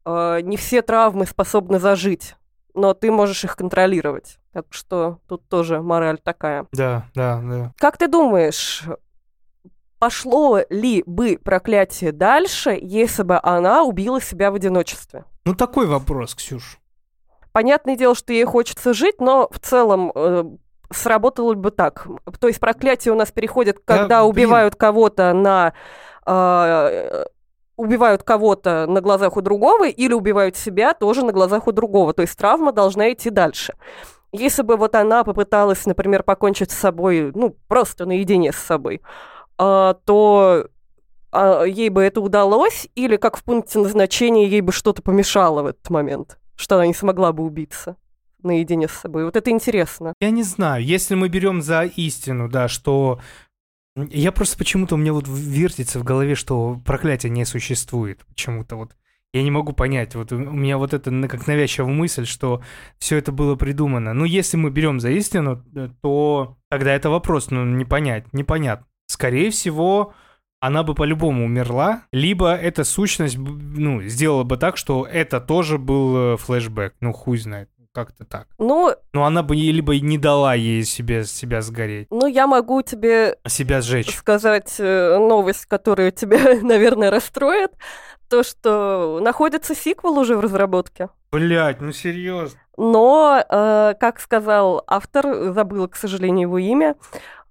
э, 0.04 0.40
не 0.42 0.56
все 0.56 0.82
травмы 0.82 1.26
способны 1.26 1.78
зажить, 1.78 2.34
но 2.78 2.94
ты 2.94 3.10
можешь 3.10 3.44
их 3.44 3.56
контролировать. 3.56 4.38
Так 4.52 4.66
что 4.70 5.18
тут 5.28 5.46
тоже 5.48 5.82
мораль 5.82 6.18
такая. 6.18 6.66
Да, 6.72 7.04
да, 7.14 7.40
да. 7.42 7.72
Как 7.78 7.96
ты 7.98 8.08
думаешь, 8.08 8.84
пошло 9.98 10.60
ли 10.70 11.02
бы 11.06 11.38
проклятие 11.42 12.12
дальше, 12.12 12.78
если 12.80 13.22
бы 13.22 13.38
она 13.42 13.82
убила 13.82 14.20
себя 14.20 14.50
в 14.50 14.54
одиночестве? 14.54 15.24
Ну, 15.44 15.54
такой 15.54 15.86
вопрос, 15.86 16.34
Ксюш. 16.34 16.78
Понятное 17.52 17.96
дело, 17.96 18.14
что 18.14 18.32
ей 18.32 18.44
хочется 18.44 18.92
жить, 18.94 19.20
но 19.20 19.48
в 19.50 19.58
целом 19.58 20.12
э, 20.14 20.44
сработало 20.92 21.54
бы 21.54 21.70
так. 21.70 22.06
То 22.40 22.46
есть 22.46 22.60
проклятие 22.60 23.12
у 23.12 23.16
нас 23.16 23.32
переходит, 23.32 23.76
Да, 23.86 23.96
когда 23.96 24.20
блин. 24.20 24.30
убивают 24.30 24.76
кого-то 24.76 25.32
на... 25.32 25.72
э, 26.26 27.24
убивают 27.78 28.24
кого-то 28.24 28.86
на 28.86 29.00
глазах 29.00 29.36
у 29.36 29.40
другого 29.40 29.88
или 29.88 30.12
убивают 30.12 30.56
себя 30.56 30.92
тоже 30.92 31.24
на 31.24 31.32
глазах 31.32 31.66
у 31.66 31.72
другого. 31.72 32.12
То 32.12 32.22
есть 32.22 32.36
травма 32.36 32.72
должна 32.72 33.10
идти 33.12 33.30
дальше. 33.30 33.74
Если 34.32 34.62
бы 34.62 34.76
вот 34.76 34.94
она 34.94 35.24
попыталась, 35.24 35.86
например, 35.86 36.22
покончить 36.22 36.70
с 36.70 36.78
собой, 36.78 37.32
ну, 37.34 37.56
просто 37.68 38.04
наедине 38.04 38.52
с 38.52 38.56
собой, 38.56 39.00
а, 39.56 39.94
то 40.04 40.66
а, 41.32 41.62
ей 41.62 41.88
бы 41.88 42.02
это 42.02 42.20
удалось, 42.20 42.88
или 42.94 43.16
как 43.16 43.38
в 43.38 43.44
пункте 43.44 43.78
назначения 43.78 44.46
ей 44.46 44.60
бы 44.60 44.72
что-то 44.72 45.00
помешало 45.00 45.62
в 45.62 45.66
этот 45.66 45.88
момент, 45.88 46.38
что 46.56 46.74
она 46.74 46.86
не 46.86 46.94
смогла 46.94 47.32
бы 47.32 47.44
убиться 47.44 47.96
наедине 48.42 48.88
с 48.88 48.92
собой. 48.92 49.24
Вот 49.24 49.36
это 49.36 49.50
интересно. 49.50 50.12
Я 50.20 50.30
не 50.30 50.42
знаю, 50.42 50.84
если 50.84 51.14
мы 51.14 51.28
берем 51.28 51.62
за 51.62 51.84
истину, 51.84 52.48
да, 52.48 52.68
что... 52.68 53.20
Я 54.10 54.32
просто 54.32 54.56
почему-то 54.56 54.94
у 54.94 54.98
меня 54.98 55.12
вот 55.12 55.26
вертится 55.28 55.98
в 55.98 56.04
голове, 56.04 56.34
что 56.34 56.80
проклятия 56.84 57.30
не 57.30 57.44
существует. 57.44 58.24
Почему-то 58.26 58.76
вот 58.76 58.94
я 59.32 59.42
не 59.42 59.50
могу 59.50 59.72
понять. 59.72 60.14
Вот 60.14 60.32
у 60.32 60.38
меня 60.38 60.78
вот 60.78 60.94
это 60.94 61.10
как 61.28 61.46
навязчивая 61.46 61.90
мысль, 61.90 62.24
что 62.24 62.62
все 62.98 63.16
это 63.16 63.32
было 63.32 63.56
придумано. 63.56 64.14
Ну, 64.14 64.24
если 64.24 64.56
мы 64.56 64.70
берем 64.70 65.00
за 65.00 65.10
истину, 65.10 65.64
э, 65.74 65.88
то 66.02 66.56
тогда 66.70 66.94
это 66.94 67.10
вопрос, 67.10 67.50
ну, 67.50 67.64
не 67.64 67.84
понять, 67.84 68.32
непонятно. 68.32 68.86
Скорее 69.06 69.50
всего, 69.50 70.14
она 70.60 70.82
бы 70.82 70.94
по-любому 70.94 71.44
умерла, 71.44 72.02
либо 72.12 72.54
эта 72.54 72.84
сущность, 72.84 73.38
ну, 73.38 74.02
сделала 74.02 74.44
бы 74.44 74.56
так, 74.56 74.76
что 74.76 75.06
это 75.06 75.40
тоже 75.40 75.78
был 75.78 76.34
э, 76.34 76.36
флешбэк. 76.36 76.94
Ну, 77.00 77.12
хуй 77.12 77.38
знает, 77.38 77.68
как-то 77.92 78.24
так. 78.24 78.46
Ну, 78.58 78.94
Но 79.12 79.24
она 79.24 79.42
бы 79.42 79.56
ей 79.56 79.72
либо 79.72 79.98
не 79.98 80.18
дала 80.18 80.54
ей 80.54 80.84
себе, 80.84 81.24
себя 81.24 81.62
сгореть, 81.62 82.06
ну, 82.10 82.26
я 82.26 82.46
могу 82.46 82.82
тебе 82.82 83.38
себя 83.46 83.80
сжечь. 83.80 84.16
сказать 84.16 84.74
э, 84.78 85.18
новость, 85.18 85.66
которая 85.66 86.10
тебя, 86.10 86.38
наверное, 86.62 87.10
расстроит. 87.10 87.72
То, 88.28 88.42
что 88.42 89.20
находится 89.22 89.74
сиквел 89.74 90.18
уже 90.18 90.36
в 90.36 90.40
разработке. 90.40 91.08
Блять, 91.32 91.80
ну 91.80 91.92
серьезно. 91.92 92.58
Но, 92.76 93.42
э, 93.48 93.94
как 93.98 94.20
сказал 94.20 94.82
автор, 94.86 95.52
забыла, 95.52 95.86
к 95.88 95.96
сожалению, 95.96 96.48
его 96.48 96.58
имя, 96.58 96.96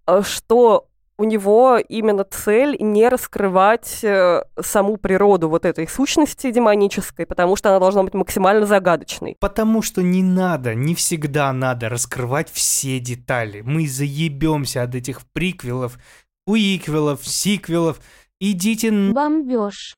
э, 0.06 0.22
что 0.24 0.87
у 1.18 1.24
него 1.24 1.78
именно 1.78 2.24
цель 2.24 2.78
не 2.80 3.10
раскрывать 3.10 4.04
э, 4.04 4.44
саму 4.60 4.98
природу 4.98 5.50
вот 5.50 5.66
этой 5.66 5.88
сущности 5.88 6.52
демонической, 6.52 7.26
потому 7.26 7.56
что 7.56 7.70
она 7.70 7.80
должна 7.80 8.04
быть 8.04 8.14
максимально 8.14 8.66
загадочной. 8.66 9.36
Потому 9.40 9.82
что 9.82 10.02
не 10.02 10.22
надо, 10.22 10.76
не 10.76 10.94
всегда 10.94 11.52
надо 11.54 11.90
раскрывать 11.90 12.50
все 12.52 13.00
детали. 13.00 13.62
Мы 13.62 13.88
заебемся 13.88 14.84
от 14.84 14.94
этих 14.96 15.22
приквелов, 15.34 15.98
уиквелов, 16.46 17.26
сиквелов. 17.26 18.00
Идите 18.40 18.92
Бомбеж. 18.92 19.96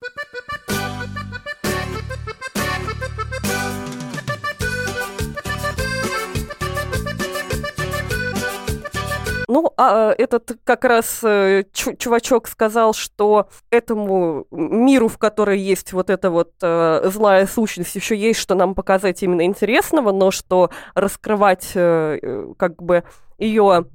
Ну, 9.50 9.74
а 9.78 10.12
э, 10.12 10.16
этот 10.20 10.60
как 10.64 10.86
раз 10.86 11.22
э, 11.24 11.64
чу- 11.74 11.96
чувачок 11.98 12.48
сказал, 12.48 12.94
что 12.94 13.50
этому 13.72 14.46
миру, 14.52 15.08
в 15.08 15.18
которой 15.18 15.60
есть 15.60 15.92
вот 15.92 16.12
эта 16.12 16.30
вот 16.30 16.52
э, 16.62 17.02
злая 17.06 17.48
сущность, 17.48 17.96
еще 17.96 18.16
есть 18.16 18.40
что 18.40 18.54
нам 18.54 18.76
показать 18.76 19.24
именно 19.24 19.44
интересного, 19.44 20.12
но 20.12 20.30
что 20.30 20.70
раскрывать 20.94 21.72
как 21.74 22.84
бы 22.84 23.04
ее 23.40 23.86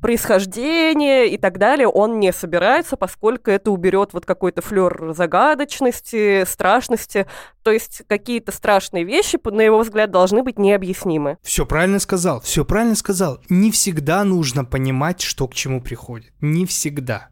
происхождение 0.00 1.28
и 1.28 1.38
так 1.38 1.58
далее 1.58 1.88
он 1.88 2.20
не 2.20 2.32
собирается, 2.32 2.96
поскольку 2.96 3.50
это 3.50 3.70
уберет 3.70 4.12
вот 4.12 4.26
какой-то 4.26 4.62
флер 4.62 5.12
загадочности, 5.14 6.44
страшности. 6.44 7.26
То 7.62 7.70
есть 7.70 8.02
какие-то 8.06 8.52
страшные 8.52 9.04
вещи, 9.04 9.38
на 9.44 9.60
его 9.60 9.80
взгляд, 9.80 10.10
должны 10.10 10.42
быть 10.42 10.58
необъяснимы. 10.58 11.38
Все 11.42 11.66
правильно 11.66 11.98
сказал, 11.98 12.40
все 12.40 12.64
правильно 12.64 12.94
сказал. 12.94 13.40
Не 13.48 13.70
всегда 13.70 14.24
нужно 14.24 14.64
понимать, 14.64 15.20
что 15.20 15.48
к 15.48 15.54
чему 15.54 15.80
приходит. 15.80 16.32
Не 16.40 16.66
всегда. 16.66 17.28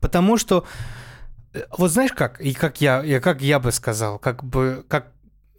Потому 0.00 0.36
что, 0.36 0.64
э, 1.52 1.62
вот 1.76 1.90
знаешь 1.90 2.12
как, 2.12 2.40
и 2.40 2.54
как 2.54 2.80
я, 2.80 3.04
и 3.04 3.20
как 3.20 3.42
я 3.42 3.58
бы 3.58 3.72
сказал, 3.72 4.18
как 4.18 4.44
бы, 4.44 4.84
как 4.88 5.12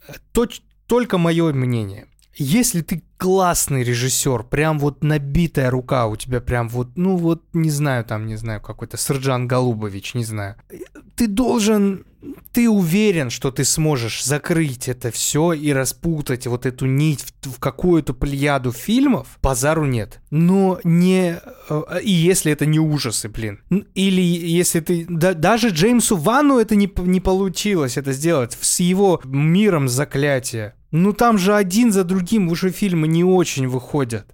э, 0.08 0.14
точ- 0.34 0.62
только 0.88 1.18
мое 1.18 1.54
мнение. 1.54 2.08
Если 2.40 2.82
ты 2.82 3.04
классный 3.18 3.84
режиссер, 3.84 4.44
прям 4.44 4.78
вот 4.78 5.04
набитая 5.04 5.72
рука 5.72 6.06
у 6.06 6.16
тебя 6.16 6.40
прям 6.40 6.70
вот, 6.70 6.90
ну 6.96 7.16
вот, 7.16 7.44
не 7.54 7.72
знаю, 7.72 8.06
там, 8.06 8.28
не 8.28 8.36
знаю, 8.36 8.62
какой-то 8.62 8.96
Сырджан 8.98 9.48
Голубович, 9.48 10.14
не 10.14 10.24
знаю. 10.24 10.56
Ты 11.16 11.26
должен, 11.26 12.06
ты 12.52 12.70
уверен, 12.70 13.32
что 13.32 13.50
ты 13.50 13.66
сможешь 13.66 14.24
закрыть 14.24 14.88
это 14.88 15.10
все 15.10 15.54
и 15.54 15.74
распутать 15.74 16.46
вот 16.46 16.68
эту 16.68 16.86
нить 16.86 17.26
в, 17.42 17.54
в 17.54 17.60
какую-то 17.60 18.14
плеяду 18.14 18.72
фильмов, 18.72 19.40
базару 19.42 19.86
нет. 19.86 20.22
Но 20.30 20.80
не... 20.84 21.40
э, 21.70 21.84
И 22.04 22.12
если 22.12 22.52
это 22.52 22.68
не 22.68 22.80
ужасы, 22.80 23.30
блин. 23.30 23.62
Или 23.96 24.22
если 24.22 24.80
ты... 24.82 25.08
да- 25.10 25.34
даже 25.34 25.70
Джеймсу 25.70 26.18
Ванну 26.18 26.60
это 26.60 26.76
не, 26.76 26.92
не 26.98 27.20
получилось 27.20 27.98
это 27.98 28.14
сделать 28.14 28.56
с 28.62 28.80
его 28.80 29.22
миром 29.26 29.88
заклятия. 29.88 30.76
Ну 30.92 31.14
там 31.14 31.38
же 31.38 31.54
один 31.56 31.92
за 31.92 32.04
другим 32.04 32.50
уже 32.50 32.72
фильмы 32.72 33.08
не 33.08 33.24
очень 33.24 33.68
выходят. 33.68 34.34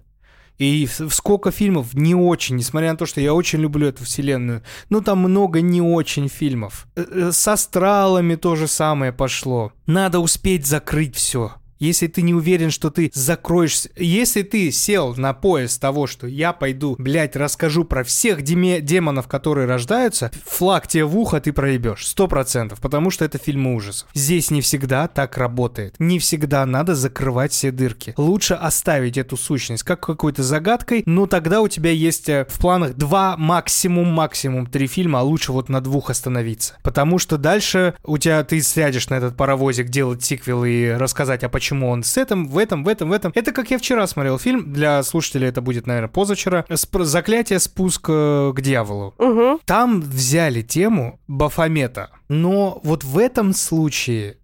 И 0.58 0.88
сколько 1.10 1.50
фильмов 1.50 1.94
не 1.94 2.14
очень, 2.14 2.56
несмотря 2.56 2.92
на 2.92 2.96
то, 2.96 3.06
что 3.06 3.20
я 3.20 3.34
очень 3.34 3.60
люблю 3.60 3.88
эту 3.88 4.04
вселенную. 4.04 4.62
Ну, 4.88 5.00
там 5.00 5.18
много 5.18 5.60
не 5.60 5.82
очень 5.82 6.28
фильмов. 6.28 6.86
Э, 6.94 7.04
э, 7.10 7.32
С 7.32 7.48
астралами 7.48 8.36
то 8.36 8.54
же 8.54 8.68
самое 8.68 9.12
пошло. 9.12 9.72
Надо 9.86 10.20
успеть 10.20 10.64
закрыть 10.66 11.16
все. 11.16 11.54
Если 11.78 12.06
ты 12.06 12.22
не 12.22 12.34
уверен, 12.34 12.70
что 12.70 12.90
ты 12.90 13.10
закроешь... 13.14 13.84
Если 13.96 14.42
ты 14.42 14.70
сел 14.70 15.14
на 15.16 15.34
пояс 15.34 15.78
того, 15.78 16.06
что 16.06 16.26
я 16.26 16.52
пойду, 16.52 16.96
блядь, 16.98 17.36
расскажу 17.36 17.84
про 17.84 18.04
всех 18.04 18.42
деме- 18.42 18.80
демонов, 18.80 19.28
которые 19.28 19.66
рождаются, 19.66 20.30
флаг 20.46 20.86
тебе 20.86 21.04
в 21.04 21.16
ухо 21.16 21.40
ты 21.40 21.52
проебешь. 21.52 22.06
Сто 22.06 22.28
процентов. 22.28 22.80
Потому 22.80 23.10
что 23.10 23.24
это 23.24 23.38
фильмы 23.38 23.74
ужасов. 23.74 24.08
Здесь 24.14 24.50
не 24.50 24.60
всегда 24.60 25.08
так 25.08 25.36
работает. 25.36 25.96
Не 25.98 26.18
всегда 26.18 26.64
надо 26.64 26.94
закрывать 26.94 27.52
все 27.52 27.70
дырки. 27.70 28.14
Лучше 28.16 28.54
оставить 28.54 29.18
эту 29.18 29.36
сущность 29.36 29.82
как 29.82 30.00
какой-то 30.00 30.42
загадкой, 30.42 31.02
но 31.06 31.26
тогда 31.26 31.60
у 31.60 31.68
тебя 31.68 31.90
есть 31.90 32.28
э, 32.28 32.46
в 32.48 32.58
планах 32.58 32.94
два, 32.94 33.36
максимум, 33.36 34.08
максимум 34.08 34.66
три 34.66 34.86
фильма, 34.86 35.20
а 35.20 35.22
лучше 35.22 35.52
вот 35.52 35.68
на 35.68 35.80
двух 35.80 36.10
остановиться. 36.10 36.74
Потому 36.82 37.18
что 37.18 37.36
дальше 37.36 37.94
у 38.04 38.18
тебя 38.18 38.42
ты 38.44 38.60
сядешь 38.62 39.08
на 39.08 39.14
этот 39.14 39.36
паровозик 39.36 39.88
делать 39.88 40.24
сиквел 40.24 40.64
и 40.64 40.90
рассказать, 40.90 41.44
а 41.44 41.48
почему 41.48 41.63
он 41.72 42.02
с 42.02 42.16
этим, 42.16 42.46
в 42.48 42.58
этом, 42.58 42.84
в 42.84 42.88
этом, 42.88 43.08
в 43.08 43.12
этом. 43.12 43.32
Это 43.34 43.52
как 43.52 43.70
я 43.70 43.78
вчера 43.78 44.06
смотрел 44.06 44.38
фильм, 44.38 44.72
для 44.72 45.02
слушателей 45.02 45.48
это 45.48 45.60
будет, 45.60 45.86
наверное, 45.86 46.08
позавчера. 46.08 46.64
Сп- 46.68 47.04
Заклятие 47.04 47.58
спуск 47.58 48.06
э, 48.08 48.52
к 48.54 48.60
дьяволу. 48.60 49.14
Угу. 49.18 49.60
Там 49.64 50.00
взяли 50.00 50.62
тему 50.62 51.20
Бафомета, 51.26 52.10
но 52.28 52.80
вот 52.84 53.04
в 53.04 53.18
этом 53.18 53.52
случае 53.52 54.38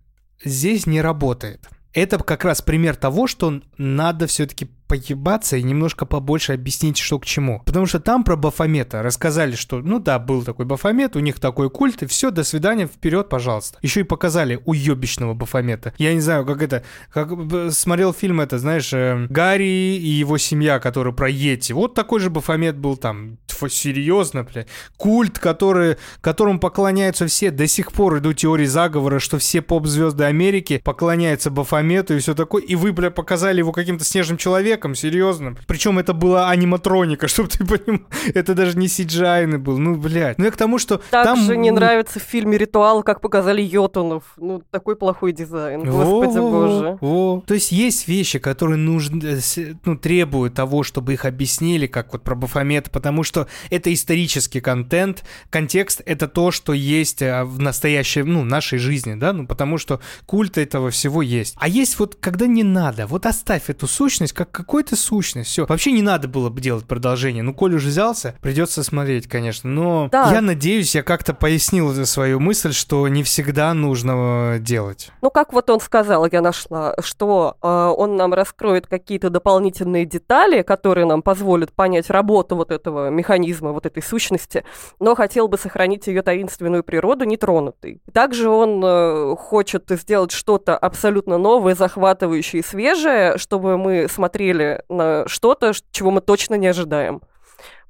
здесь 0.44 0.86
не 0.86 1.00
работает. 1.00 1.68
Это 1.92 2.18
как 2.18 2.44
раз 2.44 2.62
пример 2.62 2.96
того, 2.96 3.26
что 3.26 3.60
надо 3.76 4.26
все-таки 4.26 4.70
поебаться 4.90 5.56
и 5.56 5.62
немножко 5.62 6.04
побольше 6.04 6.52
объяснить, 6.54 6.98
что 6.98 7.20
к 7.20 7.24
чему. 7.24 7.62
Потому 7.64 7.86
что 7.86 8.00
там 8.00 8.24
про 8.24 8.34
Бафомета 8.34 9.04
рассказали, 9.04 9.54
что, 9.54 9.78
ну 9.78 10.00
да, 10.00 10.18
был 10.18 10.42
такой 10.42 10.66
Бафомет, 10.66 11.14
у 11.14 11.20
них 11.20 11.38
такой 11.38 11.70
культ, 11.70 12.02
и 12.02 12.06
все, 12.06 12.32
до 12.32 12.42
свидания, 12.42 12.88
вперед, 12.88 13.28
пожалуйста. 13.28 13.78
Еще 13.82 14.00
и 14.00 14.02
показали 14.02 14.60
уебищного 14.64 15.34
Бафомета. 15.34 15.94
Я 15.96 16.12
не 16.12 16.20
знаю, 16.20 16.44
как 16.44 16.60
это, 16.60 16.82
как 17.12 17.30
смотрел 17.70 18.12
фильм 18.12 18.40
это, 18.40 18.58
знаешь, 18.58 18.92
э, 18.92 19.26
Гарри 19.30 19.94
и 19.94 20.08
его 20.08 20.38
семья, 20.38 20.80
который 20.80 21.12
про 21.12 21.28
Йети. 21.30 21.72
Вот 21.72 21.94
такой 21.94 22.18
же 22.18 22.28
Бафомет 22.28 22.76
был 22.76 22.96
там. 22.96 23.38
Тьфу, 23.46 23.68
серьезно, 23.68 24.42
бля. 24.42 24.66
Культ, 24.96 25.38
который, 25.38 25.98
которому 26.20 26.58
поклоняются 26.58 27.28
все. 27.28 27.52
До 27.52 27.68
сих 27.68 27.92
пор 27.92 28.18
идут 28.18 28.38
теории 28.38 28.66
заговора, 28.66 29.20
что 29.20 29.38
все 29.38 29.62
поп-звезды 29.62 30.24
Америки 30.24 30.82
поклоняются 30.84 31.50
Бафомету 31.50 32.16
и 32.16 32.18
все 32.18 32.34
такое. 32.34 32.62
И 32.62 32.74
вы, 32.74 32.92
бля, 32.92 33.12
показали 33.12 33.58
его 33.58 33.70
каким-то 33.70 34.04
снежным 34.04 34.36
человеком, 34.36 34.79
серьезно. 34.94 35.56
Причем 35.66 35.98
это 35.98 36.12
была 36.12 36.50
аниматроника, 36.50 37.28
чтобы 37.28 37.48
ты 37.48 37.64
понимал. 37.64 38.06
Это 38.34 38.54
даже 38.54 38.76
не 38.76 38.86
CGI 38.86 39.58
был. 39.58 39.78
Ну, 39.78 39.96
блядь. 39.96 40.38
Ну, 40.38 40.44
я 40.44 40.50
к 40.50 40.56
тому, 40.56 40.78
что 40.78 41.00
там... 41.10 41.36
Также 41.36 41.56
не 41.56 41.70
нравится 41.70 42.18
в 42.18 42.22
фильме 42.22 42.58
«Ритуал», 42.58 43.02
как 43.02 43.20
показали 43.20 43.62
Йотунов. 43.62 44.24
Ну, 44.36 44.62
такой 44.70 44.96
плохой 44.96 45.32
дизайн. 45.32 45.84
Господи 45.84 46.38
боже. 46.38 46.98
То 47.46 47.54
есть 47.54 47.72
есть 47.72 48.08
вещи, 48.08 48.38
которые 48.38 48.76
нужны, 48.76 49.22
э, 49.24 49.74
ну, 49.84 49.96
требуют 49.96 50.54
того, 50.54 50.82
чтобы 50.82 51.14
их 51.14 51.24
объяснили, 51.24 51.86
как 51.86 52.12
вот 52.12 52.22
про 52.22 52.34
Бафомет, 52.34 52.90
потому 52.90 53.22
что 53.22 53.46
это 53.70 53.92
исторический 53.92 54.60
контент, 54.60 55.24
контекст— 55.50 56.02
это 56.06 56.28
то, 56.28 56.50
что 56.50 56.72
есть 56.72 57.22
э, 57.22 57.44
в 57.44 57.60
настоящей, 57.60 58.22
ну, 58.22 58.44
нашей 58.44 58.78
жизни, 58.78 59.14
да, 59.14 59.32
ну, 59.32 59.46
потому 59.46 59.78
что 59.78 60.00
культ 60.26 60.58
этого 60.58 60.90
всего 60.90 61.22
есть. 61.22 61.54
А 61.58 61.68
есть 61.68 61.98
вот, 61.98 62.16
когда 62.20 62.46
не 62.46 62.62
надо, 62.62 63.06
вот 63.06 63.26
оставь 63.26 63.70
эту 63.70 63.86
сущность 63.86 64.32
как 64.32 64.50
какую-то 64.70 64.94
сущность, 64.94 65.50
все. 65.50 65.66
Вообще 65.66 65.90
не 65.90 66.00
надо 66.00 66.28
было 66.28 66.48
бы 66.48 66.60
делать 66.60 66.84
продолжение, 66.84 67.42
ну, 67.42 67.52
коль 67.52 67.74
уже 67.74 67.88
взялся, 67.88 68.36
придется 68.40 68.84
смотреть, 68.84 69.26
конечно, 69.26 69.68
но 69.68 70.08
Да. 70.12 70.30
я 70.32 70.40
надеюсь, 70.40 70.94
я 70.94 71.02
как-то 71.02 71.34
пояснил 71.34 71.92
свою 72.06 72.38
мысль, 72.38 72.72
что 72.72 73.08
не 73.08 73.24
всегда 73.24 73.74
нужно 73.74 74.12
э, 74.54 74.58
делать. 74.60 75.10
Ну, 75.22 75.30
как 75.30 75.52
вот 75.52 75.70
он 75.70 75.80
сказал, 75.80 76.24
я 76.30 76.40
нашла, 76.40 76.94
что 77.02 77.56
э, 77.60 77.66
он 77.66 78.14
нам 78.14 78.32
раскроет 78.32 78.86
какие-то 78.86 79.28
дополнительные 79.28 80.04
детали, 80.04 80.62
которые 80.62 81.04
нам 81.04 81.22
позволят 81.22 81.72
понять 81.72 82.08
работу 82.08 82.54
вот 82.54 82.70
этого 82.70 83.10
механизма, 83.10 83.72
вот 83.72 83.86
этой 83.86 84.04
сущности, 84.04 84.62
но 85.00 85.16
хотел 85.16 85.48
бы 85.48 85.58
сохранить 85.58 86.06
ее 86.06 86.22
таинственную 86.22 86.84
природу 86.84 87.24
нетронутой. 87.24 88.00
Также 88.12 88.48
он 88.48 88.80
э, 88.84 89.34
хочет 89.36 89.86
сделать 89.88 90.30
что-то 90.30 90.78
абсолютно 90.78 91.38
новое, 91.38 91.74
захватывающее 91.74 92.60
и 92.60 92.64
свежее, 92.64 93.36
чтобы 93.36 93.76
мы 93.76 94.06
смотрели 94.08 94.59
на 94.88 95.26
что-то, 95.26 95.72
чего 95.90 96.10
мы 96.10 96.20
точно 96.20 96.54
не 96.54 96.66
ожидаем. 96.66 97.20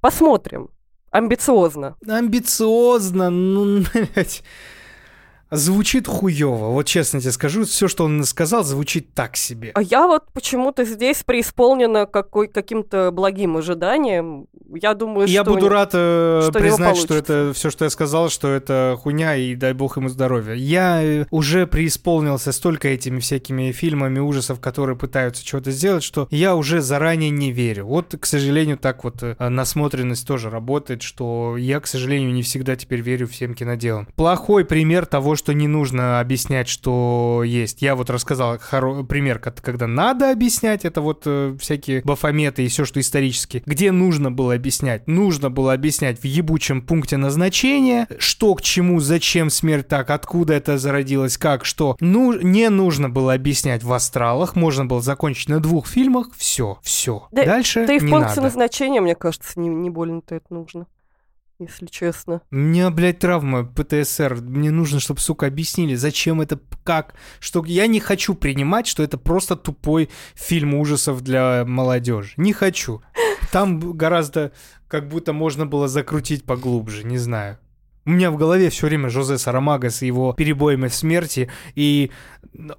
Посмотрим. 0.00 0.70
Амбициозно. 1.10 1.96
Амбициозно, 2.06 3.30
ну, 3.30 3.84
блядь. 4.14 4.42
Звучит 5.50 6.06
хуево. 6.06 6.70
Вот 6.70 6.86
честно 6.86 7.20
тебе 7.20 7.32
скажу, 7.32 7.64
все, 7.64 7.88
что 7.88 8.04
он 8.04 8.24
сказал, 8.24 8.64
звучит 8.64 9.14
так 9.14 9.36
себе. 9.36 9.72
А 9.74 9.82
я 9.82 10.06
вот 10.06 10.24
почему-то 10.32 10.84
здесь 10.84 11.22
преисполнена 11.24 12.06
какой, 12.06 12.48
каким-то 12.48 13.10
благим 13.12 13.56
ожиданием. 13.56 14.46
Я 14.72 14.94
думаю, 14.94 15.26
Я 15.26 15.42
что... 15.42 15.52
буду 15.52 15.68
рад 15.68 15.90
э, 15.92 16.40
что 16.42 16.52
признать, 16.52 16.96
что 16.96 17.16
это 17.16 17.52
все, 17.54 17.70
что 17.70 17.84
я 17.84 17.90
сказал, 17.90 18.28
что 18.28 18.48
это 18.48 18.96
хуйня, 19.00 19.34
и 19.36 19.54
дай 19.56 19.72
бог 19.72 19.96
ему 19.96 20.08
здоровья. 20.08 20.54
Я 20.54 21.02
э, 21.02 21.26
уже 21.30 21.66
преисполнился 21.66 22.52
столько 22.52 22.88
этими 22.88 23.18
всякими 23.18 23.72
фильмами 23.72 24.20
ужасов, 24.20 24.60
которые 24.60 24.96
пытаются 24.96 25.44
что-то 25.44 25.72
сделать, 25.72 26.04
что 26.04 26.28
я 26.30 26.54
уже 26.54 26.80
заранее 26.80 27.30
не 27.30 27.50
верю. 27.50 27.86
Вот, 27.86 28.14
к 28.18 28.26
сожалению, 28.26 28.78
так 28.78 29.02
вот 29.02 29.22
э, 29.22 29.34
насмотренность 29.48 30.26
тоже 30.26 30.50
работает, 30.50 31.02
что 31.02 31.56
я, 31.56 31.80
к 31.80 31.86
сожалению, 31.88 32.32
не 32.32 32.42
всегда 32.42 32.76
теперь 32.76 33.00
верю 33.00 33.26
всем 33.26 33.54
киноделам. 33.54 34.06
Плохой 34.14 34.64
пример 34.64 35.06
того, 35.06 35.34
что 35.40 35.52
не 35.54 35.66
нужно 35.66 36.20
объяснять, 36.20 36.68
что 36.68 37.42
есть. 37.44 37.82
Я 37.82 37.96
вот 37.96 38.10
рассказал 38.10 38.56
хоро- 38.56 39.04
пример, 39.04 39.38
когда 39.38 39.86
надо 39.86 40.30
объяснять, 40.30 40.84
это 40.84 41.00
вот 41.00 41.22
э, 41.24 41.56
всякие 41.58 42.02
бафометы 42.02 42.64
и 42.64 42.68
все, 42.68 42.84
что 42.84 43.00
исторически. 43.00 43.62
Где 43.66 43.90
нужно 43.90 44.30
было 44.30 44.54
объяснять? 44.54 45.06
Нужно 45.08 45.50
было 45.50 45.72
объяснять 45.72 46.20
в 46.20 46.24
ебучем 46.24 46.82
пункте 46.82 47.16
назначения, 47.16 48.06
что 48.18 48.54
к 48.54 48.60
чему, 48.62 49.00
зачем 49.00 49.48
смерть 49.50 49.88
так, 49.88 50.10
откуда 50.10 50.52
это 50.54 50.76
зародилось, 50.78 51.38
как, 51.38 51.64
что. 51.64 51.96
Ну, 52.00 52.32
не 52.34 52.68
нужно 52.68 53.08
было 53.08 53.32
объяснять 53.32 53.82
в 53.82 53.92
астралах, 53.92 54.54
можно 54.56 54.84
было 54.84 55.00
закончить 55.00 55.48
на 55.48 55.58
двух 55.60 55.86
фильмах, 55.86 56.28
все, 56.36 56.78
все. 56.82 57.26
Да- 57.32 57.46
Дальше 57.46 57.86
Да 57.86 57.94
и 57.94 57.98
в 57.98 58.08
пункте 58.10 58.40
назначения, 58.42 59.00
мне 59.00 59.14
кажется, 59.14 59.58
не, 59.58 59.68
не 59.68 59.88
больно-то 59.88 60.34
это 60.34 60.46
нужно. 60.50 60.86
Если 61.60 61.86
честно. 61.86 62.40
У 62.50 62.56
меня, 62.56 62.90
блядь, 62.90 63.18
травма 63.18 63.64
ПТСР. 63.64 64.36
Мне 64.40 64.70
нужно, 64.70 64.98
чтобы, 64.98 65.20
сука, 65.20 65.46
объяснили, 65.46 65.94
зачем 65.94 66.40
это, 66.40 66.58
как, 66.84 67.14
что... 67.38 67.62
Я 67.66 67.86
не 67.86 68.00
хочу 68.00 68.34
принимать, 68.34 68.86
что 68.86 69.02
это 69.02 69.18
просто 69.18 69.56
тупой 69.56 70.08
фильм 70.34 70.74
ужасов 70.74 71.20
для 71.20 71.64
молодежи. 71.66 72.32
Не 72.38 72.54
хочу. 72.54 73.02
Там 73.52 73.92
гораздо 73.92 74.52
как 74.88 75.08
будто 75.08 75.34
можно 75.34 75.66
было 75.66 75.86
закрутить 75.86 76.44
поглубже, 76.44 77.04
не 77.04 77.18
знаю. 77.18 77.58
У 78.06 78.10
меня 78.10 78.30
в 78.30 78.36
голове 78.36 78.70
все 78.70 78.86
время 78.86 79.10
Жозе 79.10 79.36
Сарамага 79.36 79.90
с 79.90 80.00
его 80.00 80.32
перебоями 80.32 80.88
в 80.88 80.94
смерти, 80.94 81.50
и 81.74 82.10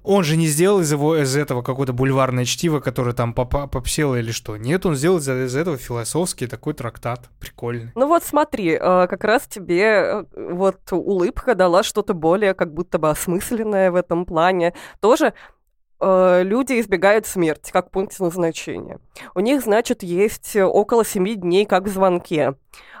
он 0.02 0.24
же 0.24 0.36
не 0.36 0.48
сделал 0.48 0.80
из, 0.80 0.90
его, 0.90 1.16
из 1.16 1.36
этого 1.36 1.62
какое-то 1.62 1.92
бульварное 1.92 2.44
чтиво, 2.44 2.80
которое 2.80 3.12
там 3.12 3.32
попа- 3.32 3.68
попсело 3.68 4.18
или 4.18 4.32
что. 4.32 4.56
Нет, 4.56 4.84
он 4.84 4.96
сделал 4.96 5.18
из, 5.18 5.28
из 5.28 5.54
этого 5.54 5.76
философский 5.76 6.48
такой 6.48 6.74
трактат. 6.74 7.30
Прикольный. 7.38 7.92
Ну 7.94 8.08
вот 8.08 8.24
смотри, 8.24 8.72
э, 8.72 8.78
как 8.78 9.22
раз 9.22 9.46
тебе 9.46 9.82
э, 9.82 10.24
вот 10.34 10.80
улыбка 10.90 11.54
дала 11.54 11.84
что-то 11.84 12.14
более 12.14 12.54
как 12.54 12.74
будто 12.74 12.98
бы 12.98 13.08
осмысленное 13.08 13.92
в 13.92 13.94
этом 13.94 14.26
плане. 14.26 14.74
Тоже 15.00 15.34
э, 16.00 16.42
люди 16.42 16.80
избегают 16.80 17.26
смерти 17.26 17.70
как 17.70 17.92
пункт 17.92 18.18
назначения. 18.18 18.98
У 19.36 19.40
них, 19.40 19.62
значит, 19.62 20.02
есть 20.02 20.56
около 20.56 21.04
семи 21.04 21.36
дней 21.36 21.64
как 21.64 21.84
в 21.84 21.88
звонке. 21.88 22.54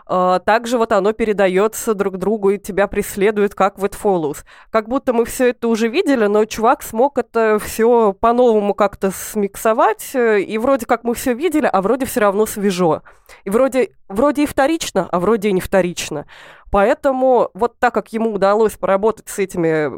Э, 0.08 0.40
Также 0.44 0.78
вот 0.78 0.92
оно 0.92 1.12
передается 1.12 1.94
друг 1.94 2.16
другу 2.16 2.50
и 2.50 2.58
тебя 2.58 2.86
преследует, 2.86 3.54
как 3.54 3.78
в 3.78 3.84
It 3.84 3.94
Follows. 4.02 4.44
Как 4.70 4.88
будто 4.88 5.12
мы 5.12 5.24
все 5.24 5.50
это 5.50 5.68
уже 5.68 5.88
видели, 5.88 6.26
но 6.26 6.44
чувак 6.44 6.82
смог 6.82 7.18
это 7.18 7.58
все 7.58 8.12
по-новому 8.12 8.74
как-то 8.74 9.10
смиксовать, 9.10 10.10
э, 10.14 10.40
и 10.40 10.58
вроде 10.58 10.86
как 10.86 11.04
мы 11.04 11.14
все 11.14 11.34
видели, 11.34 11.68
а 11.72 11.82
вроде 11.82 12.06
все 12.06 12.20
равно 12.20 12.46
свежо. 12.46 13.02
И 13.44 13.50
вроде, 13.50 13.90
вроде 14.08 14.44
и 14.44 14.46
вторично, 14.46 15.08
а 15.10 15.20
вроде 15.20 15.48
и 15.48 15.52
не 15.52 15.60
вторично. 15.60 16.26
Поэтому 16.72 17.50
вот 17.52 17.78
так 17.78 17.92
как 17.92 18.14
ему 18.14 18.32
удалось 18.32 18.72
поработать 18.72 19.28
с 19.28 19.38
этими 19.38 19.88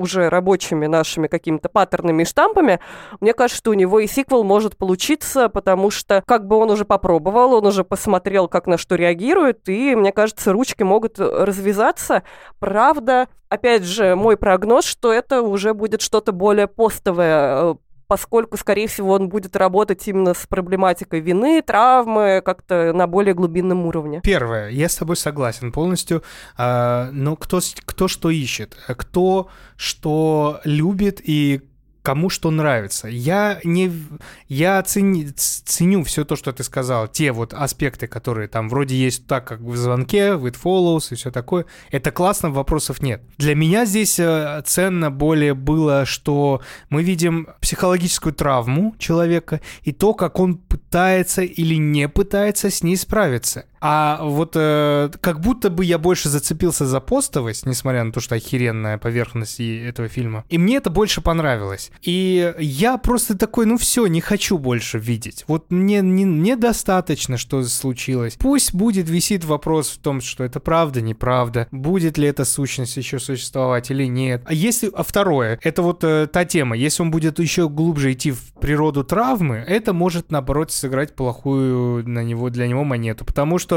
уже 0.00 0.30
рабочими 0.30 0.86
нашими 0.86 1.26
какими-то 1.26 1.68
паттернами 1.68 2.22
и 2.22 2.24
штампами, 2.24 2.80
мне 3.20 3.34
кажется, 3.34 3.58
что 3.58 3.70
у 3.70 3.74
него 3.74 4.00
и 4.00 4.06
сиквел 4.06 4.42
может 4.42 4.78
получиться, 4.78 5.50
потому 5.50 5.90
что 5.90 6.22
как 6.26 6.46
бы 6.46 6.56
он 6.56 6.70
уже 6.70 6.86
попробовал, 6.86 7.52
он 7.52 7.66
уже 7.66 7.84
посмотрел, 7.84 8.48
как 8.48 8.66
на 8.66 8.78
что 8.78 8.94
реагирует, 8.94 9.51
и, 9.68 9.94
мне 9.94 10.12
кажется, 10.12 10.52
ручки 10.52 10.82
могут 10.82 11.18
развязаться. 11.18 12.22
Правда, 12.58 13.28
опять 13.48 13.84
же, 13.84 14.14
мой 14.16 14.36
прогноз, 14.36 14.84
что 14.84 15.12
это 15.12 15.42
уже 15.42 15.74
будет 15.74 16.00
что-то 16.02 16.32
более 16.32 16.66
постовое, 16.66 17.72
э, 17.72 17.74
поскольку, 18.06 18.56
скорее 18.58 18.88
всего, 18.88 19.12
он 19.12 19.28
будет 19.30 19.56
работать 19.56 20.06
именно 20.06 20.34
с 20.34 20.46
проблематикой 20.46 21.20
вины, 21.20 21.62
травмы, 21.62 22.42
как-то 22.44 22.92
на 22.92 23.06
более 23.06 23.32
глубинном 23.34 23.86
уровне. 23.86 24.20
Первое, 24.22 24.68
я 24.68 24.88
с 24.90 24.96
тобой 24.96 25.16
согласен 25.16 25.72
полностью, 25.72 26.22
а, 26.58 27.08
но 27.12 27.36
кто, 27.36 27.60
с- 27.60 27.74
кто 27.84 28.08
что 28.08 28.28
ищет, 28.28 28.76
кто 28.98 29.48
что 29.76 30.60
любит 30.64 31.20
и 31.24 31.62
кому 32.02 32.28
что 32.28 32.50
нравится. 32.50 33.08
Я 33.08 33.60
не, 33.64 33.92
я 34.48 34.80
цени- 34.80 35.32
ценю 35.34 36.02
все 36.04 36.24
то, 36.24 36.36
что 36.36 36.52
ты 36.52 36.64
сказал, 36.64 37.08
те 37.08 37.32
вот 37.32 37.54
аспекты, 37.54 38.06
которые 38.06 38.48
там 38.48 38.68
вроде 38.68 38.96
есть 38.96 39.26
так, 39.26 39.46
как 39.46 39.60
в 39.60 39.76
звонке, 39.76 40.34
в 40.34 40.46
It 40.46 40.56
Follows 40.62 41.08
и 41.12 41.14
все 41.14 41.30
такое. 41.30 41.64
Это 41.90 42.10
классно, 42.10 42.50
вопросов 42.50 43.02
нет. 43.02 43.22
Для 43.38 43.54
меня 43.54 43.84
здесь 43.84 44.18
э, 44.18 44.62
ценно 44.66 45.10
более 45.10 45.54
было, 45.54 46.04
что 46.04 46.60
мы 46.90 47.02
видим 47.02 47.48
психологическую 47.60 48.34
травму 48.34 48.94
человека 48.98 49.60
и 49.82 49.92
то, 49.92 50.14
как 50.14 50.40
он 50.40 50.56
пытается 50.56 51.42
или 51.42 51.76
не 51.76 52.08
пытается 52.08 52.70
с 52.70 52.82
ней 52.82 52.96
справиться. 52.96 53.66
А 53.84 54.20
вот 54.22 54.52
э, 54.54 55.10
как 55.20 55.40
будто 55.40 55.68
бы 55.68 55.84
я 55.84 55.98
больше 55.98 56.28
зацепился 56.28 56.86
за 56.86 57.00
постовость, 57.00 57.66
несмотря 57.66 58.04
на 58.04 58.12
то, 58.12 58.20
что 58.20 58.36
охеренная 58.36 58.96
поверхность 58.96 59.58
этого 59.58 60.06
фильма. 60.06 60.44
И 60.50 60.56
мне 60.56 60.76
это 60.76 60.88
больше 60.88 61.20
понравилось. 61.20 61.90
И 62.00 62.54
я 62.60 62.96
просто 62.96 63.36
такой, 63.36 63.66
ну 63.66 63.76
все, 63.76 64.06
не 64.06 64.20
хочу 64.20 64.56
больше 64.56 64.98
видеть. 64.98 65.44
Вот 65.48 65.72
мне 65.72 66.00
не, 66.00 66.22
недостаточно, 66.22 67.36
что 67.36 67.64
случилось. 67.64 68.36
Пусть 68.38 68.72
будет 68.72 69.08
висит 69.08 69.44
вопрос 69.44 69.90
в 69.90 69.98
том, 69.98 70.20
что 70.20 70.44
это 70.44 70.60
правда, 70.60 71.00
неправда. 71.00 71.66
Будет 71.72 72.18
ли 72.18 72.28
эта 72.28 72.44
сущность 72.44 72.96
еще 72.96 73.18
существовать 73.18 73.90
или 73.90 74.04
нет. 74.04 74.42
А 74.44 74.54
если... 74.54 74.92
А 74.94 75.02
второе, 75.02 75.58
это 75.60 75.82
вот 75.82 76.04
э, 76.04 76.28
та 76.32 76.44
тема. 76.44 76.76
Если 76.76 77.02
он 77.02 77.10
будет 77.10 77.40
еще 77.40 77.68
глубже 77.68 78.12
идти 78.12 78.30
в 78.30 78.52
природу 78.60 79.02
травмы, 79.02 79.56
это 79.56 79.92
может, 79.92 80.30
наоборот, 80.30 80.70
сыграть 80.70 81.16
плохую 81.16 82.08
на 82.08 82.22
него, 82.22 82.48
для 82.48 82.68
него 82.68 82.84
монету. 82.84 83.24
Потому 83.24 83.58
что 83.58 83.71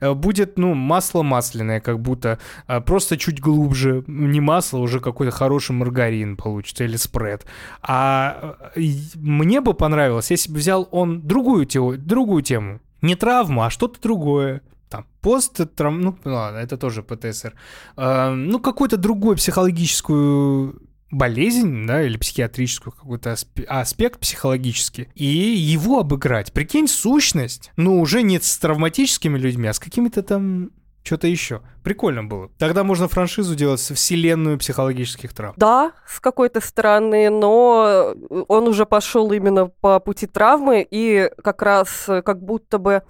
э, 0.00 0.14
будет, 0.14 0.58
ну, 0.58 0.74
масло 0.74 1.22
масляное, 1.22 1.80
как 1.80 2.00
будто 2.00 2.38
э, 2.68 2.80
просто 2.80 3.16
чуть 3.16 3.40
глубже. 3.40 4.04
Не 4.06 4.40
масло, 4.40 4.78
уже 4.78 5.00
какой-то 5.00 5.32
хороший 5.32 5.72
маргарин 5.72 6.36
получится 6.36 6.84
или 6.84 6.96
спред. 6.96 7.46
А 7.82 8.56
э, 8.76 8.80
мне 9.16 9.60
бы 9.60 9.74
понравилось, 9.74 10.30
если 10.30 10.52
бы 10.52 10.58
взял 10.58 10.88
он 10.90 11.20
другую, 11.20 11.66
тео- 11.66 11.96
другую 11.96 12.42
тему. 12.42 12.80
Не 13.02 13.16
травму, 13.16 13.62
а 13.62 13.70
что-то 13.70 14.00
другое. 14.00 14.60
Там, 14.88 15.06
пост, 15.20 15.60
ну 15.78 16.14
ладно, 16.24 16.58
это 16.58 16.76
тоже 16.76 17.02
ПТСР. 17.02 17.54
Э, 17.96 18.30
ну, 18.30 18.60
какую-то 18.60 18.96
другую 18.96 19.36
психологическую 19.36 20.80
болезнь, 21.12 21.86
да, 21.86 22.02
или 22.02 22.16
психиатрическую 22.16 22.92
какой-то 22.92 23.30
асп- 23.30 23.64
аспект 23.66 24.18
психологический, 24.18 25.08
и 25.14 25.24
его 25.24 26.00
обыграть. 26.00 26.52
Прикинь, 26.52 26.88
сущность, 26.88 27.70
ну, 27.76 28.00
уже 28.00 28.22
не 28.22 28.40
с 28.40 28.58
травматическими 28.58 29.38
людьми, 29.38 29.68
а 29.68 29.74
с 29.74 29.78
какими-то 29.78 30.22
там 30.22 30.70
что-то 31.04 31.26
еще. 31.26 31.62
Прикольно 31.82 32.24
было. 32.24 32.48
Тогда 32.58 32.84
можно 32.84 33.08
франшизу 33.08 33.54
делать 33.54 33.80
со 33.80 33.94
вселенную 33.94 34.58
психологических 34.58 35.34
травм. 35.34 35.54
Да, 35.56 35.92
с 36.06 36.20
какой-то 36.20 36.60
стороны, 36.60 37.28
но 37.28 38.14
он 38.48 38.68
уже 38.68 38.86
пошел 38.86 39.30
именно 39.32 39.66
по 39.66 39.98
пути 40.00 40.26
травмы, 40.26 40.86
и 40.88 41.30
как 41.42 41.62
раз 41.62 42.08
э, 42.08 42.22
как 42.22 42.42
будто 42.42 42.78
бы 42.78 43.02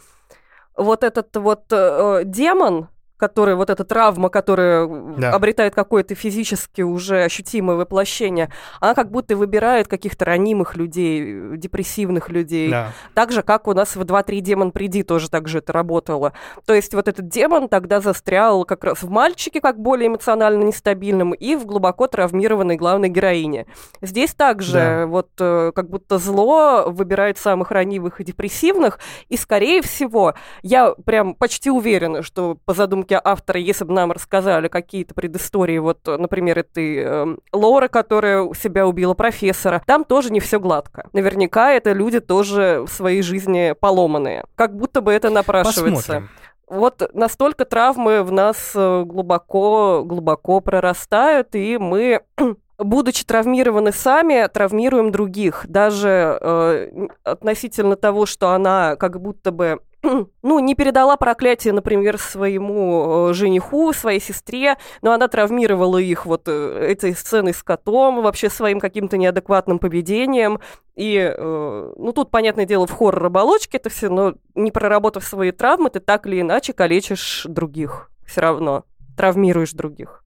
вот 0.76 1.04
этот 1.04 1.36
вот 1.36 1.64
э, 1.70 2.22
демон, 2.24 2.88
который, 3.22 3.54
вот 3.54 3.70
эта 3.70 3.84
травма, 3.84 4.28
которая 4.30 4.88
Да. 5.16 5.32
обретает 5.32 5.76
какое-то 5.76 6.16
физически 6.16 6.82
уже 6.82 7.22
ощутимое 7.22 7.76
воплощение, 7.76 8.48
она 8.80 8.94
как 8.94 9.12
будто 9.12 9.36
выбирает 9.36 9.86
каких-то 9.86 10.24
ранимых 10.24 10.74
людей, 10.74 11.22
э, 11.22 11.56
депрессивных 11.56 12.28
людей. 12.30 12.68
Да. 12.70 12.88
Так 13.14 13.30
же, 13.30 13.42
как 13.42 13.68
у 13.68 13.74
нас 13.74 13.94
в 13.94 14.02
2-3 14.02 14.40
демон 14.40 14.72
приди 14.72 15.04
тоже 15.04 15.30
так 15.30 15.46
же 15.46 15.58
это 15.58 15.72
работало. 15.72 16.32
То 16.66 16.74
есть 16.74 16.94
вот 16.94 17.06
этот 17.06 17.28
демон 17.28 17.68
тогда 17.68 18.00
застрял 18.00 18.64
как 18.64 18.82
раз 18.82 19.02
в 19.04 19.08
мальчике, 19.10 19.60
как 19.60 19.78
более 19.78 20.08
эмоционально 20.08 20.64
нестабильном, 20.64 21.32
и 21.32 21.54
в 21.54 21.64
глубоко 21.64 22.08
травмированной 22.08 22.74
главной 22.76 23.08
героине. 23.08 23.66
Здесь 24.00 24.34
также 24.34 24.72
Да. 24.72 25.06
вот 25.06 25.28
э, 25.38 25.70
как 25.72 25.88
будто 25.88 26.18
зло 26.18 26.84
выбирает 26.88 27.38
самых 27.38 27.70
ранивых 27.70 28.20
и 28.20 28.24
депрессивных, 28.24 28.98
и 29.28 29.36
скорее 29.36 29.80
всего, 29.82 30.34
я 30.62 30.92
прям 31.06 31.34
почти 31.34 31.70
уверена, 31.70 32.22
что 32.22 32.56
по 32.64 32.74
задумке 32.74 33.11
автора, 33.22 33.60
если 33.60 33.84
бы 33.84 33.92
нам 33.92 34.12
рассказали 34.12 34.68
какие-то 34.68 35.14
предыстории, 35.14 35.78
вот, 35.78 36.06
например, 36.06 36.58
этой 36.58 36.96
э, 36.98 37.36
Лоры, 37.52 37.88
которая 37.88 38.52
себя 38.54 38.86
убила 38.86 39.14
профессора, 39.14 39.82
там 39.86 40.04
тоже 40.04 40.32
не 40.32 40.40
все 40.40 40.60
гладко. 40.60 41.08
Наверняка 41.12 41.72
это 41.72 41.92
люди 41.92 42.20
тоже 42.20 42.84
в 42.86 42.92
своей 42.92 43.22
жизни 43.22 43.74
поломанные. 43.78 44.44
Как 44.54 44.76
будто 44.76 45.00
бы 45.00 45.12
это 45.12 45.30
напрашивается. 45.30 45.94
Посмотрим. 45.94 46.30
Вот 46.72 47.10
настолько 47.12 47.66
травмы 47.66 48.22
в 48.22 48.32
нас 48.32 48.72
э, 48.74 49.02
глубоко, 49.04 50.04
глубоко 50.06 50.60
прорастают, 50.60 51.54
и 51.54 51.76
мы, 51.76 52.22
будучи 52.78 53.26
травмированы 53.26 53.92
сами, 53.92 54.48
травмируем 54.48 55.12
других. 55.12 55.66
Даже 55.68 56.38
э, 56.40 57.08
относительно 57.24 57.96
того, 57.96 58.24
что 58.24 58.52
она 58.52 58.96
как 58.96 59.20
будто 59.20 59.52
бы 59.52 59.80
ну, 60.42 60.58
не 60.58 60.74
передала 60.74 61.16
проклятие, 61.16 61.72
например, 61.72 62.18
своему 62.18 63.30
э, 63.30 63.34
жениху, 63.34 63.92
своей 63.92 64.20
сестре, 64.20 64.76
но 65.00 65.12
она 65.12 65.28
травмировала 65.28 65.98
их 65.98 66.26
вот 66.26 66.42
э, 66.46 66.88
этой 66.90 67.14
сценой 67.14 67.54
с 67.54 67.62
котом, 67.62 68.22
вообще 68.22 68.50
своим 68.50 68.80
каким-то 68.80 69.16
неадекватным 69.16 69.78
поведением. 69.78 70.60
И, 70.96 71.16
э, 71.16 71.92
ну, 71.96 72.12
тут, 72.12 72.30
понятное 72.30 72.66
дело, 72.66 72.86
в 72.86 72.92
хоррор-оболочке 72.92 73.78
это 73.78 73.90
все, 73.90 74.08
но 74.08 74.34
не 74.54 74.72
проработав 74.72 75.24
свои 75.24 75.52
травмы, 75.52 75.90
ты 75.90 76.00
так 76.00 76.26
или 76.26 76.40
иначе 76.40 76.72
калечишь 76.72 77.44
других 77.48 78.10
все 78.26 78.40
равно, 78.40 78.84
травмируешь 79.16 79.72
других. 79.72 80.24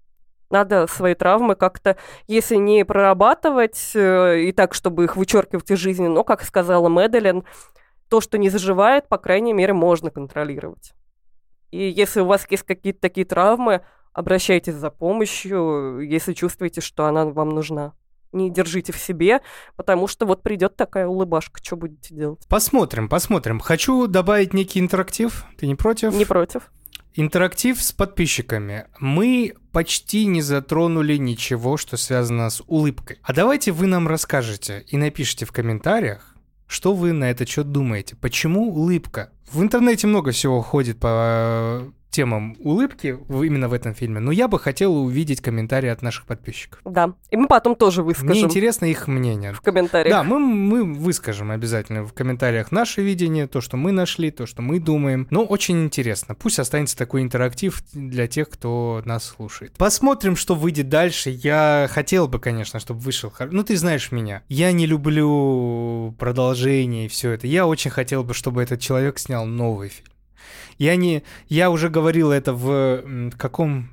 Надо 0.48 0.86
свои 0.86 1.14
травмы 1.14 1.56
как-то, 1.56 1.96
если 2.28 2.54
не 2.54 2.84
прорабатывать 2.84 3.90
и 3.96 4.54
так, 4.56 4.74
чтобы 4.74 5.02
их 5.04 5.16
вычеркивать 5.16 5.68
из 5.72 5.78
жизни, 5.78 6.06
но, 6.06 6.22
как 6.22 6.42
сказала 6.42 6.88
Мэдалин, 6.88 7.42
то, 8.08 8.20
что 8.20 8.38
не 8.38 8.50
заживает, 8.50 9.08
по 9.08 9.18
крайней 9.18 9.52
мере, 9.52 9.72
можно 9.72 10.10
контролировать. 10.10 10.92
И 11.70 11.88
если 11.90 12.20
у 12.20 12.26
вас 12.26 12.46
есть 12.50 12.62
какие-то 12.62 13.00
такие 13.00 13.26
травмы, 13.26 13.82
обращайтесь 14.12 14.74
за 14.74 14.90
помощью, 14.90 16.00
если 16.00 16.32
чувствуете, 16.32 16.80
что 16.80 17.06
она 17.06 17.26
вам 17.26 17.50
нужна. 17.50 17.92
Не 18.32 18.50
держите 18.50 18.92
в 18.92 18.98
себе, 18.98 19.40
потому 19.76 20.08
что 20.08 20.26
вот 20.26 20.42
придет 20.42 20.76
такая 20.76 21.06
улыбашка, 21.06 21.60
что 21.62 21.76
будете 21.76 22.14
делать? 22.14 22.46
Посмотрим, 22.48 23.08
посмотрим. 23.08 23.60
Хочу 23.60 24.06
добавить 24.06 24.52
некий 24.52 24.80
интерактив. 24.80 25.44
Ты 25.58 25.66
не 25.66 25.74
против? 25.74 26.12
Не 26.14 26.24
против? 26.24 26.70
Интерактив 27.14 27.82
с 27.82 27.92
подписчиками. 27.92 28.86
Мы 28.98 29.54
почти 29.72 30.26
не 30.26 30.42
затронули 30.42 31.16
ничего, 31.16 31.78
что 31.78 31.96
связано 31.96 32.50
с 32.50 32.62
улыбкой. 32.66 33.18
А 33.22 33.32
давайте 33.32 33.72
вы 33.72 33.86
нам 33.86 34.06
расскажете 34.06 34.84
и 34.88 34.98
напишите 34.98 35.46
в 35.46 35.52
комментариях, 35.52 36.35
что 36.66 36.94
вы 36.94 37.12
на 37.12 37.30
этот 37.30 37.48
счет 37.48 37.70
думаете. 37.70 38.16
Почему 38.16 38.74
улыбка? 38.74 39.32
В 39.50 39.62
интернете 39.62 40.06
много 40.06 40.32
всего 40.32 40.62
ходит 40.62 40.98
по 40.98 41.92
темам 42.16 42.56
улыбки 42.60 43.18
именно 43.28 43.68
в 43.68 43.74
этом 43.74 43.94
фильме, 43.94 44.20
но 44.20 44.32
я 44.32 44.48
бы 44.48 44.58
хотел 44.58 44.96
увидеть 44.96 45.42
комментарии 45.42 45.90
от 45.90 46.00
наших 46.00 46.24
подписчиков. 46.24 46.80
Да. 46.84 47.12
И 47.30 47.36
мы 47.36 47.46
потом 47.46 47.76
тоже 47.76 48.02
Мне 48.02 48.14
выскажем 48.14 48.46
интересно 48.46 48.86
их 48.86 49.06
мнение. 49.06 49.52
в 49.52 49.60
комментариях. 49.60 50.14
Да, 50.14 50.22
мы, 50.22 50.38
мы 50.38 50.82
выскажем 50.82 51.50
обязательно 51.50 52.04
в 52.04 52.14
комментариях 52.14 52.72
наше 52.72 53.02
видение, 53.02 53.46
то, 53.46 53.60
что 53.60 53.76
мы 53.76 53.92
нашли, 53.92 54.30
то, 54.30 54.46
что 54.46 54.62
мы 54.62 54.80
думаем. 54.80 55.26
Но 55.30 55.44
очень 55.44 55.84
интересно. 55.84 56.34
Пусть 56.34 56.58
останется 56.58 56.96
такой 56.96 57.20
интерактив 57.20 57.82
для 57.92 58.26
тех, 58.26 58.48
кто 58.48 59.02
нас 59.04 59.24
слушает. 59.24 59.74
Посмотрим, 59.76 60.36
что 60.36 60.54
выйдет 60.54 60.88
дальше. 60.88 61.28
Я 61.30 61.86
хотел 61.90 62.28
бы, 62.28 62.38
конечно, 62.38 62.80
чтобы 62.80 63.00
вышел... 63.00 63.30
Ну, 63.50 63.62
ты 63.62 63.76
знаешь 63.76 64.10
меня. 64.10 64.42
Я 64.48 64.72
не 64.72 64.86
люблю 64.86 66.14
продолжение 66.18 67.04
и 67.06 67.08
все 67.08 67.32
это. 67.32 67.46
Я 67.46 67.66
очень 67.66 67.90
хотел 67.90 68.24
бы, 68.24 68.32
чтобы 68.32 68.62
этот 68.62 68.80
человек 68.80 69.18
снял 69.18 69.44
новый 69.44 69.90
фильм. 69.90 70.08
Я 70.78 70.96
не... 70.96 71.22
Я 71.48 71.70
уже 71.70 71.88
говорил 71.88 72.32
это 72.32 72.52
в 72.52 73.30
каком... 73.36 73.90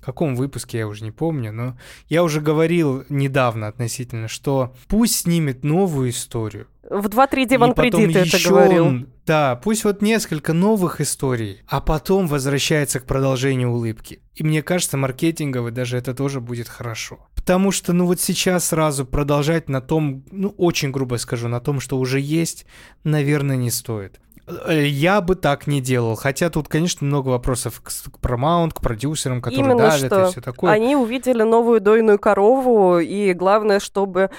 каком 0.00 0.36
выпуске, 0.36 0.78
я 0.78 0.86
уже 0.86 1.02
не 1.02 1.10
помню, 1.10 1.52
но 1.52 1.76
я 2.08 2.22
уже 2.22 2.40
говорил 2.40 3.04
недавно 3.08 3.66
относительно, 3.66 4.28
что 4.28 4.72
пусть 4.86 5.16
снимет 5.22 5.64
новую 5.64 6.10
историю. 6.10 6.68
В 6.88 7.06
2-3 7.06 7.48
Диван 7.48 7.70
и 7.72 7.74
потом 7.74 8.04
Приди 8.04 8.12
ты 8.12 8.20
это 8.20 8.48
говорил. 8.48 9.06
Да, 9.26 9.56
пусть 9.56 9.82
вот 9.82 10.02
несколько 10.02 10.52
новых 10.52 11.00
историй, 11.00 11.62
а 11.66 11.80
потом 11.80 12.28
возвращается 12.28 13.00
к 13.00 13.06
продолжению 13.06 13.72
улыбки. 13.72 14.20
И 14.36 14.44
мне 14.44 14.62
кажется, 14.62 14.96
маркетингово 14.96 15.72
даже 15.72 15.96
это 15.96 16.14
тоже 16.14 16.40
будет 16.40 16.68
хорошо. 16.68 17.26
Потому 17.34 17.72
что, 17.72 17.92
ну 17.92 18.06
вот 18.06 18.20
сейчас 18.20 18.66
сразу 18.66 19.04
продолжать 19.04 19.68
на 19.68 19.80
том, 19.80 20.22
ну 20.30 20.50
очень 20.56 20.92
грубо 20.92 21.16
скажу, 21.16 21.48
на 21.48 21.58
том, 21.58 21.80
что 21.80 21.98
уже 21.98 22.20
есть, 22.20 22.66
наверное, 23.02 23.56
не 23.56 23.72
стоит. 23.72 24.20
Э, 24.46 24.86
Я 24.86 25.20
бы 25.20 25.34
так 25.34 25.66
не 25.66 25.80
делал. 25.80 26.16
Хотя 26.16 26.50
тут, 26.50 26.68
конечно, 26.68 27.06
много 27.06 27.28
вопросов 27.28 27.80
к, 27.80 27.88
к 27.88 28.18
Paramount, 28.20 28.74
к 28.74 28.80
продюсерам, 28.80 29.40
которые 29.42 29.64
Именно 29.64 29.78
давят 29.90 30.06
что. 30.06 30.26
и 30.26 30.30
все 30.30 30.40
такое. 30.40 30.70
Они 30.72 30.96
увидели 30.96 31.42
новую 31.42 31.80
дойную 31.80 32.18
корову, 32.18 32.98
и 32.98 33.32
главное, 33.32 33.80
чтобы 33.80 34.30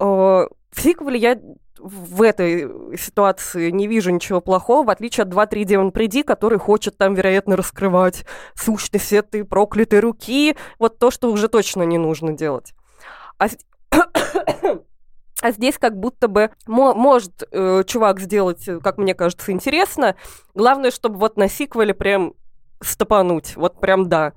э, 0.00 0.46
сиквеле 0.84 1.18
я 1.18 1.38
в 1.78 2.22
этой 2.22 2.96
ситуации 2.96 3.70
не 3.70 3.86
вижу 3.86 4.10
ничего 4.10 4.40
плохого, 4.40 4.86
в 4.86 4.90
отличие 4.90 5.24
от 5.24 5.30
2-3 5.30 5.64
Демон 5.64 5.92
Приди, 5.92 6.22
который 6.22 6.58
хочет 6.58 6.96
там, 6.96 7.14
вероятно, 7.14 7.56
раскрывать 7.56 8.24
сущность 8.54 9.12
этой 9.12 9.44
проклятой 9.44 10.00
руки. 10.00 10.56
Вот 10.78 10.98
то, 10.98 11.10
что 11.10 11.30
уже 11.30 11.48
точно 11.48 11.82
не 11.82 11.98
нужно 11.98 12.32
делать. 12.32 12.72
А, 13.38 13.48
а 15.44 15.50
здесь 15.50 15.76
как 15.76 15.94
будто 16.00 16.26
бы 16.26 16.52
мо- 16.66 16.94
может 16.94 17.42
э, 17.52 17.84
чувак 17.86 18.18
сделать, 18.18 18.66
э, 18.66 18.80
как 18.80 18.96
мне 18.96 19.14
кажется, 19.14 19.52
интересно. 19.52 20.16
Главное, 20.54 20.90
чтобы 20.90 21.18
вот 21.18 21.36
на 21.36 21.50
сиквеле 21.50 21.92
прям 21.92 22.32
стопануть. 22.80 23.54
Вот 23.54 23.78
прям 23.78 24.08
да. 24.08 24.32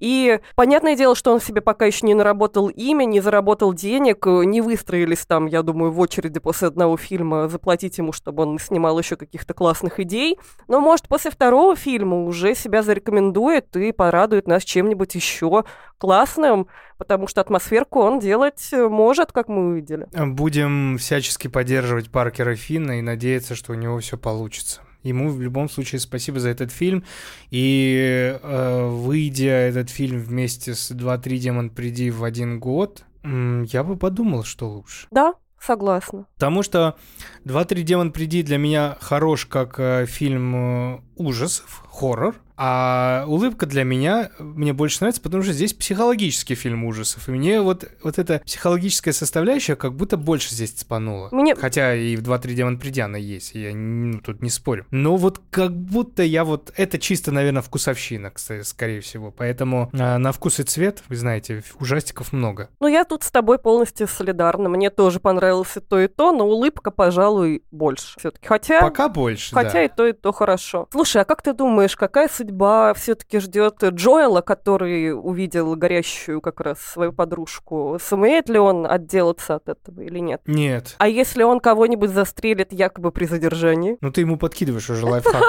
И 0.00 0.40
понятное 0.54 0.96
дело, 0.96 1.14
что 1.14 1.32
он 1.32 1.40
себе 1.40 1.60
пока 1.60 1.86
еще 1.86 2.06
не 2.06 2.14
наработал 2.14 2.68
имя, 2.68 3.04
не 3.04 3.20
заработал 3.20 3.72
денег, 3.72 4.26
э, 4.26 4.44
не 4.44 4.60
выстроились 4.60 5.24
там, 5.26 5.46
я 5.46 5.62
думаю, 5.62 5.92
в 5.92 6.00
очереди 6.00 6.40
после 6.40 6.68
одного 6.68 6.96
фильма 6.96 7.48
заплатить 7.48 7.98
ему, 7.98 8.12
чтобы 8.12 8.42
он 8.42 8.58
снимал 8.58 8.98
еще 8.98 9.16
каких-то 9.16 9.54
классных 9.54 10.00
идей. 10.00 10.38
Но, 10.68 10.80
может, 10.80 11.08
после 11.08 11.30
второго 11.30 11.76
фильма 11.76 12.24
уже 12.24 12.54
себя 12.54 12.82
зарекомендует 12.82 13.74
и 13.76 13.92
порадует 13.92 14.46
нас 14.46 14.64
чем-нибудь 14.64 15.14
еще 15.14 15.64
классным, 15.98 16.66
потому 16.98 17.26
что 17.26 17.40
атмосферку 17.40 18.00
он 18.00 18.18
делать 18.18 18.68
э, 18.72 18.88
может, 18.88 19.32
как 19.32 19.48
мы 19.48 19.68
увидели. 19.68 20.06
Будем 20.14 20.98
всячески 20.98 21.48
поддерживать 21.48 22.10
Паркера 22.10 22.54
Финна 22.54 22.98
и 22.98 23.02
надеяться, 23.02 23.54
что 23.54 23.72
у 23.72 23.74
него 23.74 23.98
все 24.00 24.18
получится. 24.18 24.80
Ему 25.04 25.30
в 25.30 25.40
любом 25.40 25.68
случае 25.68 26.00
спасибо 26.00 26.40
за 26.40 26.48
этот 26.48 26.72
фильм. 26.72 27.04
И 27.50 28.36
э, 28.42 28.88
выйдя 28.88 29.52
этот 29.52 29.90
фильм 29.90 30.18
вместе 30.18 30.74
с 30.74 30.90
2-3 30.90 31.36
Демон 31.38 31.70
Приди 31.70 32.10
в 32.10 32.24
один 32.24 32.58
год, 32.58 33.04
я 33.22 33.84
бы 33.84 33.96
подумал, 33.96 34.44
что 34.44 34.68
лучше. 34.68 35.06
Да, 35.10 35.34
согласна. 35.60 36.26
Потому 36.34 36.62
что 36.62 36.96
2-3 37.44 37.82
Демон 37.82 38.12
Приди 38.12 38.42
для 38.42 38.58
меня 38.58 38.98
хорош 39.00 39.46
как 39.46 39.78
э, 39.78 40.06
фильм 40.06 40.56
э, 40.56 41.00
ужасов, 41.16 41.84
хоррор. 41.88 42.36
А 42.56 43.24
улыбка 43.26 43.66
для 43.66 43.84
меня 43.84 44.30
мне 44.38 44.72
больше 44.72 44.98
нравится, 45.00 45.20
потому 45.20 45.42
что 45.42 45.52
здесь 45.52 45.74
психологический 45.74 46.54
фильм 46.54 46.84
ужасов. 46.84 47.28
И 47.28 47.32
мне 47.32 47.60
вот, 47.60 47.84
вот 48.02 48.18
эта 48.18 48.40
психологическая 48.40 49.12
составляющая 49.12 49.76
как 49.76 49.94
будто 49.94 50.16
больше 50.16 50.54
здесь 50.54 50.70
цепанула. 50.72 51.28
Мне- 51.32 51.54
Хотя 51.56 51.94
и 51.94 52.16
в 52.16 52.22
2-3 52.22 52.54
Демон 52.54 52.78
Приди 52.78 53.00
она 53.00 53.18
есть, 53.18 53.54
я 53.54 53.74
ну, 53.74 54.20
тут 54.20 54.42
не 54.42 54.50
спорю. 54.50 54.86
Но 54.90 55.16
вот 55.16 55.40
как 55.50 55.72
будто 55.72 56.22
я 56.22 56.44
вот... 56.44 56.72
Это 56.76 56.98
чисто, 56.98 57.32
наверное, 57.32 57.62
вкусовщина, 57.62 58.30
кстати, 58.30 58.62
скорее 58.62 59.00
всего. 59.00 59.30
Поэтому 59.30 59.90
э, 59.92 60.18
на 60.18 60.32
вкус 60.32 60.60
и 60.60 60.62
цвет, 60.62 61.02
вы 61.08 61.16
знаете, 61.16 61.62
ужастиков 61.80 62.32
много. 62.32 62.68
Ну, 62.80 62.86
я 62.86 63.04
тут 63.04 63.22
с 63.24 63.30
тобой 63.30 63.58
полностью 63.58 64.06
солидарна. 64.06 64.68
Мне 64.68 64.90
тоже 64.90 65.20
понравилось 65.20 65.76
и 65.76 65.80
то, 65.80 65.98
и 66.00 66.08
то, 66.08 66.32
но 66.32 66.46
улыбка, 66.46 66.90
пожалуй, 66.90 67.62
больше 67.70 68.18
все-таки. 68.18 68.46
Хотя... 68.46 68.80
Пока 68.80 69.08
больше, 69.08 69.54
Хотя 69.54 69.72
да. 69.72 69.84
и 69.84 69.88
то, 69.88 70.06
и 70.06 70.12
то 70.12 70.32
хорошо. 70.32 70.88
Слушай, 70.92 71.22
а 71.22 71.24
как 71.24 71.42
ты 71.42 71.52
думаешь, 71.52 71.96
какая 71.96 72.28
судьба 72.44 72.92
все-таки 72.94 73.38
ждет 73.38 73.82
Джоэла, 73.82 74.42
который 74.42 75.12
увидел 75.12 75.74
горящую 75.76 76.40
как 76.40 76.60
раз 76.60 76.78
свою 76.80 77.12
подружку? 77.12 77.98
Сумеет 78.00 78.48
ли 78.48 78.58
он 78.58 78.86
отделаться 78.86 79.54
от 79.56 79.68
этого 79.68 80.02
или 80.02 80.18
нет? 80.18 80.42
Нет. 80.46 80.94
А 80.98 81.08
если 81.08 81.42
он 81.42 81.60
кого-нибудь 81.60 82.10
застрелит 82.10 82.72
якобы 82.72 83.12
при 83.12 83.24
задержании? 83.24 83.96
Ну 84.02 84.12
ты 84.12 84.20
ему 84.20 84.36
подкидываешь 84.36 84.90
уже 84.90 85.06
лайфхак. 85.06 85.42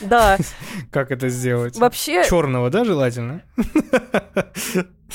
Да, 0.00 0.38
Как 0.92 1.10
это 1.10 1.28
сделать? 1.28 1.76
вообще 1.76 2.24
Черного, 2.24 2.70
да, 2.70 2.84
желательно? 2.84 3.42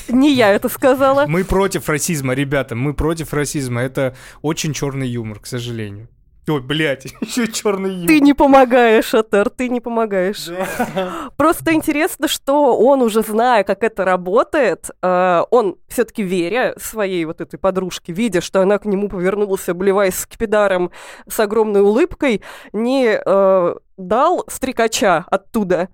не 0.09 0.33
я 0.33 0.51
это 0.51 0.67
сказала. 0.67 1.25
Мы 1.27 1.45
против 1.45 1.87
расизма, 1.87 2.33
ребята, 2.33 2.75
мы 2.75 2.93
против 2.93 3.33
расизма. 3.33 3.81
Это 3.81 4.15
очень 4.41 4.73
черный 4.73 5.07
юмор, 5.07 5.39
к 5.39 5.47
сожалению. 5.47 6.09
Ой, 6.47 6.61
блядь, 6.61 7.05
еще 7.21 7.47
черный 7.47 7.91
юмор. 7.91 8.07
Ты 8.07 8.19
не 8.19 8.33
помогаешь, 8.33 9.13
Атер, 9.13 9.49
ты 9.49 9.69
не 9.69 9.81
помогаешь. 9.81 10.47
Просто 11.37 11.73
интересно, 11.73 12.27
что 12.27 12.77
он 12.77 13.01
уже 13.01 13.21
зная, 13.23 13.63
как 13.63 13.83
это 13.83 14.05
работает, 14.05 14.91
э, 15.01 15.43
он 15.49 15.77
все-таки 15.87 16.21
веря 16.21 16.75
своей 16.77 17.25
вот 17.25 17.41
этой 17.41 17.57
подружке, 17.57 18.13
видя, 18.13 18.41
что 18.41 18.61
она 18.61 18.77
к 18.77 18.85
нему 18.85 19.09
повернулась, 19.09 19.67
обливаясь 19.69 20.15
скипидаром 20.15 20.91
с 21.27 21.39
огромной 21.39 21.81
улыбкой, 21.81 22.41
не 22.73 23.19
э, 23.23 23.75
дал 23.97 24.45
стрекача 24.47 25.25
оттуда, 25.29 25.89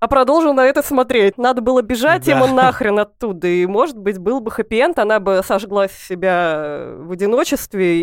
а 0.00 0.08
продолжил 0.08 0.52
на 0.54 0.64
это 0.64 0.82
смотреть. 0.82 1.38
Надо 1.38 1.60
было 1.60 1.82
бежать 1.82 2.24
Да. 2.26 2.32
ему 2.32 2.46
нахрен 2.54 2.98
оттуда. 2.98 3.48
И, 3.48 3.66
может 3.66 3.98
быть, 3.98 4.18
был 4.18 4.40
бы 4.40 4.50
хэппи-энд, 4.50 4.98
она 4.98 5.18
бы 5.18 5.42
сожгла 5.44 5.88
себя 5.88 6.84
в 6.98 7.12
одиночестве, 7.12 8.02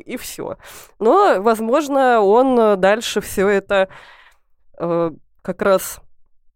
и, 0.00 0.16
все. 0.16 0.56
Но, 0.98 1.36
возможно, 1.40 2.20
он 2.20 2.58
э, 2.58 2.76
дальше 2.76 3.20
все 3.20 3.48
это 3.48 3.88
э, 4.78 5.10
как 5.42 5.62
раз 5.62 6.00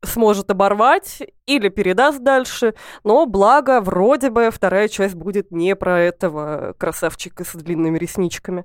сможет 0.04 0.50
оборвать 0.50 1.22
или 1.46 1.68
передаст 1.68 2.22
дальше. 2.22 2.74
Но 3.04 3.26
благо, 3.26 3.80
вроде 3.80 4.30
бы, 4.30 4.50
вторая 4.52 4.88
часть 4.88 5.14
будет 5.14 5.50
не 5.50 5.74
про 5.74 6.00
этого 6.00 6.74
красавчика 6.78 7.44
с 7.44 7.54
длинными 7.54 7.98
ресничками. 7.98 8.64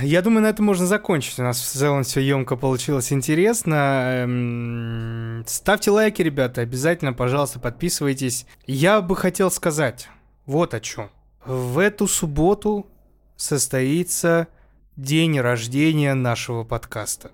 Я 0.00 0.22
думаю, 0.22 0.42
на 0.42 0.48
этом 0.48 0.64
можно 0.66 0.86
закончить. 0.86 1.38
У 1.38 1.42
нас 1.42 1.60
в 1.60 1.66
целом 1.66 2.02
все 2.02 2.20
емко 2.20 2.56
получилось 2.56 3.12
интересно. 3.12 4.24
Эм, 4.24 5.44
Ставьте 5.46 5.90
лайки, 5.90 6.22
ребята, 6.22 6.62
обязательно, 6.62 7.12
пожалуйста, 7.12 7.60
подписывайтесь. 7.60 8.46
Я 8.66 9.00
бы 9.00 9.16
хотел 9.16 9.50
сказать 9.50 10.08
вот 10.46 10.74
о 10.74 10.80
чем. 10.80 11.10
В 11.44 11.78
эту 11.78 12.06
субботу 12.06 12.86
состоится 13.36 14.48
день 14.96 15.40
рождения 15.40 16.14
нашего 16.14 16.64
подкаста. 16.64 17.30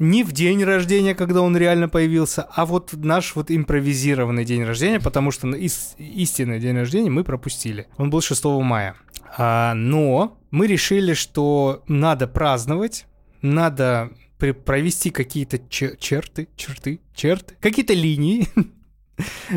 Не 0.00 0.24
в 0.24 0.32
день 0.32 0.64
рождения, 0.64 1.14
когда 1.14 1.42
он 1.42 1.54
реально 1.56 1.88
появился, 1.88 2.42
а 2.42 2.64
вот 2.64 2.94
наш 2.94 3.36
вот 3.36 3.50
импровизированный 3.50 4.46
день 4.46 4.64
рождения, 4.64 4.98
потому 4.98 5.30
что 5.30 5.46
ис- 5.48 5.94
истинный 5.98 6.58
день 6.58 6.74
рождения 6.76 7.10
мы 7.10 7.22
пропустили. 7.22 7.86
Он 7.98 8.08
был 8.10 8.22
6 8.22 8.44
мая. 8.62 8.96
А, 9.36 9.74
но 9.74 10.38
мы 10.50 10.66
решили, 10.66 11.12
что 11.12 11.84
надо 11.86 12.26
праздновать, 12.26 13.06
надо 13.42 14.10
при- 14.38 14.52
провести 14.52 15.10
какие-то 15.10 15.58
че- 15.68 15.96
черты, 15.98 16.48
черты, 16.56 17.00
черты, 17.14 17.54
какие-то 17.60 17.92
линии. 17.94 18.48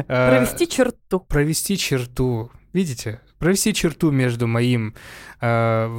А, 0.09 0.29
Провести 0.29 0.67
черту. 0.67 1.21
провести 1.21 1.77
черту. 1.77 2.51
Видите? 2.73 3.21
Провести 3.39 3.73
черту 3.73 4.11
между 4.11 4.45
моим 4.45 4.93
э, 5.39 5.89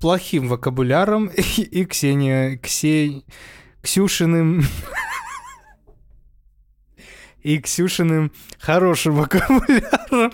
плохим 0.00 0.48
вокабуляром 0.48 1.26
и, 1.36 1.62
и 1.62 1.84
Ксения, 1.84 2.56
Ксе- 2.56 3.22
Ксюшиным 3.82 4.62
и 7.42 7.58
Ксюшиным 7.58 8.32
хорошим 8.58 9.14
вокабуляром. 9.16 10.32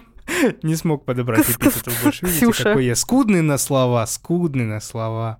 Не 0.62 0.76
смог 0.76 1.07
подобрать 1.07 1.49
эпитетов 1.49 2.03
больше. 2.03 2.26
Видите, 2.26 2.44
Ксюша. 2.44 2.64
какой 2.64 2.84
я 2.84 2.94
скудный 2.94 3.40
на 3.40 3.57
слова, 3.57 4.07
скудный 4.07 4.66
на 4.66 4.80
слова. 4.80 5.38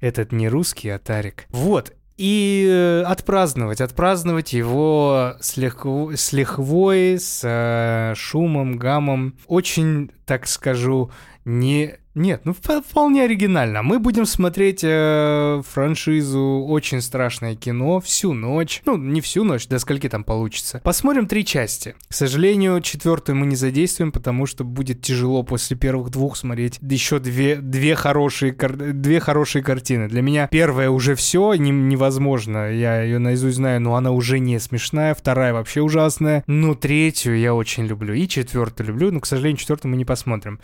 Этот 0.00 0.32
не 0.32 0.48
русский, 0.48 0.88
а 0.88 0.98
Тарик. 0.98 1.44
Вот. 1.50 1.92
и 2.16 2.66
э, 2.68 3.02
отпраздновать, 3.02 3.80
отпраздновать 3.80 4.52
его 4.52 5.34
с, 5.40 5.56
легко- 5.58 6.16
с 6.16 6.32
лихвой, 6.32 7.18
с 7.20 7.42
э, 7.44 8.14
шумом, 8.16 8.78
гамом. 8.78 9.36
Очень, 9.46 10.10
так 10.24 10.46
скажу, 10.46 11.10
не... 11.44 11.94
Нет, 12.14 12.42
ну 12.44 12.52
вп- 12.52 12.84
вполне 12.86 13.24
оригинально. 13.24 13.82
Мы 13.82 13.98
будем 13.98 14.26
смотреть 14.26 14.80
э, 14.84 15.62
франшизу 15.66 16.66
«Очень 16.68 17.00
страшное 17.00 17.56
кино» 17.56 18.00
всю 18.00 18.34
ночь. 18.34 18.82
Ну, 18.84 18.98
не 18.98 19.22
всю 19.22 19.44
ночь, 19.44 19.66
до 19.66 19.78
скольки 19.78 20.10
там 20.10 20.22
получится. 20.22 20.82
Посмотрим 20.84 21.26
три 21.26 21.42
части. 21.42 21.94
К 22.08 22.12
сожалению, 22.12 22.82
четвертую 22.82 23.36
мы 23.36 23.46
не 23.46 23.56
задействуем, 23.56 24.12
потому 24.12 24.44
что 24.44 24.62
будет 24.62 25.00
тяжело 25.00 25.42
после 25.42 25.74
первых 25.74 26.10
двух 26.10 26.36
смотреть 26.36 26.78
еще 26.82 27.18
две, 27.18 27.56
две, 27.56 27.94
хорошие, 27.94 28.52
кар- 28.52 28.76
две 28.76 29.18
хорошие 29.18 29.62
картины. 29.62 30.06
Для 30.06 30.20
меня 30.20 30.48
первая 30.48 30.90
уже 30.90 31.14
все 31.14 31.54
невозможно. 31.54 32.70
Я 32.70 33.00
ее 33.00 33.20
наизусть 33.20 33.56
знаю, 33.56 33.80
но 33.80 33.94
она 33.94 34.10
уже 34.10 34.38
не 34.38 34.60
смешная. 34.60 35.14
Вторая 35.14 35.54
вообще 35.54 35.80
ужасная. 35.80 36.44
Но 36.46 36.74
третью 36.74 37.38
я 37.38 37.54
очень 37.54 37.86
люблю. 37.86 38.12
И 38.12 38.28
четвертую 38.28 38.88
люблю, 38.88 39.10
но, 39.10 39.20
к 39.20 39.26
сожалению, 39.26 39.56
четвертую 39.56 39.92
мы 39.92 39.96
не 39.96 40.04
посмотрим. 40.04 40.60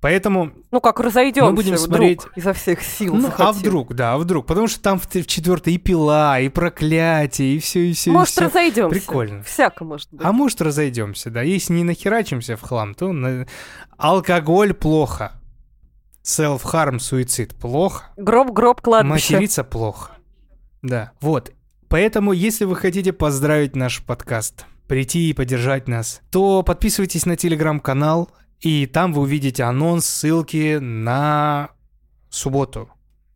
Поэтому 0.00 0.52
Ну 0.70 0.80
как 0.80 0.98
разойдемся 1.00 1.50
Мы 1.50 1.56
будем 1.56 1.74
вдруг 1.74 1.86
смотреть- 1.88 2.20
изо 2.34 2.52
всех 2.54 2.82
сил. 2.82 3.14
ну, 3.14 3.28
а 3.28 3.30
захотим. 3.30 3.60
вдруг, 3.60 3.94
да, 3.94 4.14
а 4.14 4.18
вдруг? 4.18 4.46
Потому 4.46 4.66
что 4.66 4.80
там 4.80 4.98
в, 4.98 5.06
в 5.06 5.26
четвертой 5.26 5.74
и 5.74 5.78
пила, 5.78 6.40
и 6.40 6.48
проклятие, 6.48 7.56
и 7.56 7.58
все, 7.58 7.90
и 7.90 7.92
все. 7.92 8.10
Может, 8.10 8.38
разойдемся. 8.38 8.98
Прикольно. 8.98 9.42
Всяко 9.42 9.84
может 9.84 10.08
быть. 10.10 10.24
А 10.24 10.32
может, 10.32 10.62
разойдемся, 10.62 11.30
да. 11.30 11.42
Если 11.42 11.74
не 11.74 11.84
нахерачимся 11.84 12.56
в 12.56 12.62
хлам, 12.62 12.94
то 12.94 13.12
на- 13.12 13.46
алкоголь 13.98 14.72
плохо. 14.72 15.32
Self-harm, 16.24 16.98
суицид 16.98 17.54
плохо. 17.54 18.04
Гроб-гроб 18.16 18.80
кладбище. 18.80 19.34
Материться 19.34 19.64
плохо. 19.64 20.12
Да, 20.82 21.12
вот. 21.20 21.52
Поэтому, 21.88 22.32
если 22.32 22.64
вы 22.64 22.76
хотите 22.76 23.12
поздравить 23.12 23.74
наш 23.74 24.02
подкаст, 24.02 24.64
прийти 24.86 25.30
и 25.30 25.32
поддержать 25.32 25.88
нас, 25.88 26.20
то 26.30 26.62
подписывайтесь 26.62 27.26
на 27.26 27.36
телеграм-канал, 27.36 28.30
и 28.60 28.86
там 28.86 29.12
вы 29.12 29.22
увидите 29.22 29.64
анонс, 29.64 30.06
ссылки 30.06 30.78
на 30.78 31.70
субботу. 32.28 32.90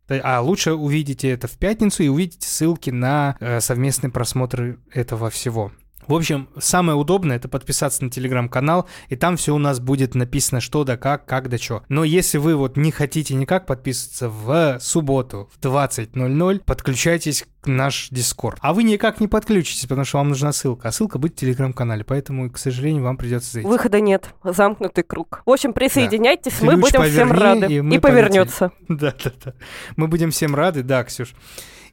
А 0.07 0.39
лучше 0.41 0.73
увидите 0.73 1.29
это 1.29 1.47
в 1.47 1.57
пятницу 1.57 2.03
и 2.03 2.07
увидите 2.07 2.47
ссылки 2.47 2.91
на 2.91 3.35
э, 3.39 3.59
совместный 3.59 4.11
просмотр 4.11 4.79
этого 4.91 5.31
всего. 5.31 5.71
В 6.07 6.13
общем, 6.13 6.49
самое 6.59 6.97
удобное 6.97 7.35
это 7.37 7.47
подписаться 7.47 8.03
на 8.03 8.09
телеграм-канал, 8.09 8.87
и 9.09 9.15
там 9.15 9.37
все 9.37 9.53
у 9.53 9.57
нас 9.57 9.79
будет 9.79 10.15
написано, 10.15 10.61
что 10.61 10.83
да 10.83 10.97
как, 10.97 11.25
как 11.25 11.49
да 11.49 11.57
что. 11.57 11.83
Но 11.89 12.03
если 12.03 12.37
вы 12.37 12.55
вот 12.55 12.77
не 12.77 12.91
хотите 12.91 13.33
никак 13.35 13.65
подписываться 13.65 14.29
в 14.29 14.79
субботу 14.79 15.49
в 15.55 15.59
20.00, 15.65 16.61
подключайтесь 16.65 17.45
к 17.61 17.67
наш 17.67 18.09
Дискорд. 18.11 18.57
А 18.61 18.73
вы 18.73 18.83
никак 18.83 19.19
не 19.19 19.27
подключитесь, 19.27 19.83
потому 19.87 20.05
что 20.05 20.17
вам 20.19 20.29
нужна 20.29 20.51
ссылка. 20.53 20.89
А 20.89 20.91
ссылка 20.91 21.17
будет 21.17 21.33
в 21.33 21.35
телеграм-канале, 21.37 22.03
поэтому, 22.03 22.49
к 22.51 22.57
сожалению, 22.57 23.03
вам 23.03 23.17
придется 23.17 23.53
зайти. 23.53 23.67
Выхода 23.67 23.99
нет. 23.99 24.29
Замкнутый 24.43 25.03
круг. 25.03 25.41
В 25.45 25.51
общем, 25.51 25.73
присоединяйтесь, 25.73 26.61
мы 26.61 26.73
Ключ 26.73 26.81
будем 26.81 27.03
всем 27.03 27.29
поверни, 27.29 27.61
рады. 27.61 27.73
и 27.73 27.95
И, 27.95 27.99
повернется. 27.99 28.71
Да, 28.87 29.13
да, 29.23 29.31
да. 29.43 29.53
Мы 29.95 30.07
будем 30.07 30.31
всем 30.31 30.55
рады, 30.55 30.83
да, 30.83 31.03
Ксюш. 31.03 31.33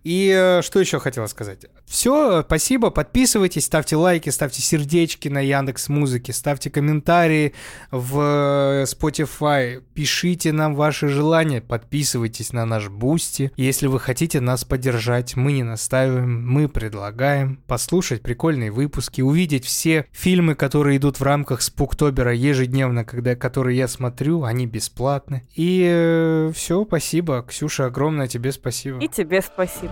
И 0.04 0.32
э, 0.34 0.62
что 0.62 0.80
еще 0.80 0.98
хотела 0.98 1.26
сказать? 1.26 1.66
Все, 1.86 2.42
спасибо, 2.42 2.90
подписывайтесь, 2.90 3.66
ставьте 3.66 3.96
лайки, 3.96 4.30
ставьте 4.30 4.62
сердечки 4.62 5.28
на 5.28 5.40
Яндекс 5.40 5.88
Музыке, 5.88 6.32
ставьте 6.32 6.70
комментарии 6.70 7.54
в 7.90 8.18
э, 8.20 8.84
Spotify, 8.84 9.82
пишите 9.94 10.52
нам 10.52 10.74
ваши 10.74 11.08
желания, 11.08 11.60
подписывайтесь 11.60 12.52
на 12.52 12.64
наш 12.64 12.88
Boosty. 12.88 13.52
Если 13.56 13.86
вы 13.86 14.00
хотите 14.00 14.40
нас 14.40 14.64
поддержать, 14.64 15.36
мы 15.36 15.52
не 15.52 15.62
настаиваем, 15.62 16.46
мы 16.48 16.68
предлагаем 16.68 17.62
послушать 17.66 18.22
прикольные 18.22 18.70
выпуски, 18.70 19.20
увидеть 19.20 19.64
все 19.64 20.06
фильмы, 20.12 20.54
которые 20.54 20.96
идут 20.96 21.20
в 21.20 21.22
рамках 21.22 21.62
Spooktober 21.62 22.28
а 22.28 22.34
ежедневно, 22.34 23.04
когда, 23.04 23.36
которые 23.36 23.78
я 23.78 23.86
смотрю, 23.86 24.44
они 24.44 24.66
бесплатны. 24.66 25.42
И 25.54 26.50
все, 26.54 26.84
спасибо. 26.84 27.44
Ксюша, 27.46 27.86
огромное 27.86 28.26
тебе 28.26 28.52
спасибо. 28.52 28.98
И 28.98 29.08
тебе 29.08 29.42
спасибо. 29.42 29.91